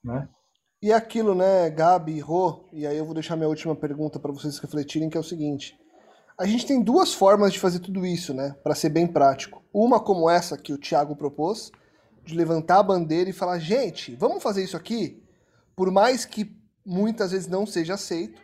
Né? 0.03 0.29
E 0.83 0.93
aquilo, 0.93 1.35
né, 1.35 1.71
Gabi 1.71 2.19
Rô, 2.19 2.65
e 2.73 2.87
aí 2.87 2.97
eu 2.97 3.05
vou 3.05 3.15
deixar 3.15 3.37
minha 3.37 3.49
última 3.49 3.77
pergunta 3.77 4.19
para 4.19 4.33
vocês 4.33 4.59
refletirem, 4.59 5.09
que 5.09 5.17
é 5.17 5.21
o 5.21 5.25
seguinte. 5.25 5.79
A 6.37 6.45
gente 6.45 6.67
tem 6.67 6.83
duas 6.83 7.15
formas 7.15 7.53
de 7.53 7.61
fazer 7.61 7.79
tudo 7.79 8.05
isso, 8.05 8.35
né, 8.35 8.57
para 8.65 8.75
ser 8.75 8.89
bem 8.89 9.07
prático. 9.07 9.63
Uma 9.73 10.01
como 10.01 10.29
essa 10.29 10.59
que 10.59 10.73
o 10.73 10.79
Thiago 10.79 11.15
propôs, 11.15 11.71
de 12.25 12.35
levantar 12.35 12.79
a 12.79 12.83
bandeira 12.83 13.31
e 13.31 13.33
falar, 13.33 13.59
gente, 13.59 14.15
vamos 14.17 14.43
fazer 14.43 14.65
isso 14.65 14.77
aqui, 14.77 15.23
por 15.77 15.91
mais 15.91 16.25
que 16.25 16.57
muitas 16.85 17.31
vezes 17.33 17.49
não 17.49 17.65
seja 17.65 17.95
aceito. 17.95 18.41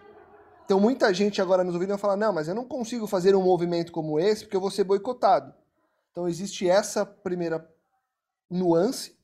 Então 0.64 0.78
muita 0.78 1.12
gente 1.12 1.40
agora 1.40 1.64
nos 1.64 1.74
ouvindo 1.74 1.90
vai 1.90 1.98
falar, 1.98 2.16
não, 2.16 2.32
mas 2.32 2.46
eu 2.46 2.54
não 2.54 2.64
consigo 2.64 3.06
fazer 3.06 3.34
um 3.34 3.42
movimento 3.42 3.90
como 3.90 4.20
esse 4.20 4.44
porque 4.44 4.56
eu 4.56 4.60
vou 4.60 4.70
ser 4.70 4.84
boicotado. 4.84 5.52
Então 6.18 6.28
existe 6.28 6.68
essa 6.68 7.06
primeira 7.06 7.64
nuance. 8.50 9.16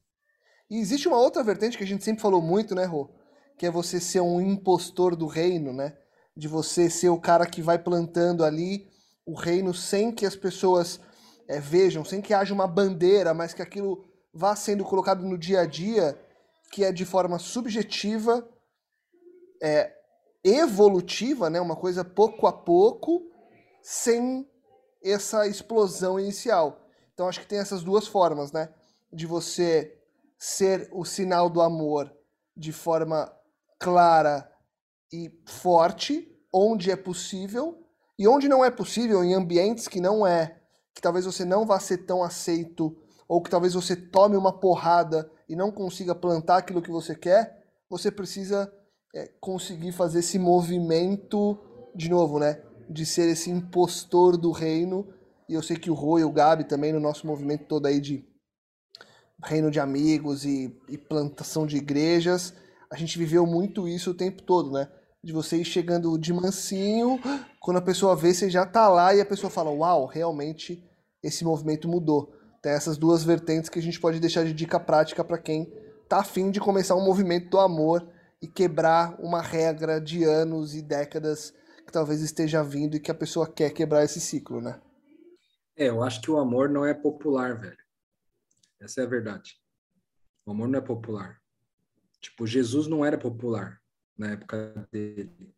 E 0.71 0.79
existe 0.79 1.09
uma 1.09 1.19
outra 1.19 1.43
vertente 1.43 1.77
que 1.77 1.83
a 1.83 1.87
gente 1.87 2.05
sempre 2.05 2.23
falou 2.23 2.41
muito, 2.41 2.73
né, 2.73 2.85
Rô? 2.85 3.11
Que 3.59 3.67
é 3.67 3.71
você 3.71 3.99
ser 3.99 4.21
um 4.21 4.41
impostor 4.41 5.17
do 5.17 5.27
reino, 5.27 5.73
né? 5.73 5.99
De 6.37 6.47
você 6.47 6.89
ser 6.89 7.09
o 7.09 7.21
cara 7.21 7.47
que 7.47 7.61
vai 7.61 7.81
plantando 7.81 8.45
ali 8.45 8.89
o 9.27 9.35
reino 9.35 9.75
sem 9.75 10.13
que 10.13 10.25
as 10.25 10.37
pessoas 10.37 11.01
é, 11.49 11.59
vejam, 11.59 12.05
sem 12.05 12.23
que 12.23 12.33
haja 12.33 12.55
uma 12.55 12.69
bandeira, 12.69 13.35
mas 13.35 13.53
que 13.53 13.61
aquilo 13.61 14.05
vá 14.33 14.55
sendo 14.55 14.85
colocado 14.85 15.25
no 15.25 15.37
dia 15.37 15.63
a 15.63 15.67
dia, 15.67 16.17
que 16.71 16.85
é 16.85 16.93
de 16.93 17.05
forma 17.05 17.41
subjetiva, 17.41 18.49
é, 19.61 19.93
evolutiva, 20.45 21.51
né? 21.51 21.61
Uma 21.61 21.75
coisa 21.75 22.05
pouco 22.05 22.47
a 22.47 22.53
pouco, 22.53 23.29
sem 23.83 24.49
essa 25.03 25.49
explosão 25.49 26.21
inicial. 26.21 26.84
Então 27.15 27.29
acho 27.29 27.41
que 27.41 27.47
tem 27.47 27.59
essas 27.59 27.83
duas 27.83 28.07
formas, 28.07 28.53
né? 28.53 28.69
De 29.13 29.27
você 29.27 29.97
ser 30.37 30.91
o 30.93 31.05
sinal 31.05 31.49
do 31.49 31.63
amor 31.63 32.13
de 32.57 32.73
forma 32.73 33.33
clara 33.79 34.51
e 35.13 35.33
forte, 35.47 36.29
onde 36.53 36.91
é 36.91 36.97
possível, 36.97 37.83
e 38.19 38.29
onde 38.29 38.49
não 38.49 38.65
é 38.65 38.71
possível, 38.71 39.25
em 39.25 39.35
ambientes 39.35 39.89
que 39.89 40.01
não 40.01 40.27
é, 40.27 40.61
que 40.95 41.01
talvez 41.01 41.25
você 41.25 41.45
não 41.45 41.67
vá 41.67 41.81
ser 41.81 41.99
tão 41.99 42.23
aceito, 42.23 42.97
ou 43.27 43.43
que 43.43 43.51
talvez 43.51 43.75
você 43.75 43.97
tome 43.97 44.37
uma 44.37 44.53
porrada 44.53 45.31
e 45.49 45.57
não 45.57 45.71
consiga 45.71 46.15
plantar 46.15 46.59
aquilo 46.59 46.83
que 46.83 46.91
você 46.91 47.15
quer, 47.15 47.65
você 47.89 48.11
precisa 48.11 48.73
é, 49.15 49.31
conseguir 49.41 49.93
fazer 49.93 50.21
esse 50.21 50.39
movimento, 50.39 51.59
de 51.95 52.09
novo, 52.09 52.39
né? 52.39 52.61
De 52.89 53.07
ser 53.07 53.29
esse 53.29 53.51
impostor 53.51 54.37
do 54.37 54.51
reino. 54.51 55.09
E 55.55 55.57
eu 55.57 55.63
sei 55.63 55.77
que 55.77 55.89
o 55.89 55.95
Rô 55.95 56.19
e 56.19 56.25
o 56.25 56.33
Gabi 56.33 56.65
também, 56.65 56.93
no 56.93 56.99
nosso 56.99 57.29
movimento 57.29 57.67
todo 57.67 57.87
aí 57.87 58.01
de 58.01 58.25
reino 59.45 59.71
de 59.71 59.79
amigos 59.79 60.45
e, 60.45 60.77
e, 60.89 60.99
plantação 60.99 61.65
de 61.65 61.77
igrejas, 61.77 62.53
a 62.91 62.97
gente 62.97 63.17
viveu 63.17 63.47
muito 63.47 63.87
isso 63.87 64.11
o 64.11 64.15
tempo 64.15 64.43
todo, 64.43 64.73
né? 64.73 64.89
De 65.23 65.33
você 65.33 65.59
ir 65.59 65.65
chegando 65.65 66.19
de 66.19 66.33
mansinho, 66.33 67.21
quando 67.61 67.77
a 67.77 67.83
pessoa 67.83 68.17
vê, 68.17 68.35
você 68.35 68.51
já 68.51 68.67
tá 68.67 68.89
lá 68.89 69.15
e 69.15 69.21
a 69.21 69.25
pessoa 69.25 69.49
fala: 69.49 69.71
Uau, 69.71 70.07
realmente 70.07 70.85
esse 71.23 71.45
movimento 71.45 71.89
mudou. 71.89 72.35
Tem 72.61 72.73
essas 72.73 72.99
duas 72.99 73.23
vertentes 73.23 73.71
que 73.71 73.79
a 73.79 73.83
gente 73.83 74.01
pode 74.01 74.19
deixar 74.19 74.45
de 74.45 74.53
dica 74.53 74.81
prática 74.81 75.23
para 75.23 75.39
quem 75.39 75.73
tá 76.09 76.19
afim 76.19 76.51
de 76.51 76.59
começar 76.59 76.97
um 76.97 77.05
movimento 77.05 77.49
do 77.49 77.61
amor 77.61 78.05
e 78.43 78.49
quebrar 78.49 79.15
uma 79.21 79.41
regra 79.41 80.01
de 80.01 80.25
anos 80.25 80.75
e 80.75 80.83
décadas 80.83 81.55
que 81.87 81.93
talvez 81.93 82.23
esteja 82.23 82.61
vindo 82.65 82.97
e 82.97 83.01
que 83.01 83.13
a 83.13 83.15
pessoa 83.15 83.47
quer 83.47 83.71
quebrar 83.71 84.03
esse 84.03 84.21
ciclo, 84.21 84.61
né? 84.61 84.81
É, 85.77 85.89
eu 85.89 86.03
acho 86.03 86.21
que 86.21 86.31
o 86.31 86.39
amor 86.39 86.69
não 86.69 86.85
é 86.85 86.95
popular, 86.95 87.61
velho. 87.61 87.77
Essa 88.81 89.01
é 89.01 89.05
a 89.05 89.09
verdade. 89.09 89.57
O 90.47 90.53
amor 90.53 90.69
não 90.69 90.79
é 90.79 90.83
popular. 90.83 91.41
Tipo, 92.21 92.47
Jesus 92.47 92.87
não 92.87 93.05
era 93.05 93.19
popular 93.19 93.81
na 94.17 94.33
época 94.33 94.89
dele. 94.93 95.55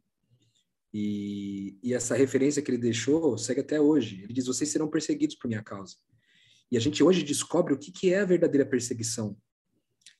E, 0.93 1.79
e 1.83 1.93
essa 1.93 2.17
referência 2.17 2.63
que 2.63 2.71
ele 2.71 2.79
deixou 2.79 3.37
segue 3.37 3.61
até 3.61 3.81
hoje. 3.81 4.23
Ele 4.23 4.33
diz: 4.33 4.47
vocês 4.47 4.71
serão 4.71 4.89
perseguidos 4.89 5.37
por 5.37 5.49
minha 5.49 5.63
causa. 5.63 5.97
E 6.71 6.77
a 6.77 6.81
gente 6.81 7.03
hoje 7.03 7.23
descobre 7.23 7.75
o 7.75 7.79
que, 7.79 7.93
que 7.93 8.13
é 8.13 8.21
a 8.21 8.25
verdadeira 8.25 8.67
perseguição. 8.67 9.37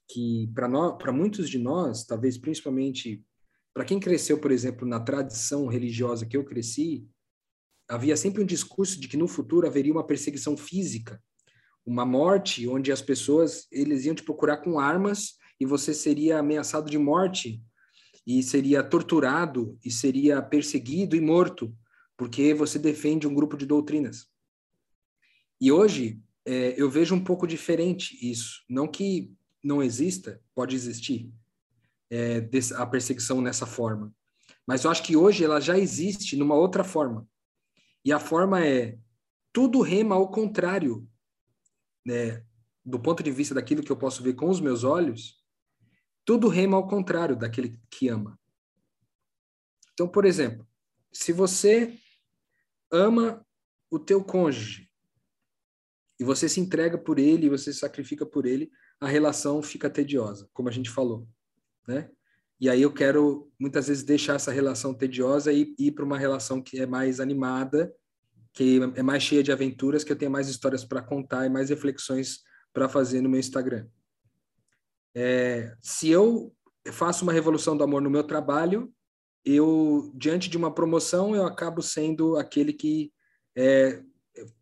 Que 0.09 0.51
para 0.55 1.13
muitos 1.13 1.49
de 1.49 1.59
nós, 1.59 2.05
talvez 2.05 2.39
principalmente 2.39 3.25
para 3.75 3.85
quem 3.85 3.99
cresceu, 3.99 4.39
por 4.41 4.53
exemplo, 4.53 4.87
na 4.87 5.01
tradição 5.01 5.67
religiosa 5.67 6.25
que 6.25 6.37
eu 6.37 6.45
cresci, 6.45 7.09
havia 7.89 8.17
sempre 8.17 8.43
um 8.43 8.47
discurso 8.47 9.01
de 9.01 9.09
que 9.09 9.17
no 9.17 9.29
futuro 9.29 9.67
haveria 9.67 9.93
uma 9.93 10.07
perseguição 10.07 10.57
física, 10.57 11.23
uma 11.85 12.05
morte 12.05 12.67
onde 12.67 12.91
as 12.91 13.01
pessoas 13.01 13.67
eles 13.71 14.05
iam 14.05 14.15
te 14.15 14.23
procurar 14.23 14.59
com 14.59 14.79
armas 14.79 15.35
e 15.61 15.65
você 15.65 15.95
seria 15.95 16.39
ameaçado 16.39 16.91
de 16.91 16.99
morte 16.99 17.63
e 18.27 18.43
seria 18.43 18.83
torturado 18.83 19.79
e 19.85 19.91
seria 19.91 20.43
perseguido 20.43 21.15
e 21.15 21.21
morto 21.21 21.75
porque 22.17 22.53
você 22.55 22.79
defende 22.79 23.27
um 23.27 23.35
grupo 23.35 23.57
de 23.57 23.67
doutrinas. 23.67 24.27
E 25.61 25.71
hoje 25.71 26.21
é, 26.45 26.75
eu 26.77 26.91
vejo 26.91 27.15
um 27.15 27.23
pouco 27.23 27.47
diferente 27.47 28.19
isso. 28.21 28.63
Não 28.69 28.89
que 28.89 29.33
não 29.63 29.83
exista, 29.83 30.41
pode 30.55 30.75
existir 30.75 31.31
é, 32.11 32.49
a 32.77 32.87
perseguição 32.87 33.41
nessa 33.41 33.67
forma. 33.67 34.13
Mas 34.67 34.85
eu 34.85 34.91
acho 34.91 35.03
que 35.03 35.17
hoje 35.17 35.45
ela 35.45 35.61
já 35.61 35.79
existe 35.79 36.37
numa 36.37 36.55
outra 36.55 36.83
forma. 36.83 37.27
E 38.07 38.13
a 38.13 38.21
forma 38.21 38.65
é 38.65 38.97
tudo 39.53 39.81
rema 39.81 40.15
ao 40.15 40.31
contrário, 40.31 41.11
né? 42.07 42.47
do 42.85 43.01
ponto 43.01 43.21
de 43.21 43.33
vista 43.33 43.53
daquilo 43.53 43.83
que 43.83 43.91
eu 43.91 43.97
posso 43.97 44.23
ver 44.23 44.35
com 44.35 44.49
os 44.49 44.61
meus 44.61 44.85
olhos, 44.85 45.45
tudo 46.25 46.47
rema 46.47 46.77
ao 46.77 46.87
contrário 46.87 47.35
daquele 47.35 47.77
que 47.91 48.07
ama. 48.09 48.39
Então, 49.93 50.07
por 50.07 50.25
exemplo, 50.25 50.65
se 51.13 51.33
você 51.33 51.99
ama 52.93 53.45
o 53.91 53.99
teu 53.99 54.23
cônjuge 54.23 54.89
e 56.21 56.23
você 56.23 56.49
se 56.49 56.61
entrega 56.61 56.97
por 56.97 57.19
ele, 57.19 57.51
você 57.51 57.73
se 57.73 57.81
sacrifica 57.81 58.25
por 58.25 58.47
ele, 58.47 58.71
a 59.01 59.09
relação 59.09 59.61
fica 59.61 59.91
tediosa, 59.91 60.49
como 60.53 60.69
a 60.69 60.73
gente 60.73 60.91
falou, 60.91 61.29
né? 61.89 62.09
E 62.59 62.71
aí 62.71 62.83
eu 62.83 62.93
quero 62.93 63.51
muitas 63.59 63.89
vezes 63.89 64.03
deixar 64.03 64.35
essa 64.35 64.51
relação 64.51 64.95
tediosa 64.95 65.53
e 65.53 65.75
ir 65.79 65.93
para 65.93 66.05
uma 66.05 66.19
relação 66.19 66.63
que 66.63 66.81
é 66.81 66.87
mais 66.87 67.21
animada, 67.21 67.93
que 68.53 68.81
é 68.95 69.03
mais 69.03 69.23
cheia 69.23 69.43
de 69.43 69.53
aventuras, 69.53 70.03
que 70.03 70.11
eu 70.11 70.17
tenha 70.17 70.31
mais 70.31 70.49
histórias 70.49 70.85
para 70.85 71.03
contar 71.03 71.45
e 71.45 71.51
mais 71.51 71.69
reflexões 71.69 72.39
para 72.73 72.89
fazer 72.89 73.21
no 73.21 73.29
meu 73.29 73.39
Instagram. 73.41 73.87
É, 75.15 75.75
se 75.81 76.09
eu 76.09 76.55
faço 76.93 77.25
uma 77.25 77.33
revolução 77.33 77.77
do 77.77 77.85
amor 77.85 78.01
no 78.01 78.11
meu 78.11 78.25
trabalho, 78.25 78.93
eu 79.45 80.11
diante 80.15 80.49
de 80.49 80.57
uma 80.57 80.75
promoção 80.75 81.35
eu 81.35 81.47
acabo 81.47 81.81
sendo 81.81 82.37
aquele 82.37 82.73
que 82.73 83.13
é, 83.57 84.03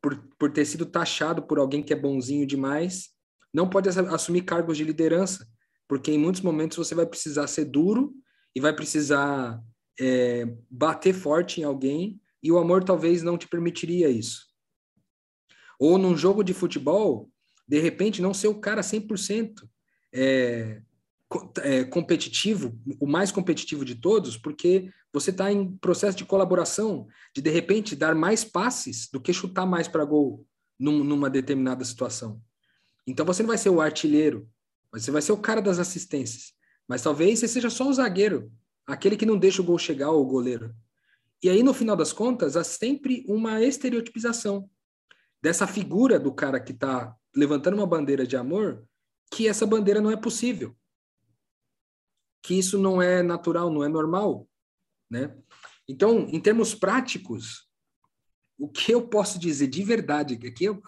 por, 0.01 0.17
por 0.39 0.53
ter 0.53 0.65
sido 0.65 0.87
taxado 0.87 1.43
por 1.43 1.59
alguém 1.59 1.83
que 1.83 1.93
é 1.93 1.97
bonzinho 1.97 2.47
demais, 2.47 3.11
não 3.53 3.69
pode 3.69 3.89
assumir 3.89 4.43
cargos 4.43 4.77
de 4.77 4.85
liderança, 4.85 5.47
porque 5.89 6.11
em 6.11 6.19
muitos 6.19 6.41
momentos 6.41 6.77
você 6.77 6.95
vai 6.95 7.07
precisar 7.07 7.47
ser 7.47 7.67
duro 7.67 8.15
e 8.55 8.61
vai 8.61 8.75
precisar 8.75 9.61
é, 10.01 10.47
bater 10.71 11.15
forte 11.15 11.61
em 11.61 11.65
alguém 11.65 12.21
e 12.43 12.51
o 12.53 12.59
amor 12.59 12.85
talvez 12.85 13.23
não 13.23 13.39
te 13.39 13.49
permitiria 13.49 14.09
isso. 14.09 14.47
Ou 15.79 15.99
num 15.99 16.17
jogo 16.17 16.43
de 16.43 16.55
futebol, 16.55 17.31
de 17.67 17.81
repente 17.81 18.23
não 18.23 18.35
ser 18.35 18.49
o 18.49 18.61
cara 18.61 18.83
100% 18.83 19.69
é, 20.13 20.83
é, 21.63 21.85
competitivo, 21.85 22.79
o 23.01 23.07
mais 23.07 23.33
competitivo 23.33 23.85
de 23.85 23.95
todos, 23.95 24.37
porque 24.37 24.91
você 25.13 25.31
está 25.31 25.51
em 25.51 25.77
processo 25.79 26.17
de 26.17 26.25
colaboração, 26.25 27.07
de 27.35 27.41
de 27.41 27.51
repente 27.51 27.97
dar 27.97 28.15
mais 28.15 28.45
passes 28.45 29.09
do 29.11 29.21
que 29.21 29.33
chutar 29.33 29.67
mais 29.67 29.89
para 29.89 30.05
gol 30.05 30.47
num, 30.79 31.03
numa 31.03 31.31
determinada 31.31 31.85
situação. 31.85 32.41
Então 33.07 33.27
você 33.27 33.43
não 33.43 33.49
vai 33.49 33.59
ser 33.59 33.71
o 33.71 33.81
artilheiro, 33.81 34.49
você 35.03 35.11
vai 35.11 35.23
ser 35.23 35.33
o 35.33 35.39
cara 35.39 35.61
das 35.61 35.79
assistências. 35.79 36.53
Mas 36.87 37.03
talvez 37.03 37.39
você 37.39 37.49
seja 37.49 37.71
só 37.71 37.89
o 37.89 37.93
zagueiro, 37.93 38.53
aquele 38.87 39.17
que 39.17 39.27
não 39.27 39.39
deixa 39.39 39.63
o 39.63 39.65
gol 39.65 39.79
chegar 39.79 40.11
ou 40.11 40.23
o 40.23 40.27
goleiro. 40.27 40.75
E 41.43 41.49
aí, 41.49 41.63
no 41.63 41.75
final 41.75 41.97
das 41.97 42.13
contas, 42.13 42.57
há 42.57 42.63
sempre 42.65 43.25
uma 43.29 43.61
estereotipização 43.61 44.71
dessa 45.43 45.67
figura 45.67 46.19
do 46.19 46.33
cara 46.33 46.61
que 46.61 46.73
está 46.73 47.15
levantando 47.35 47.77
uma 47.77 47.87
bandeira 47.87 48.27
de 48.27 48.37
amor, 48.37 48.87
que 49.31 49.49
essa 49.49 49.67
bandeira 49.67 50.01
não 50.01 50.11
é 50.11 50.17
possível. 50.17 50.77
que 52.45 52.59
isso 52.59 52.79
não 52.79 53.01
é 53.01 53.23
natural, 53.23 53.71
não 53.71 53.83
é 53.83 53.89
normal, 53.89 54.47
né? 55.11 55.35
Então, 55.89 56.29
em 56.29 56.39
termos 56.39 56.75
práticos, 56.75 57.67
o 58.59 58.69
que 58.69 58.93
eu 58.93 59.09
posso 59.09 59.39
dizer 59.39 59.67
de 59.67 59.83
verdade, 59.83 60.37
que 60.37 60.65
eu, 60.65 60.81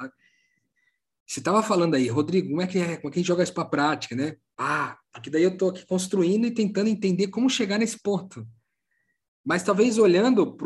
você 1.26 1.40
estava 1.40 1.62
falando 1.62 1.94
aí, 1.94 2.08
Rodrigo, 2.08 2.48
como 2.48 2.62
é 2.62 2.66
que 2.66 2.78
é, 2.78 2.96
como 2.96 3.08
é 3.08 3.10
que 3.10 3.18
a 3.18 3.20
gente 3.20 3.26
joga 3.26 3.42
isso 3.42 3.52
para 3.52 3.68
prática, 3.68 4.14
né? 4.14 4.36
Ah, 4.56 4.96
porque 5.12 5.28
daí 5.28 5.42
eu 5.42 5.50
estou 5.50 5.70
aqui 5.70 5.84
construindo 5.84 6.46
e 6.46 6.54
tentando 6.54 6.88
entender 6.88 7.28
como 7.28 7.50
chegar 7.50 7.78
nesse 7.78 8.00
ponto. 8.00 8.46
Mas 9.44 9.64
talvez 9.64 9.98
olhando 9.98 10.56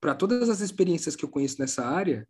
para 0.00 0.14
todas 0.14 0.50
as 0.50 0.60
experiências 0.60 1.16
que 1.16 1.24
eu 1.24 1.30
conheço 1.30 1.58
nessa 1.58 1.86
área, 1.86 2.28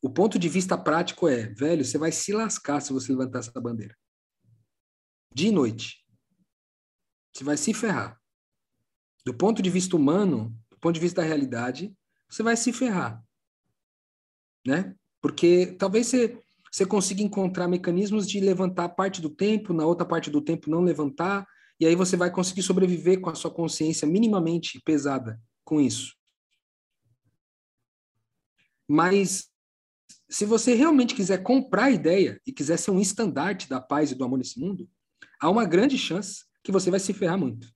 o 0.00 0.08
ponto 0.08 0.38
de 0.38 0.48
vista 0.48 0.78
prático 0.78 1.28
é, 1.28 1.46
velho, 1.54 1.84
você 1.84 1.98
vai 1.98 2.12
se 2.12 2.32
lascar 2.32 2.80
se 2.80 2.92
você 2.92 3.10
levantar 3.10 3.40
essa 3.40 3.60
bandeira. 3.60 3.96
De 5.34 5.50
noite. 5.50 6.04
Você 7.32 7.42
vai 7.42 7.56
se 7.56 7.74
ferrar. 7.74 8.20
Do 9.26 9.34
ponto 9.34 9.60
de 9.60 9.70
vista 9.70 9.96
humano, 9.96 10.56
do 10.70 10.78
ponto 10.78 10.94
de 10.94 11.00
vista 11.00 11.20
da 11.20 11.26
realidade, 11.26 11.92
você 12.28 12.42
vai 12.42 12.56
se 12.56 12.72
ferrar. 12.72 13.24
Né? 14.64 14.94
Porque 15.24 15.74
talvez 15.78 16.08
você, 16.08 16.38
você 16.70 16.84
consiga 16.84 17.22
encontrar 17.22 17.66
mecanismos 17.66 18.28
de 18.28 18.40
levantar 18.40 18.90
parte 18.90 19.22
do 19.22 19.30
tempo, 19.30 19.72
na 19.72 19.86
outra 19.86 20.04
parte 20.04 20.28
do 20.28 20.38
tempo 20.38 20.68
não 20.68 20.82
levantar, 20.82 21.48
e 21.80 21.86
aí 21.86 21.96
você 21.96 22.14
vai 22.14 22.30
conseguir 22.30 22.62
sobreviver 22.62 23.22
com 23.22 23.30
a 23.30 23.34
sua 23.34 23.50
consciência 23.50 24.06
minimamente 24.06 24.82
pesada 24.84 25.40
com 25.64 25.80
isso. 25.80 26.14
Mas 28.86 29.48
se 30.28 30.44
você 30.44 30.74
realmente 30.74 31.14
quiser 31.14 31.42
comprar 31.42 31.84
a 31.84 31.90
ideia 31.90 32.38
e 32.46 32.52
quiser 32.52 32.76
ser 32.76 32.90
um 32.90 33.00
estandarte 33.00 33.66
da 33.66 33.80
paz 33.80 34.10
e 34.10 34.14
do 34.14 34.24
amor 34.24 34.36
nesse 34.36 34.60
mundo, 34.60 34.86
há 35.40 35.48
uma 35.48 35.64
grande 35.64 35.96
chance 35.96 36.44
que 36.62 36.70
você 36.70 36.90
vai 36.90 37.00
se 37.00 37.14
ferrar 37.14 37.38
muito. 37.38 37.66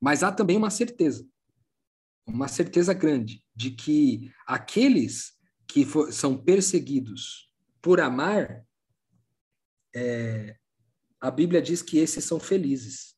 Mas 0.00 0.22
há 0.22 0.30
também 0.30 0.56
uma 0.56 0.70
certeza, 0.70 1.26
uma 2.24 2.46
certeza 2.46 2.94
grande 2.94 3.42
de 3.56 3.72
que 3.72 4.30
aqueles 4.46 5.39
que 5.70 5.84
for, 5.84 6.12
são 6.12 6.36
perseguidos 6.36 7.50
por 7.80 8.00
amar, 8.00 8.66
é, 9.94 10.56
a 11.20 11.30
Bíblia 11.30 11.60
diz 11.60 11.82
que 11.82 11.98
esses 11.98 12.24
são 12.24 12.38
felizes. 12.38 13.14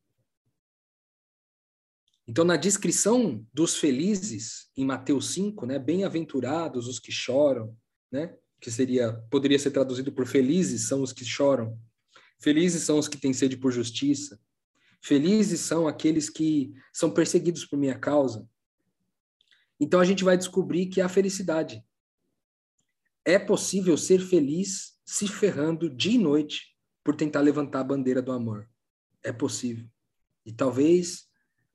Então, 2.26 2.44
na 2.44 2.56
descrição 2.56 3.46
dos 3.52 3.76
felizes, 3.76 4.70
em 4.76 4.84
Mateus 4.84 5.32
5, 5.34 5.66
né, 5.66 5.78
bem-aventurados 5.78 6.86
os 6.86 6.98
que 6.98 7.10
choram, 7.10 7.76
né, 8.10 8.36
que 8.60 8.70
seria 8.70 9.12
poderia 9.28 9.58
ser 9.58 9.72
traduzido 9.72 10.12
por 10.12 10.26
felizes 10.26 10.86
são 10.86 11.02
os 11.02 11.12
que 11.12 11.24
choram, 11.24 11.76
felizes 12.40 12.84
são 12.84 12.98
os 12.98 13.08
que 13.08 13.18
têm 13.18 13.32
sede 13.32 13.56
por 13.56 13.72
justiça, 13.72 14.40
felizes 15.00 15.60
são 15.60 15.88
aqueles 15.88 16.30
que 16.30 16.72
são 16.92 17.12
perseguidos 17.12 17.64
por 17.64 17.76
minha 17.76 17.98
causa. 17.98 18.48
Então 19.80 19.98
a 19.98 20.04
gente 20.04 20.22
vai 20.22 20.38
descobrir 20.38 20.86
que 20.86 21.00
há 21.00 21.08
felicidade. 21.08 21.84
É 23.24 23.38
possível 23.38 23.96
ser 23.96 24.20
feliz 24.20 24.92
se 25.04 25.28
ferrando 25.28 25.88
dia 25.88 26.14
e 26.14 26.18
noite 26.18 26.76
por 27.04 27.14
tentar 27.14 27.40
levantar 27.40 27.80
a 27.80 27.84
bandeira 27.84 28.22
do 28.22 28.32
amor. 28.32 28.68
É 29.22 29.32
possível. 29.32 29.86
E 30.44 30.52
talvez 30.52 31.24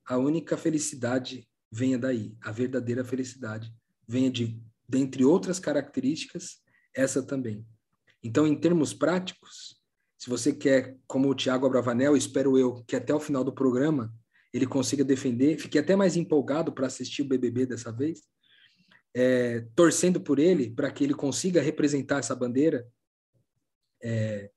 a 0.06 0.18
única 0.18 0.58
felicidade 0.58 1.48
venha 1.72 1.98
daí, 1.98 2.36
a 2.42 2.52
verdadeira 2.52 3.04
felicidade 3.04 3.74
venha 4.08 4.32
de 4.32 4.62
dentre 4.88 5.26
outras 5.26 5.60
características, 5.60 6.62
essa 6.94 7.22
também. 7.22 7.66
Então, 8.24 8.48
em 8.48 8.56
termos 8.56 8.94
práticos, 8.94 9.82
se 10.18 10.30
você 10.30 10.54
quer, 10.54 10.98
como 11.06 11.30
o 11.30 11.36
Tiago 11.36 11.66
Abravanel, 11.66 12.16
espero 12.16 12.58
eu 12.58 12.84
que 12.86 12.96
até 12.96 13.14
o 13.14 13.20
final 13.20 13.44
do 13.44 13.54
programa 13.54 14.14
ele 14.54 14.66
consiga 14.66 15.04
defender, 15.04 15.60
fiquei 15.60 15.82
até 15.82 15.96
mais 15.96 16.16
empolgado 16.16 16.72
para 16.72 16.88
assistir 16.88 17.22
o 17.22 17.26
BBB 17.26 17.66
dessa 17.66 17.92
vez, 17.92 18.24
é, 19.20 19.62
torcendo 19.76 20.22
por 20.22 20.38
ele, 20.38 20.70
para 20.70 20.92
que 20.92 21.04
ele 21.04 21.16
consiga 21.16 21.60
representar 21.60 22.20
essa 22.20 22.36
bandeira. 22.36 22.88
É, 24.00 24.52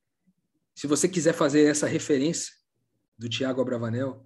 se 0.74 0.86
você 0.86 1.08
quiser 1.08 1.32
fazer 1.32 1.64
essa 1.64 1.86
referência 1.86 2.52
do 3.16 3.26
Tiago 3.26 3.62
Abravanel, 3.62 4.22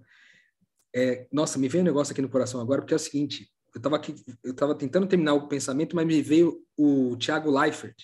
é, 0.93 1.25
nossa, 1.31 1.57
me 1.57 1.69
veio 1.69 1.83
um 1.83 1.85
negócio 1.85 2.11
aqui 2.11 2.21
no 2.21 2.27
coração 2.27 2.59
agora, 2.59 2.81
porque 2.81 2.93
é 2.93 2.97
o 2.97 2.99
seguinte, 2.99 3.49
eu 3.73 3.79
estava 3.79 3.95
aqui, 3.95 4.13
eu 4.43 4.51
estava 4.51 4.75
tentando 4.75 5.07
terminar 5.07 5.35
o 5.35 5.47
pensamento, 5.47 5.95
mas 5.95 6.05
me 6.05 6.21
veio 6.21 6.61
o 6.77 7.15
Thiago 7.15 7.49
Leifert 7.49 7.95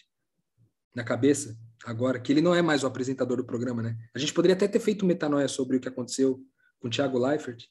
na 0.96 1.04
cabeça 1.04 1.58
agora, 1.84 2.18
que 2.18 2.32
ele 2.32 2.42
não 2.42 2.56
é 2.56 2.62
mais 2.62 2.82
o 2.86 2.88
apresentador 2.88 3.36
do 3.36 3.46
programa, 3.46 3.84
né? 3.84 3.98
A 4.16 4.20
gente 4.20 4.34
poderia 4.34 4.56
até 4.56 4.70
ter 4.70 4.80
feito 4.80 5.06
metanoia 5.06 5.50
sobre 5.50 5.76
o 5.76 5.82
que 5.82 5.90
aconteceu 5.90 6.42
com 6.80 6.88
o 6.88 6.92
Thiago 6.92 7.20
Leifert. 7.20 7.66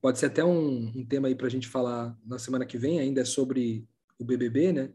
Pode 0.00 0.18
ser 0.18 0.26
até 0.26 0.44
um, 0.44 0.92
um 0.96 1.04
tema 1.04 1.28
aí 1.28 1.34
para 1.34 1.46
a 1.46 1.50
gente 1.50 1.68
falar 1.68 2.16
na 2.24 2.38
semana 2.38 2.64
que 2.64 2.78
vem, 2.78 2.98
ainda 3.00 3.20
é 3.20 3.24
sobre 3.24 3.86
o 4.18 4.24
BBB, 4.24 4.72
né? 4.72 4.92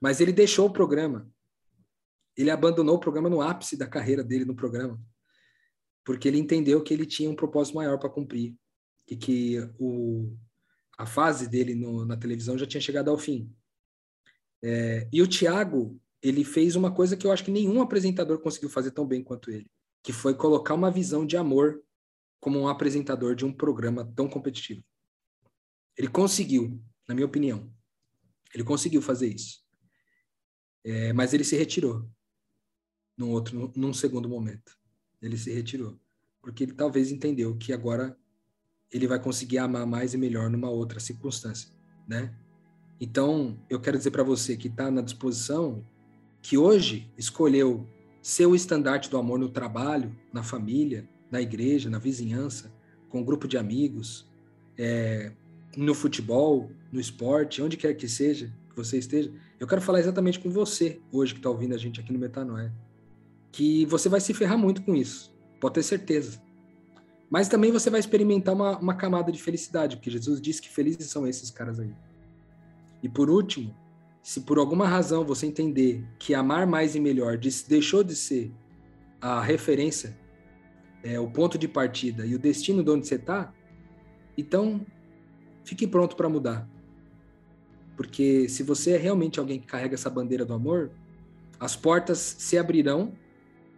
Mas 0.00 0.20
ele 0.20 0.32
deixou 0.32 0.66
o 0.66 0.72
programa. 0.72 1.30
Ele 2.36 2.50
abandonou 2.50 2.96
o 2.96 3.00
programa 3.00 3.28
no 3.28 3.42
ápice 3.42 3.76
da 3.76 3.86
carreira 3.86 4.22
dele 4.22 4.44
no 4.44 4.54
programa, 4.54 4.98
porque 6.04 6.28
ele 6.28 6.38
entendeu 6.38 6.82
que 6.82 6.94
ele 6.94 7.04
tinha 7.04 7.28
um 7.28 7.36
propósito 7.36 7.74
maior 7.74 7.98
para 7.98 8.08
cumprir 8.08 8.56
e 9.06 9.16
que 9.16 9.58
o, 9.78 10.36
a 10.96 11.04
fase 11.04 11.48
dele 11.48 11.74
no, 11.74 12.04
na 12.04 12.16
televisão 12.16 12.56
já 12.56 12.66
tinha 12.66 12.80
chegado 12.80 13.10
ao 13.10 13.18
fim. 13.18 13.52
É, 14.62 15.08
e 15.12 15.20
o 15.20 15.28
Thiago, 15.28 16.00
ele 16.22 16.44
fez 16.44 16.74
uma 16.76 16.94
coisa 16.94 17.16
que 17.16 17.26
eu 17.26 17.32
acho 17.32 17.44
que 17.44 17.50
nenhum 17.50 17.80
apresentador 17.80 18.40
conseguiu 18.40 18.68
fazer 18.68 18.92
tão 18.92 19.06
bem 19.06 19.22
quanto 19.22 19.50
ele, 19.50 19.70
que 20.02 20.12
foi 20.12 20.34
colocar 20.34 20.74
uma 20.74 20.90
visão 20.90 21.26
de 21.26 21.36
amor 21.36 21.82
como 22.40 22.58
um 22.58 22.68
apresentador 22.68 23.34
de 23.34 23.44
um 23.44 23.52
programa 23.52 24.04
tão 24.14 24.28
competitivo. 24.28 24.82
Ele 25.96 26.08
conseguiu, 26.08 26.82
na 27.06 27.14
minha 27.14 27.26
opinião. 27.26 27.72
Ele 28.54 28.64
conseguiu 28.64 29.02
fazer 29.02 29.28
isso. 29.28 29.62
É, 30.84 31.12
mas 31.12 31.34
ele 31.34 31.44
se 31.44 31.56
retirou 31.56 32.08
num 33.16 33.30
outro, 33.30 33.72
num 33.76 33.92
segundo 33.92 34.28
momento. 34.28 34.78
Ele 35.20 35.36
se 35.36 35.52
retirou 35.52 36.00
porque 36.48 36.64
ele 36.64 36.72
talvez 36.72 37.10
entendeu 37.10 37.56
que 37.56 37.72
agora 37.72 38.16
ele 38.90 39.06
vai 39.06 39.20
conseguir 39.20 39.58
amar 39.58 39.86
mais 39.86 40.14
e 40.14 40.16
melhor 40.16 40.48
numa 40.48 40.70
outra 40.70 40.98
circunstância, 40.98 41.70
né? 42.06 42.34
Então, 43.00 43.62
eu 43.68 43.78
quero 43.78 43.98
dizer 43.98 44.10
para 44.10 44.22
você 44.22 44.56
que 44.56 44.68
está 44.68 44.90
na 44.90 45.02
disposição, 45.02 45.86
que 46.40 46.56
hoje 46.56 47.12
escolheu 47.18 47.86
ser 48.22 48.46
o 48.46 48.54
estandarte 48.54 49.10
do 49.10 49.18
amor 49.18 49.38
no 49.38 49.50
trabalho, 49.50 50.16
na 50.32 50.42
família, 50.42 51.08
na 51.30 51.40
igreja, 51.40 51.90
na 51.90 51.98
vizinhança, 51.98 52.72
com 53.08 53.20
um 53.20 53.24
grupo 53.24 53.48
de 53.48 53.56
amigos, 53.56 54.28
é, 54.76 55.32
no 55.76 55.94
futebol, 55.94 56.70
no 56.92 57.00
esporte, 57.00 57.62
onde 57.62 57.76
quer 57.76 57.94
que 57.94 58.08
seja, 58.08 58.52
que 58.70 58.76
você 58.76 58.98
esteja. 58.98 59.30
Eu 59.58 59.66
quero 59.66 59.80
falar 59.80 60.00
exatamente 60.00 60.38
com 60.38 60.50
você, 60.50 61.00
hoje 61.12 61.34
que 61.34 61.40
está 61.40 61.50
ouvindo 61.50 61.74
a 61.74 61.78
gente 61.78 62.00
aqui 62.00 62.12
no 62.12 62.18
Metanoia, 62.18 62.72
que 63.50 63.84
você 63.86 64.08
vai 64.08 64.20
se 64.20 64.32
ferrar 64.34 64.58
muito 64.58 64.82
com 64.82 64.94
isso, 64.94 65.34
pode 65.60 65.74
ter 65.74 65.82
certeza. 65.82 66.40
Mas 67.30 67.48
também 67.48 67.70
você 67.70 67.90
vai 67.90 68.00
experimentar 68.00 68.54
uma, 68.54 68.78
uma 68.78 68.94
camada 68.94 69.30
de 69.30 69.42
felicidade, 69.42 69.96
porque 69.96 70.10
Jesus 70.10 70.40
disse 70.40 70.62
que 70.62 70.68
felizes 70.68 71.10
são 71.10 71.26
esses 71.26 71.50
caras 71.50 71.78
aí. 71.78 71.92
E 73.02 73.08
por 73.08 73.28
último, 73.28 73.74
se 74.22 74.40
por 74.40 74.58
alguma 74.58 74.86
razão 74.86 75.24
você 75.24 75.46
entender 75.46 76.04
que 76.18 76.34
amar 76.34 76.66
mais 76.66 76.94
e 76.94 77.00
melhor 77.00 77.38
deixou 77.68 78.02
de 78.02 78.16
ser 78.16 78.52
a 79.20 79.40
referência, 79.40 80.16
é, 81.02 81.18
o 81.18 81.28
ponto 81.28 81.58
de 81.58 81.68
partida 81.68 82.26
e 82.26 82.34
o 82.34 82.38
destino 82.38 82.82
de 82.82 82.90
onde 82.90 83.06
você 83.06 83.14
está, 83.14 83.52
então 84.36 84.84
fique 85.64 85.86
pronto 85.86 86.16
para 86.16 86.28
mudar. 86.28 86.68
Porque 87.96 88.48
se 88.48 88.62
você 88.62 88.92
é 88.92 88.96
realmente 88.96 89.40
alguém 89.40 89.58
que 89.58 89.66
carrega 89.66 89.94
essa 89.94 90.08
bandeira 90.08 90.44
do 90.44 90.54
amor, 90.54 90.90
as 91.58 91.74
portas 91.74 92.18
se 92.18 92.56
abrirão 92.56 93.12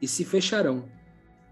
e 0.00 0.06
se 0.06 0.24
fecharão 0.24 0.88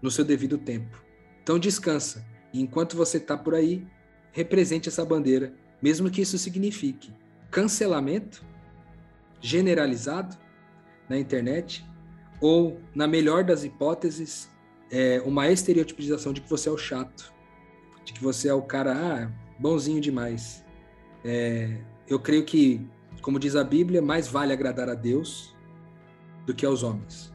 no 0.01 0.11
seu 0.11 0.23
devido 0.23 0.57
tempo. 0.57 1.03
Então 1.41 1.57
descansa. 1.57 2.25
E 2.53 2.61
enquanto 2.61 2.95
você 2.95 3.17
está 3.17 3.37
por 3.37 3.55
aí, 3.55 3.85
represente 4.31 4.89
essa 4.89 5.03
bandeira, 5.03 5.53
mesmo 5.81 6.09
que 6.09 6.21
isso 6.21 6.37
signifique 6.37 7.11
cancelamento 7.49 8.45
generalizado 9.41 10.37
na 11.07 11.17
internet, 11.17 11.83
ou, 12.39 12.79
na 12.93 13.07
melhor 13.07 13.43
das 13.43 13.63
hipóteses, 13.63 14.49
é, 14.91 15.21
uma 15.25 15.49
estereotipização 15.49 16.33
de 16.33 16.41
que 16.41 16.49
você 16.49 16.69
é 16.69 16.71
o 16.71 16.77
chato, 16.77 17.33
de 18.03 18.13
que 18.13 18.23
você 18.23 18.49
é 18.49 18.53
o 18.53 18.61
cara 18.61 18.93
ah, 18.93 19.31
bonzinho 19.59 20.01
demais. 20.01 20.65
É, 21.23 21.77
eu 22.07 22.19
creio 22.19 22.43
que, 22.45 22.87
como 23.21 23.39
diz 23.39 23.55
a 23.55 23.63
Bíblia, 23.63 24.01
mais 24.01 24.27
vale 24.27 24.53
agradar 24.53 24.89
a 24.89 24.95
Deus 24.95 25.55
do 26.45 26.53
que 26.53 26.65
aos 26.65 26.83
homens. 26.83 27.31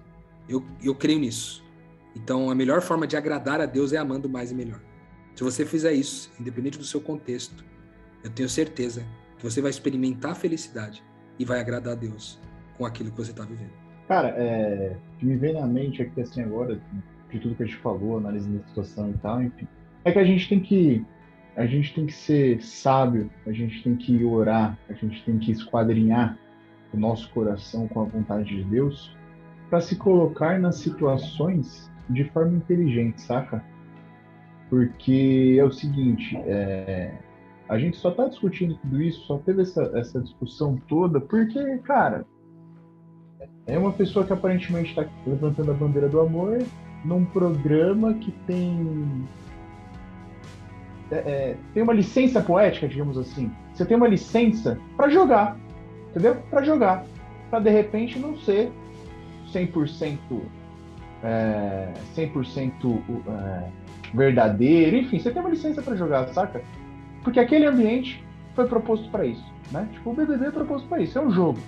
Eu, 0.49 0.65
eu 0.83 0.95
creio 0.95 1.21
nisso. 1.21 1.65
Então, 2.17 2.51
a 2.51 2.55
melhor 2.55 2.81
forma 2.81 3.07
de 3.07 3.17
agradar 3.17 3.61
a 3.61 3.67
Deus 3.67 3.93
é 3.93 3.97
amando 3.97 4.29
mais 4.29 4.51
e 4.51 4.55
melhor. 4.55 4.81
Se 5.35 5.43
você 5.43 5.67
fizer 5.67 5.93
isso, 5.93 6.31
independente 6.39 6.79
do 6.79 6.85
seu 6.85 7.01
contexto, 7.01 7.65
eu 8.23 8.31
tenho 8.31 8.49
certeza 8.49 9.05
que 9.37 9.43
você 9.43 9.61
vai 9.61 9.71
experimentar 9.71 10.33
a 10.33 10.35
felicidade 10.35 11.03
e 11.39 11.45
vai 11.45 11.61
agradar 11.61 11.95
a 11.95 11.97
Deus 11.97 12.41
com 12.79 12.87
aquilo 12.87 13.11
que 13.11 13.17
você 13.17 13.33
está 13.33 13.45
vivendo. 13.45 13.73
Cara, 14.07 14.29
é, 14.37 14.97
me 15.21 15.37
vem 15.37 15.55
na 15.55 15.67
mente 15.67 16.03
aqui 16.03 16.21
assim 16.21 16.43
agora, 16.43 16.81
de 17.35 17.41
tudo 17.41 17.57
que 17.57 17.65
a 17.65 17.67
gente 17.67 17.79
falou, 17.79 18.17
analisando 18.17 18.61
a 18.65 18.69
situação 18.69 19.11
e 19.11 19.15
tal, 19.15 19.43
enfim, 19.43 19.67
É 20.05 20.13
que 20.13 20.19
a 20.19 20.25
gente 20.25 20.49
tem 20.49 20.61
que 20.61 21.05
a 21.57 21.67
gente 21.67 21.95
tem 21.95 22.07
que 22.07 22.13
ser 22.13 22.61
sábio, 22.61 23.31
a 23.47 23.53
gente 23.53 23.83
tem 23.83 23.95
que 23.95 24.25
orar, 24.25 24.77
a 24.89 24.93
gente 24.93 25.23
tem 25.25 25.39
que 25.39 25.53
esquadrinhar 25.53 26.37
o 26.93 26.97
nosso 26.97 27.31
coração 27.31 27.87
com 27.87 28.03
a 28.03 28.05
vontade 28.05 28.57
de 28.57 28.65
Deus 28.65 29.17
para 29.71 29.81
se 29.81 29.95
colocar 29.97 30.59
nas 30.59 30.77
situações 30.77 31.89
de 32.11 32.25
forma 32.25 32.57
inteligente, 32.57 33.21
saca? 33.23 33.65
Porque 34.69 35.57
é 35.57 35.65
o 35.65 35.71
seguinte, 35.71 36.37
é, 36.39 37.15
a 37.69 37.79
gente 37.79 37.97
só 37.99 38.11
está 38.11 38.27
discutindo 38.27 38.75
tudo 38.79 39.01
isso, 39.01 39.25
só 39.25 39.39
teve 39.39 39.63
essa, 39.63 39.83
essa 39.95 40.21
discussão 40.21 40.77
toda, 40.89 41.21
porque, 41.21 41.79
cara, 41.79 42.27
é 43.65 43.79
uma 43.79 43.93
pessoa 43.93 44.27
que 44.27 44.33
aparentemente 44.33 44.91
está 44.91 45.07
levantando 45.25 45.71
a 45.71 45.75
bandeira 45.75 46.09
do 46.09 46.21
amor 46.21 46.59
num 47.05 47.25
programa 47.25 48.15
que 48.15 48.33
tem 48.47 49.27
é, 51.11 51.17
é, 51.17 51.57
tem 51.73 51.83
uma 51.83 51.93
licença 51.93 52.41
poética, 52.41 52.89
digamos 52.89 53.19
assim. 53.19 53.51
Você 53.73 53.85
tem 53.85 53.97
uma 53.97 54.09
licença 54.09 54.79
para 54.97 55.09
jogar, 55.09 55.57
entendeu? 56.11 56.37
Para 56.51 56.63
jogar, 56.63 57.05
para 57.51 57.61
de 57.61 57.71
repente 57.71 58.19
não 58.19 58.37
ser 58.39 58.73
100% 59.53 60.19
é, 61.23 61.93
100% 62.17 62.73
é, 63.27 63.69
verdadeiro, 64.13 64.97
enfim, 64.97 65.19
você 65.19 65.31
tem 65.31 65.41
uma 65.41 65.51
licença 65.51 65.83
para 65.83 65.97
jogar, 65.97 66.29
saca? 66.29 66.63
Porque 67.23 67.41
aquele 67.41 67.67
ambiente 67.67 68.23
foi 68.55 68.67
proposto 68.67 69.11
para 69.11 69.27
isso, 69.27 69.45
né? 69.73 69.89
Tipo, 69.93 70.11
o 70.11 70.15
BBB 70.15 70.47
é 70.47 70.51
proposto 70.51 70.89
para 70.89 71.01
isso, 71.01 71.19
é 71.19 71.23
um 71.23 71.31
jogo. 71.31 71.59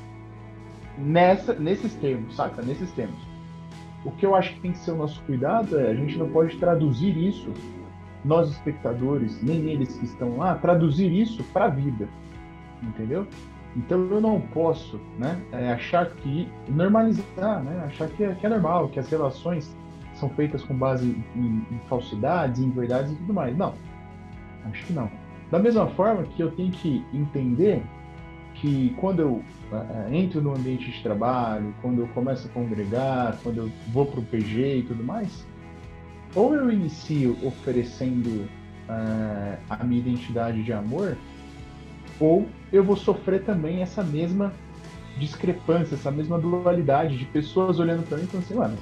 Nessa, 0.99 1.55
nesses 1.55 1.95
termos, 1.95 2.37
saca? 2.37 2.62
Nesses 2.62 2.91
termos. 2.93 3.26
O 4.07 4.12
que 4.12 4.24
eu 4.24 4.36
acho 4.36 4.54
que 4.54 4.61
tem 4.61 4.70
que 4.70 4.78
ser 4.78 4.92
o 4.92 4.96
nosso 4.96 5.20
cuidado 5.22 5.78
é 5.80 5.90
a 5.90 5.94
gente 5.94 6.16
não 6.16 6.28
pode 6.28 6.57
traduzir 6.59 7.16
isso 7.16 7.52
nós 8.24 8.50
espectadores, 8.50 9.42
nem 9.42 9.70
eles 9.70 9.96
que 9.98 10.04
estão 10.04 10.36
lá, 10.36 10.54
traduzir 10.54 11.12
isso 11.12 11.44
para 11.52 11.66
a 11.66 11.68
vida, 11.68 12.09
entendeu? 12.82 13.26
Então 13.76 13.98
eu 14.11 14.20
não 14.20 14.40
posso, 14.40 15.00
né, 15.18 15.40
é, 15.52 15.72
achar 15.72 16.07
que 16.07 16.48
normalizar, 16.68 17.62
né, 17.62 17.84
achar 17.86 18.09
que 18.09 18.24
é, 18.24 18.34
que 18.34 18.46
é, 18.46 18.48
normal, 18.48 18.88
que 18.88 18.98
as 18.98 19.09
relações 19.09 19.76
são 20.14 20.28
feitas 20.30 20.62
com 20.62 20.74
base 20.74 21.07
em, 21.34 21.66
em 21.70 21.78
falsidades, 21.88 22.61
em 22.61 22.70
verdades 22.70 23.12
e 23.12 23.16
tudo 23.16 23.34
mais. 23.34 23.57
Não, 23.57 23.74
acho 24.70 24.86
que 24.86 24.92
não. 24.92 25.11
Da 25.50 25.59
mesma 25.59 25.86
forma 25.88 26.22
que 26.24 26.42
eu 26.42 26.50
tenho 26.52 26.72
que 26.72 27.04
entender 27.12 27.82
que 28.61 28.94
quando 28.98 29.20
eu 29.20 29.30
uh, 29.72 30.12
entro 30.12 30.40
no 30.40 30.54
ambiente 30.54 30.90
de 30.90 31.02
trabalho, 31.02 31.74
quando 31.82 32.02
eu 32.02 32.09
começo 32.09 32.46
a 32.46 32.50
congregar, 32.50 33.38
quando 33.42 33.59
eu 33.59 33.72
vou 33.92 34.07
para 34.07 34.20
o 34.20 34.22
PG 34.22 34.78
e 34.78 34.82
tudo 34.82 35.04
mais, 35.04 35.46
ou 36.34 36.54
eu 36.54 36.70
inicio 36.70 37.36
oferecendo 37.42 38.48
uh, 38.88 39.59
a 39.68 39.84
minha 39.84 40.00
identidade 40.00 40.62
de 40.62 40.72
amor, 40.72 41.16
ou 42.18 42.46
eu 42.72 42.82
vou 42.82 42.96
sofrer 42.96 43.42
também 43.44 43.82
essa 43.82 44.02
mesma 44.02 44.52
discrepância, 45.18 45.94
essa 45.94 46.11
mesma 46.11 46.38
dualidade 46.38 47.16
de 47.16 47.24
pessoas 47.26 47.78
olhando 47.78 48.07
para 48.07 48.18
mim 48.18 48.24
e 48.24 48.26
falando 48.26 48.44
assim, 48.44 48.54
mano, 48.54 48.78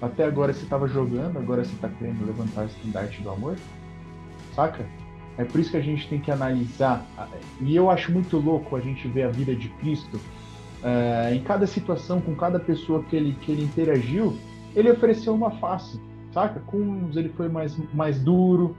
até 0.00 0.24
agora 0.24 0.52
você 0.52 0.64
estava 0.64 0.88
jogando, 0.88 1.38
agora 1.38 1.64
você 1.64 1.74
está 1.74 1.88
querendo 1.88 2.26
levantar 2.26 2.62
o 2.62 2.66
estandarte 2.66 3.22
do 3.22 3.30
amor, 3.30 3.56
saca? 4.54 4.84
É 5.38 5.44
por 5.44 5.60
isso 5.60 5.70
que 5.70 5.76
a 5.76 5.82
gente 5.82 6.08
tem 6.08 6.20
que 6.20 6.30
analisar, 6.30 7.06
e 7.60 7.74
eu 7.74 7.90
acho 7.90 8.12
muito 8.12 8.36
louco 8.36 8.76
a 8.76 8.80
gente 8.80 9.08
ver 9.08 9.22
a 9.22 9.28
vida 9.28 9.54
de 9.54 9.68
Cristo 9.70 10.16
uh, 10.16 11.34
em 11.34 11.42
cada 11.42 11.66
situação, 11.66 12.20
com 12.20 12.34
cada 12.34 12.60
pessoa 12.60 13.02
que 13.04 13.16
ele, 13.16 13.32
que 13.40 13.50
ele 13.50 13.62
interagiu, 13.62 14.36
ele 14.74 14.90
ofereceu 14.90 15.34
uma 15.34 15.50
face 15.52 15.98
saca? 16.32 16.60
Com 16.60 16.78
uns 16.78 17.16
ele 17.16 17.28
foi 17.30 17.48
mais, 17.48 17.78
mais 17.94 18.18
duro, 18.18 18.74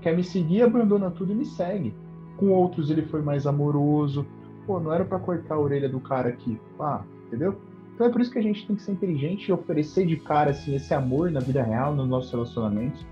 quer 0.00 0.16
me 0.16 0.22
seguir, 0.22 0.62
abandona 0.62 1.10
tudo 1.10 1.32
e 1.32 1.34
me 1.34 1.44
segue. 1.44 1.92
Com 2.36 2.50
outros 2.50 2.90
ele 2.90 3.02
foi 3.02 3.20
mais 3.20 3.46
amoroso. 3.46 4.26
Pô, 4.66 4.80
não 4.80 4.92
era 4.92 5.04
para 5.04 5.18
cortar 5.18 5.56
a 5.56 5.58
orelha 5.58 5.88
do 5.88 6.00
cara 6.00 6.30
aqui. 6.30 6.58
Ah, 6.80 7.02
entendeu? 7.26 7.56
Então 7.94 8.06
é 8.06 8.10
por 8.10 8.20
isso 8.20 8.30
que 8.30 8.38
a 8.38 8.42
gente 8.42 8.66
tem 8.66 8.74
que 8.74 8.82
ser 8.82 8.92
inteligente 8.92 9.48
e 9.48 9.52
oferecer 9.52 10.06
de 10.06 10.16
cara 10.16 10.50
assim, 10.50 10.74
esse 10.74 10.92
amor 10.94 11.30
na 11.30 11.40
vida 11.40 11.62
real, 11.62 11.94
nos 11.94 12.08
nossos 12.08 12.32
relacionamentos, 12.32 13.06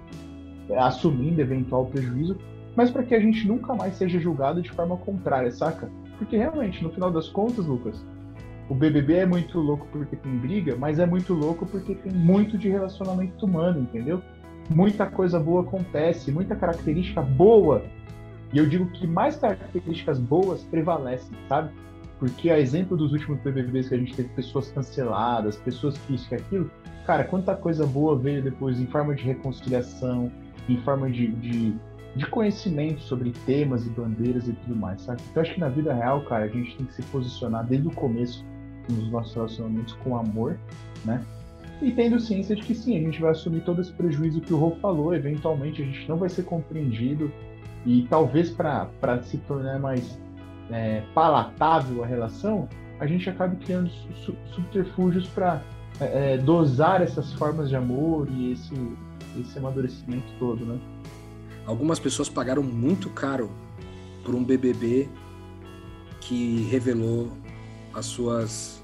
assumindo 0.76 1.40
eventual 1.40 1.86
prejuízo, 1.86 2.36
mas 2.74 2.90
para 2.90 3.02
que 3.02 3.14
a 3.14 3.20
gente 3.20 3.46
nunca 3.46 3.74
mais 3.74 3.94
seja 3.94 4.18
julgado 4.18 4.62
de 4.62 4.70
forma 4.70 4.96
contrária, 4.96 5.50
saca? 5.50 5.90
Porque 6.18 6.36
realmente, 6.36 6.82
no 6.82 6.90
final 6.90 7.10
das 7.10 7.28
contas, 7.28 7.66
Lucas, 7.66 8.04
o 8.68 8.74
BBB 8.74 9.14
é 9.14 9.26
muito 9.26 9.58
louco 9.58 9.86
porque 9.92 10.16
tem 10.16 10.36
briga, 10.38 10.76
mas 10.76 10.98
é 10.98 11.04
muito 11.04 11.34
louco 11.34 11.66
porque 11.66 11.94
tem 11.94 12.12
muito 12.12 12.56
de 12.56 12.68
relacionamento 12.68 13.44
humano, 13.44 13.80
entendeu? 13.80 14.22
Muita 14.70 15.06
coisa 15.06 15.38
boa 15.38 15.62
acontece, 15.62 16.30
muita 16.30 16.56
característica 16.56 17.20
boa. 17.20 17.82
E 18.52 18.58
eu 18.58 18.66
digo 18.66 18.86
que 18.90 19.06
mais 19.06 19.36
características 19.36 20.18
boas 20.18 20.62
prevalecem, 20.64 21.36
sabe? 21.48 21.70
Porque 22.18 22.50
a 22.50 22.58
exemplo 22.58 22.96
dos 22.96 23.12
últimos 23.12 23.40
BBBs 23.40 23.88
que 23.88 23.94
a 23.94 23.98
gente 23.98 24.14
teve 24.14 24.28
pessoas 24.30 24.70
canceladas, 24.70 25.56
pessoas 25.56 25.98
que 25.98 26.14
isso 26.14 26.32
e 26.32 26.36
aquilo, 26.36 26.70
cara, 27.04 27.24
quanta 27.24 27.56
coisa 27.56 27.84
boa 27.84 28.16
veio 28.16 28.42
depois 28.42 28.80
em 28.80 28.86
forma 28.86 29.14
de 29.14 29.24
reconciliação, 29.24 30.30
em 30.68 30.76
forma 30.78 31.10
de, 31.10 31.26
de, 31.32 31.74
de 32.14 32.26
conhecimento 32.26 33.00
sobre 33.00 33.32
temas 33.46 33.86
e 33.86 33.90
bandeiras 33.90 34.46
e 34.46 34.52
tudo 34.52 34.76
mais, 34.76 35.00
sabe? 35.02 35.22
Então 35.30 35.42
acho 35.42 35.54
que 35.54 35.60
na 35.60 35.68
vida 35.68 35.94
real, 35.94 36.22
cara, 36.22 36.44
a 36.44 36.48
gente 36.48 36.76
tem 36.76 36.86
que 36.86 36.94
se 36.94 37.02
posicionar 37.04 37.66
desde 37.66 37.88
o 37.88 37.92
começo 37.92 38.44
nos 38.90 39.10
nossos 39.10 39.34
relacionamentos 39.34 39.94
com 39.94 40.16
amor, 40.16 40.58
né? 41.04 41.24
E 41.80 41.90
tendo 41.90 42.20
ciência 42.20 42.54
de 42.54 42.62
que 42.62 42.74
sim, 42.74 42.96
a 42.96 43.00
gente 43.00 43.20
vai 43.20 43.32
assumir 43.32 43.64
todo 43.64 43.80
esse 43.80 43.92
prejuízo 43.92 44.40
que 44.40 44.52
o 44.52 44.56
Rô 44.56 44.72
falou, 44.72 45.14
eventualmente 45.14 45.82
a 45.82 45.84
gente 45.84 46.08
não 46.08 46.16
vai 46.16 46.28
ser 46.28 46.44
compreendido 46.44 47.32
e 47.84 48.06
talvez 48.08 48.50
para 48.50 48.88
se 49.22 49.38
tornar 49.38 49.80
mais 49.80 50.18
é, 50.70 51.02
palatável 51.14 52.04
a 52.04 52.06
relação, 52.06 52.68
a 53.00 53.06
gente 53.06 53.28
acabe 53.28 53.56
criando 53.56 53.90
su 54.24 54.34
subterfúgios 54.54 55.26
para 55.28 55.60
é, 56.00 56.34
é, 56.34 56.38
dosar 56.38 57.02
essas 57.02 57.32
formas 57.32 57.68
de 57.68 57.74
amor 57.74 58.28
e 58.30 58.52
esse, 58.52 58.74
esse 59.40 59.58
amadurecimento 59.58 60.26
todo, 60.38 60.64
né? 60.64 60.78
Algumas 61.66 61.98
pessoas 61.98 62.28
pagaram 62.28 62.62
muito 62.62 63.08
caro 63.10 63.50
por 64.24 64.34
um 64.34 64.42
BBB 64.42 65.08
que 66.20 66.62
revelou 66.70 67.32
as 67.94 68.06
suas 68.06 68.82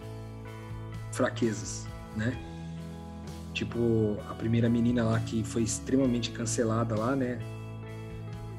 fraquezas, 1.12 1.86
né? 2.16 2.36
Tipo, 3.52 4.16
a 4.30 4.34
primeira 4.34 4.68
menina 4.68 5.02
lá 5.04 5.18
que 5.18 5.42
foi 5.42 5.62
extremamente 5.62 6.30
cancelada 6.30 6.94
lá, 6.94 7.16
né? 7.16 7.38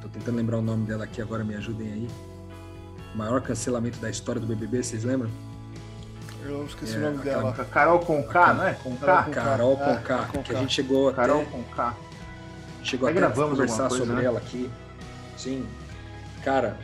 Tô 0.01 0.09
tentando 0.09 0.36
lembrar 0.36 0.57
o 0.57 0.61
nome 0.61 0.86
dela 0.86 1.05
aqui 1.05 1.22
agora, 1.22 1.43
me 1.43 1.55
ajudem 1.55 1.91
aí. 1.91 2.07
O 3.13 3.17
maior 3.17 3.41
cancelamento 3.41 3.99
da 3.99 4.09
história 4.09 4.41
do 4.41 4.47
BBB, 4.47 4.84
vocês 4.84 5.03
lembram? 5.03 5.30
Eu 6.43 6.65
esqueci 6.65 6.95
é, 6.95 6.97
o 6.97 7.01
nome 7.01 7.17
dela. 7.20 7.53
Carol 7.53 7.99
com 7.99 8.24
K, 8.24 8.53
não 8.53 8.67
é? 8.67 8.74
Com 8.74 8.95
K? 8.95 9.24
Carol 9.24 9.78
com 9.78 9.97
K, 9.97 10.30
é, 10.34 10.38
que 10.43 10.55
a 10.55 10.59
gente 10.59 10.74
chegou 10.74 11.13
Carol 11.13 11.41
até... 11.41 11.51
com 11.51 11.63
Chegou 12.84 13.10
até 13.10 13.24
a 13.24 13.30
conversar 13.30 13.90
coisa, 13.90 14.06
sobre 14.06 14.22
né? 14.22 14.26
ela 14.26 14.40
aqui. 14.40 14.70
Sim. 15.38 15.66
Cara, 16.44 16.78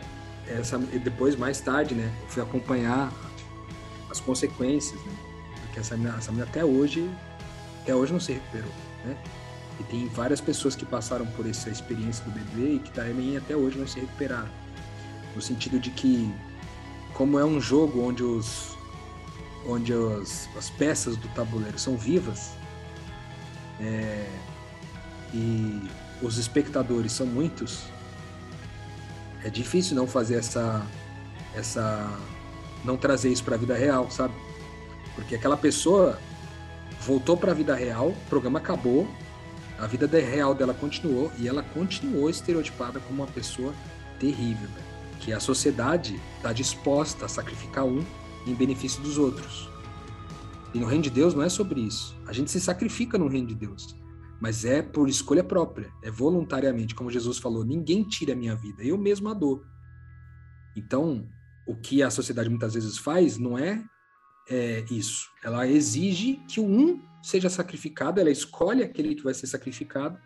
essa, 0.48 0.78
depois, 0.78 1.36
mais 1.36 1.60
tarde, 1.60 1.96
né, 1.96 2.12
eu 2.22 2.28
fui 2.30 2.44
acompanhar 2.44 3.12
as 4.10 4.20
consequências, 4.20 5.00
né? 5.02 5.14
Porque 5.62 5.80
essa 5.80 5.96
menina, 5.96 6.18
essa 6.18 6.32
menina 6.32 6.48
até 6.48 6.64
hoje, 6.64 7.10
até 7.82 7.96
hoje 7.96 8.14
não 8.14 8.20
se 8.20 8.34
recuperou, 8.34 8.72
né? 9.04 9.18
E 9.80 9.84
tem 9.84 10.08
várias 10.08 10.40
pessoas 10.40 10.76
que 10.76 10.86
passaram 10.86 11.26
por 11.26 11.48
essa 11.50 11.70
experiência 11.70 12.24
do 12.24 12.32
bebê 12.32 12.76
e 12.76 12.80
que 12.80 12.92
também 12.92 13.36
até 13.36 13.56
hoje 13.56 13.78
não 13.78 13.88
se 13.88 14.00
recuperaram. 14.00 14.50
No 15.36 15.42
sentido 15.42 15.80
de 15.80 15.90
que, 15.90 16.34
como 17.14 17.38
é 17.38 17.44
um 17.44 17.60
jogo 17.60 18.02
onde 18.02 18.24
os 18.24 18.76
onde 19.68 19.92
as, 19.94 20.48
as 20.56 20.70
peças 20.70 21.18
do 21.18 21.28
tabuleiro 21.30 21.80
são 21.80 21.98
vivas 21.98 22.52
é, 23.80 24.26
e 25.34 25.82
os 26.22 26.38
espectadores 26.38 27.12
são 27.12 27.26
muitos, 27.26 27.84
é 29.44 29.50
difícil 29.50 29.96
não 29.96 30.08
fazer 30.08 30.36
essa 30.36 30.86
essa 31.54 32.12
não 32.84 32.98
trazer 32.98 33.30
isso 33.30 33.44
para 33.44 33.56
a 33.56 33.58
vida 33.58 33.76
real, 33.76 34.10
sabe? 34.12 34.34
Porque 35.16 35.36
aquela 35.36 35.58
pessoa 35.58 36.20
voltou 37.02 37.38
para 37.38 37.52
a 37.52 37.56
vida 37.56 37.74
real, 37.76 38.10
o 38.10 38.30
programa 38.30 38.60
acabou, 38.60 39.08
a 39.80 39.88
vida 39.88 40.08
real 40.08 40.54
dela 40.54 40.74
continuou 40.74 41.32
e 41.38 41.48
ela 41.48 41.64
continuou 41.64 42.30
estereotipada 42.30 43.00
como 43.00 43.24
uma 43.24 43.32
pessoa 43.32 43.74
terrível, 44.20 44.70
né? 44.70 44.84
que 45.20 45.34
a 45.34 45.40
sociedade 45.40 46.20
está 46.38 46.54
disposta 46.54 47.26
a 47.26 47.28
sacrificar 47.28 47.86
um 47.86 48.04
em 48.46 48.54
benefício 48.54 49.02
dos 49.02 49.18
outros. 49.18 49.70
E 50.74 50.80
no 50.80 50.86
reino 50.86 51.04
de 51.04 51.10
Deus 51.10 51.34
não 51.34 51.42
é 51.42 51.50
sobre 51.50 51.82
isso. 51.82 52.16
A 52.28 52.34
gente 52.34 52.52
se 52.52 52.60
sacrifica 52.60 53.18
no 53.18 53.28
reino 53.28 53.48
de 53.48 53.56
Deus, 53.56 53.96
mas 54.46 54.64
é 54.64 54.80
por 54.80 55.10
escolha 55.10 55.44
própria, 55.44 55.92
é 56.04 56.12
voluntariamente, 56.12 56.94
como 56.94 57.10
Jesus 57.10 57.40
falou: 57.40 57.66
ninguém 57.66 58.04
tira 58.04 58.34
a 58.34 58.36
minha 58.36 58.56
vida, 58.56 58.84
eu 58.84 58.96
mesmo 58.96 59.28
a 59.28 59.34
dou. 59.34 59.66
Então, 60.78 61.28
o 61.68 61.76
que 61.76 62.04
a 62.04 62.12
sociedade 62.12 62.48
muitas 62.48 62.76
vezes 62.76 62.96
faz 62.96 63.40
não 63.40 63.58
é, 63.58 63.84
é, 64.48 64.86
isso. 64.92 65.32
Ela 65.44 65.68
exige 65.68 66.36
que 66.48 66.60
o 66.60 66.64
um 66.64 67.02
seja 67.24 67.50
sacrificado, 67.50 68.22
ela 68.22 68.30
escolhe 68.30 68.84
aquele 68.84 69.16
que 69.16 69.24
vai 69.24 69.34
ser 69.34 69.48
sacrificado 69.48 70.20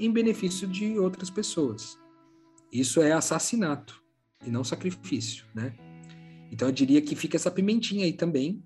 em 0.00 0.10
benefício 0.10 0.66
de 0.66 0.98
outras 0.98 1.30
pessoas. 1.30 1.96
Isso 2.72 3.00
é 3.00 3.12
assassinato 3.12 4.02
e 4.44 4.50
não 4.50 4.64
sacrifício, 4.64 5.46
né? 5.54 5.76
Então 6.50 6.66
eu 6.66 6.72
diria 6.72 7.00
que 7.00 7.14
fica 7.14 7.36
essa 7.36 7.52
pimentinha 7.52 8.04
aí 8.04 8.14
também 8.14 8.64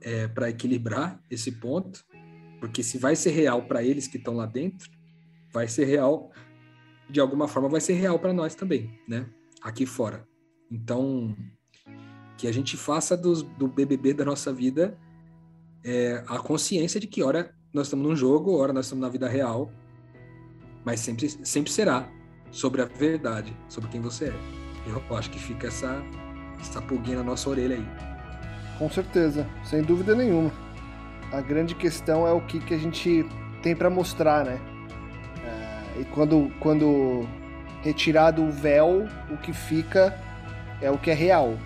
é, 0.00 0.28
para 0.28 0.48
equilibrar 0.48 1.20
esse 1.28 1.50
ponto, 1.50 2.04
porque 2.64 2.82
se 2.82 2.96
vai 2.96 3.14
ser 3.14 3.32
real 3.32 3.60
para 3.66 3.82
eles 3.82 4.08
que 4.08 4.16
estão 4.16 4.34
lá 4.34 4.46
dentro, 4.46 4.90
vai 5.52 5.68
ser 5.68 5.84
real 5.84 6.32
de 7.10 7.20
alguma 7.20 7.46
forma 7.46 7.68
vai 7.68 7.80
ser 7.80 7.92
real 7.92 8.18
para 8.18 8.32
nós 8.32 8.54
também, 8.54 8.98
né? 9.06 9.26
Aqui 9.60 9.84
fora. 9.84 10.26
Então 10.72 11.36
que 12.38 12.48
a 12.48 12.52
gente 12.52 12.74
faça 12.78 13.18
do, 13.18 13.42
do 13.42 13.68
BBB 13.68 14.14
da 14.14 14.24
nossa 14.24 14.50
vida 14.50 14.98
é, 15.84 16.24
a 16.26 16.38
consciência 16.38 16.98
de 16.98 17.06
que 17.06 17.22
hora 17.22 17.54
nós 17.70 17.88
estamos 17.88 18.08
num 18.08 18.16
jogo, 18.16 18.56
hora 18.56 18.72
nós 18.72 18.86
estamos 18.86 19.02
na 19.02 19.10
vida 19.10 19.28
real, 19.28 19.70
mas 20.86 21.00
sempre 21.00 21.28
sempre 21.28 21.70
será 21.70 22.10
sobre 22.50 22.80
a 22.80 22.86
verdade, 22.86 23.54
sobre 23.68 23.90
quem 23.90 24.00
você 24.00 24.30
é. 24.30 24.34
Eu 24.86 25.16
acho 25.18 25.30
que 25.30 25.38
fica 25.38 25.66
essa 25.66 26.02
essa 26.58 26.80
pulguinha 26.80 27.18
na 27.18 27.24
nossa 27.24 27.50
orelha 27.50 27.76
aí. 27.76 27.86
Com 28.78 28.88
certeza, 28.88 29.46
sem 29.62 29.82
dúvida 29.82 30.14
nenhuma. 30.14 30.63
A 31.34 31.40
grande 31.40 31.74
questão 31.74 32.28
é 32.28 32.32
o 32.32 32.40
que, 32.40 32.60
que 32.60 32.72
a 32.72 32.78
gente 32.78 33.26
tem 33.60 33.74
para 33.74 33.90
mostrar, 33.90 34.44
né? 34.44 34.60
É, 35.44 36.00
e 36.00 36.04
quando, 36.04 36.48
quando 36.60 37.26
retirado 37.82 38.40
o 38.40 38.52
véu, 38.52 39.08
o 39.28 39.36
que 39.36 39.52
fica 39.52 40.16
é 40.80 40.88
o 40.92 40.96
que 40.96 41.10
é 41.10 41.14
real. 41.14 41.58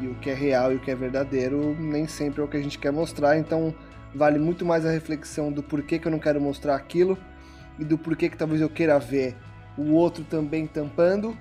E 0.00 0.06
o 0.06 0.14
que 0.14 0.30
é 0.30 0.34
real 0.34 0.72
e 0.72 0.76
o 0.76 0.78
que 0.78 0.92
é 0.92 0.94
verdadeiro 0.94 1.76
nem 1.76 2.06
sempre 2.06 2.40
é 2.40 2.44
o 2.44 2.46
que 2.46 2.56
a 2.56 2.62
gente 2.62 2.78
quer 2.78 2.92
mostrar, 2.92 3.36
então 3.36 3.74
vale 4.14 4.38
muito 4.38 4.64
mais 4.64 4.86
a 4.86 4.90
reflexão 4.90 5.50
do 5.50 5.60
porquê 5.60 5.98
que 5.98 6.06
eu 6.06 6.12
não 6.12 6.20
quero 6.20 6.40
mostrar 6.40 6.76
aquilo 6.76 7.18
e 7.80 7.84
do 7.84 7.98
porquê 7.98 8.28
que 8.28 8.36
talvez 8.36 8.60
eu 8.60 8.70
queira 8.70 8.96
ver 8.96 9.34
o 9.76 9.92
outro 9.92 10.22
também 10.22 10.68
tampando, 10.68 11.36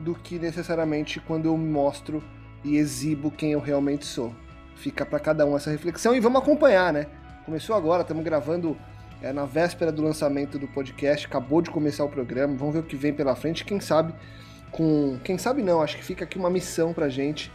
do 0.00 0.12
que 0.12 0.40
necessariamente 0.40 1.20
quando 1.20 1.46
eu 1.46 1.56
mostro 1.56 2.20
e 2.64 2.76
exibo 2.76 3.30
quem 3.30 3.52
eu 3.52 3.60
realmente 3.60 4.06
sou. 4.06 4.34
Fica 4.74 5.06
para 5.06 5.20
cada 5.20 5.46
um 5.46 5.56
essa 5.56 5.70
reflexão 5.70 6.16
e 6.16 6.20
vamos 6.20 6.42
acompanhar, 6.42 6.92
né? 6.92 7.06
Começou 7.48 7.74
agora, 7.74 8.02
estamos 8.02 8.22
gravando 8.22 8.76
é, 9.22 9.32
na 9.32 9.46
véspera 9.46 9.90
do 9.90 10.02
lançamento 10.02 10.58
do 10.58 10.68
podcast, 10.68 11.24
acabou 11.24 11.62
de 11.62 11.70
começar 11.70 12.04
o 12.04 12.08
programa, 12.10 12.54
vamos 12.54 12.74
ver 12.74 12.80
o 12.80 12.82
que 12.82 12.94
vem 12.94 13.10
pela 13.10 13.34
frente, 13.34 13.64
quem 13.64 13.80
sabe 13.80 14.12
com, 14.70 15.18
quem 15.24 15.38
sabe 15.38 15.62
não, 15.62 15.80
acho 15.80 15.96
que 15.96 16.04
fica 16.04 16.26
aqui 16.26 16.38
uma 16.38 16.50
missão 16.50 16.92
pra 16.92 17.08
gente, 17.08 17.50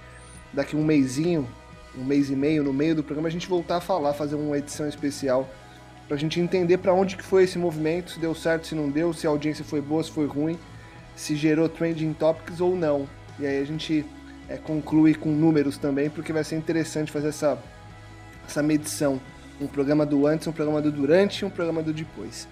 daqui 0.51 0.75
um 0.75 0.83
mêsinho, 0.83 1.47
um 1.95 2.03
mês 2.03 2.31
e 2.31 2.35
meio, 2.35 2.63
no 2.63 2.73
meio 2.73 2.95
do 2.95 3.03
programa, 3.03 3.27
a 3.27 3.31
gente 3.31 3.47
voltar 3.47 3.77
a 3.77 3.81
falar, 3.81 4.15
fazer 4.15 4.33
uma 4.33 4.57
edição 4.57 4.87
especial 4.87 5.47
pra 6.07 6.17
gente 6.17 6.39
entender 6.39 6.79
para 6.79 6.91
onde 6.91 7.15
que 7.15 7.23
foi 7.23 7.43
esse 7.43 7.59
movimento, 7.59 8.13
se 8.13 8.19
deu 8.19 8.33
certo, 8.33 8.65
se 8.65 8.73
não 8.73 8.89
deu, 8.89 9.13
se 9.13 9.27
a 9.27 9.29
audiência 9.29 9.63
foi 9.63 9.79
boa, 9.79 10.03
se 10.03 10.09
foi 10.09 10.25
ruim, 10.25 10.57
se 11.15 11.35
gerou 11.35 11.69
trending 11.69 12.13
topics 12.13 12.59
ou 12.59 12.75
não. 12.75 13.07
E 13.37 13.45
aí 13.45 13.61
a 13.61 13.65
gente 13.65 14.03
é, 14.49 14.57
conclui 14.57 15.13
com 15.13 15.29
números 15.29 15.77
também, 15.77 16.09
porque 16.09 16.33
vai 16.33 16.43
ser 16.43 16.55
interessante 16.55 17.11
fazer 17.11 17.27
essa, 17.27 17.59
essa 18.47 18.63
medição. 18.63 19.21
Um 19.59 19.67
programa 19.67 20.05
do 20.05 20.25
antes, 20.27 20.47
um 20.47 20.51
programa 20.51 20.81
do 20.81 20.91
durante 20.91 21.41
e 21.41 21.45
um 21.45 21.49
programa 21.49 21.81
do 21.81 21.93
depois. 21.93 22.47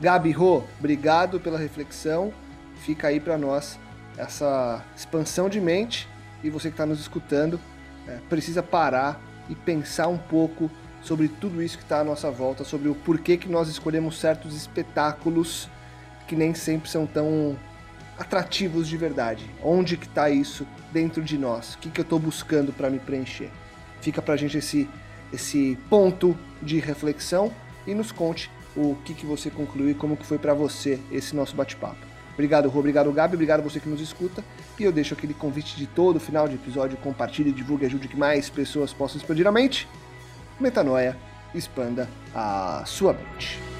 Gabi 0.00 0.30
Rô, 0.30 0.62
obrigado 0.78 1.40
pela 1.40 1.58
reflexão. 1.58 2.32
Fica 2.76 3.08
aí 3.08 3.20
para 3.20 3.38
nós 3.38 3.78
essa 4.16 4.84
expansão 4.96 5.48
de 5.48 5.60
mente 5.60 6.08
e 6.42 6.50
você 6.50 6.68
que 6.68 6.74
está 6.74 6.86
nos 6.86 7.00
escutando 7.00 7.60
é, 8.08 8.18
precisa 8.28 8.62
parar 8.62 9.20
e 9.48 9.54
pensar 9.54 10.08
um 10.08 10.18
pouco 10.18 10.70
sobre 11.02 11.28
tudo 11.28 11.62
isso 11.62 11.76
que 11.76 11.84
está 11.84 12.00
à 12.00 12.04
nossa 12.04 12.30
volta, 12.30 12.64
sobre 12.64 12.88
o 12.88 12.94
porquê 12.94 13.36
que 13.36 13.48
nós 13.48 13.68
escolhemos 13.68 14.18
certos 14.18 14.56
espetáculos 14.56 15.68
que 16.26 16.34
nem 16.34 16.52
sempre 16.54 16.90
são 16.90 17.06
tão 17.06 17.56
atrativos 18.18 18.88
de 18.88 18.96
verdade. 18.96 19.48
Onde 19.62 19.96
que 19.96 20.06
está 20.06 20.28
isso 20.28 20.66
dentro 20.92 21.22
de 21.22 21.38
nós? 21.38 21.74
O 21.74 21.78
que, 21.78 21.90
que 21.90 22.00
eu 22.00 22.02
estou 22.04 22.18
buscando 22.18 22.72
para 22.72 22.90
me 22.90 22.98
preencher? 22.98 23.50
Fica 24.00 24.20
para 24.20 24.36
gente 24.36 24.58
esse, 24.58 24.88
esse 25.32 25.78
ponto 25.88 26.36
de 26.62 26.78
reflexão 26.78 27.52
e 27.86 27.94
nos 27.94 28.12
conte 28.12 28.50
o 28.76 28.96
que, 29.04 29.14
que 29.14 29.24
você 29.24 29.50
concluiu 29.50 29.90
e 29.90 29.94
como 29.94 30.16
que 30.16 30.26
foi 30.26 30.38
para 30.38 30.52
você 30.52 31.00
esse 31.10 31.34
nosso 31.34 31.56
bate-papo. 31.56 32.06
Obrigado, 32.34 32.68
Rô, 32.68 32.80
obrigado, 32.80 33.10
Gabi, 33.10 33.34
obrigado 33.34 33.62
você 33.62 33.80
que 33.80 33.88
nos 33.88 34.00
escuta. 34.00 34.44
E 34.78 34.84
eu 34.84 34.92
deixo 34.92 35.14
aquele 35.14 35.32
convite 35.32 35.74
de 35.74 35.86
todo 35.86 36.20
final 36.20 36.46
de 36.46 36.54
episódio, 36.54 36.98
compartilhe, 36.98 37.50
divulgue, 37.50 37.86
ajude 37.86 38.08
que 38.08 38.16
mais 38.16 38.50
pessoas 38.50 38.92
possam 38.92 39.16
expandir 39.16 39.46
a 39.46 39.52
mente. 39.52 39.88
Metanoia, 40.60 41.16
expanda 41.54 42.08
a 42.34 42.82
sua 42.84 43.14
mente. 43.14 43.75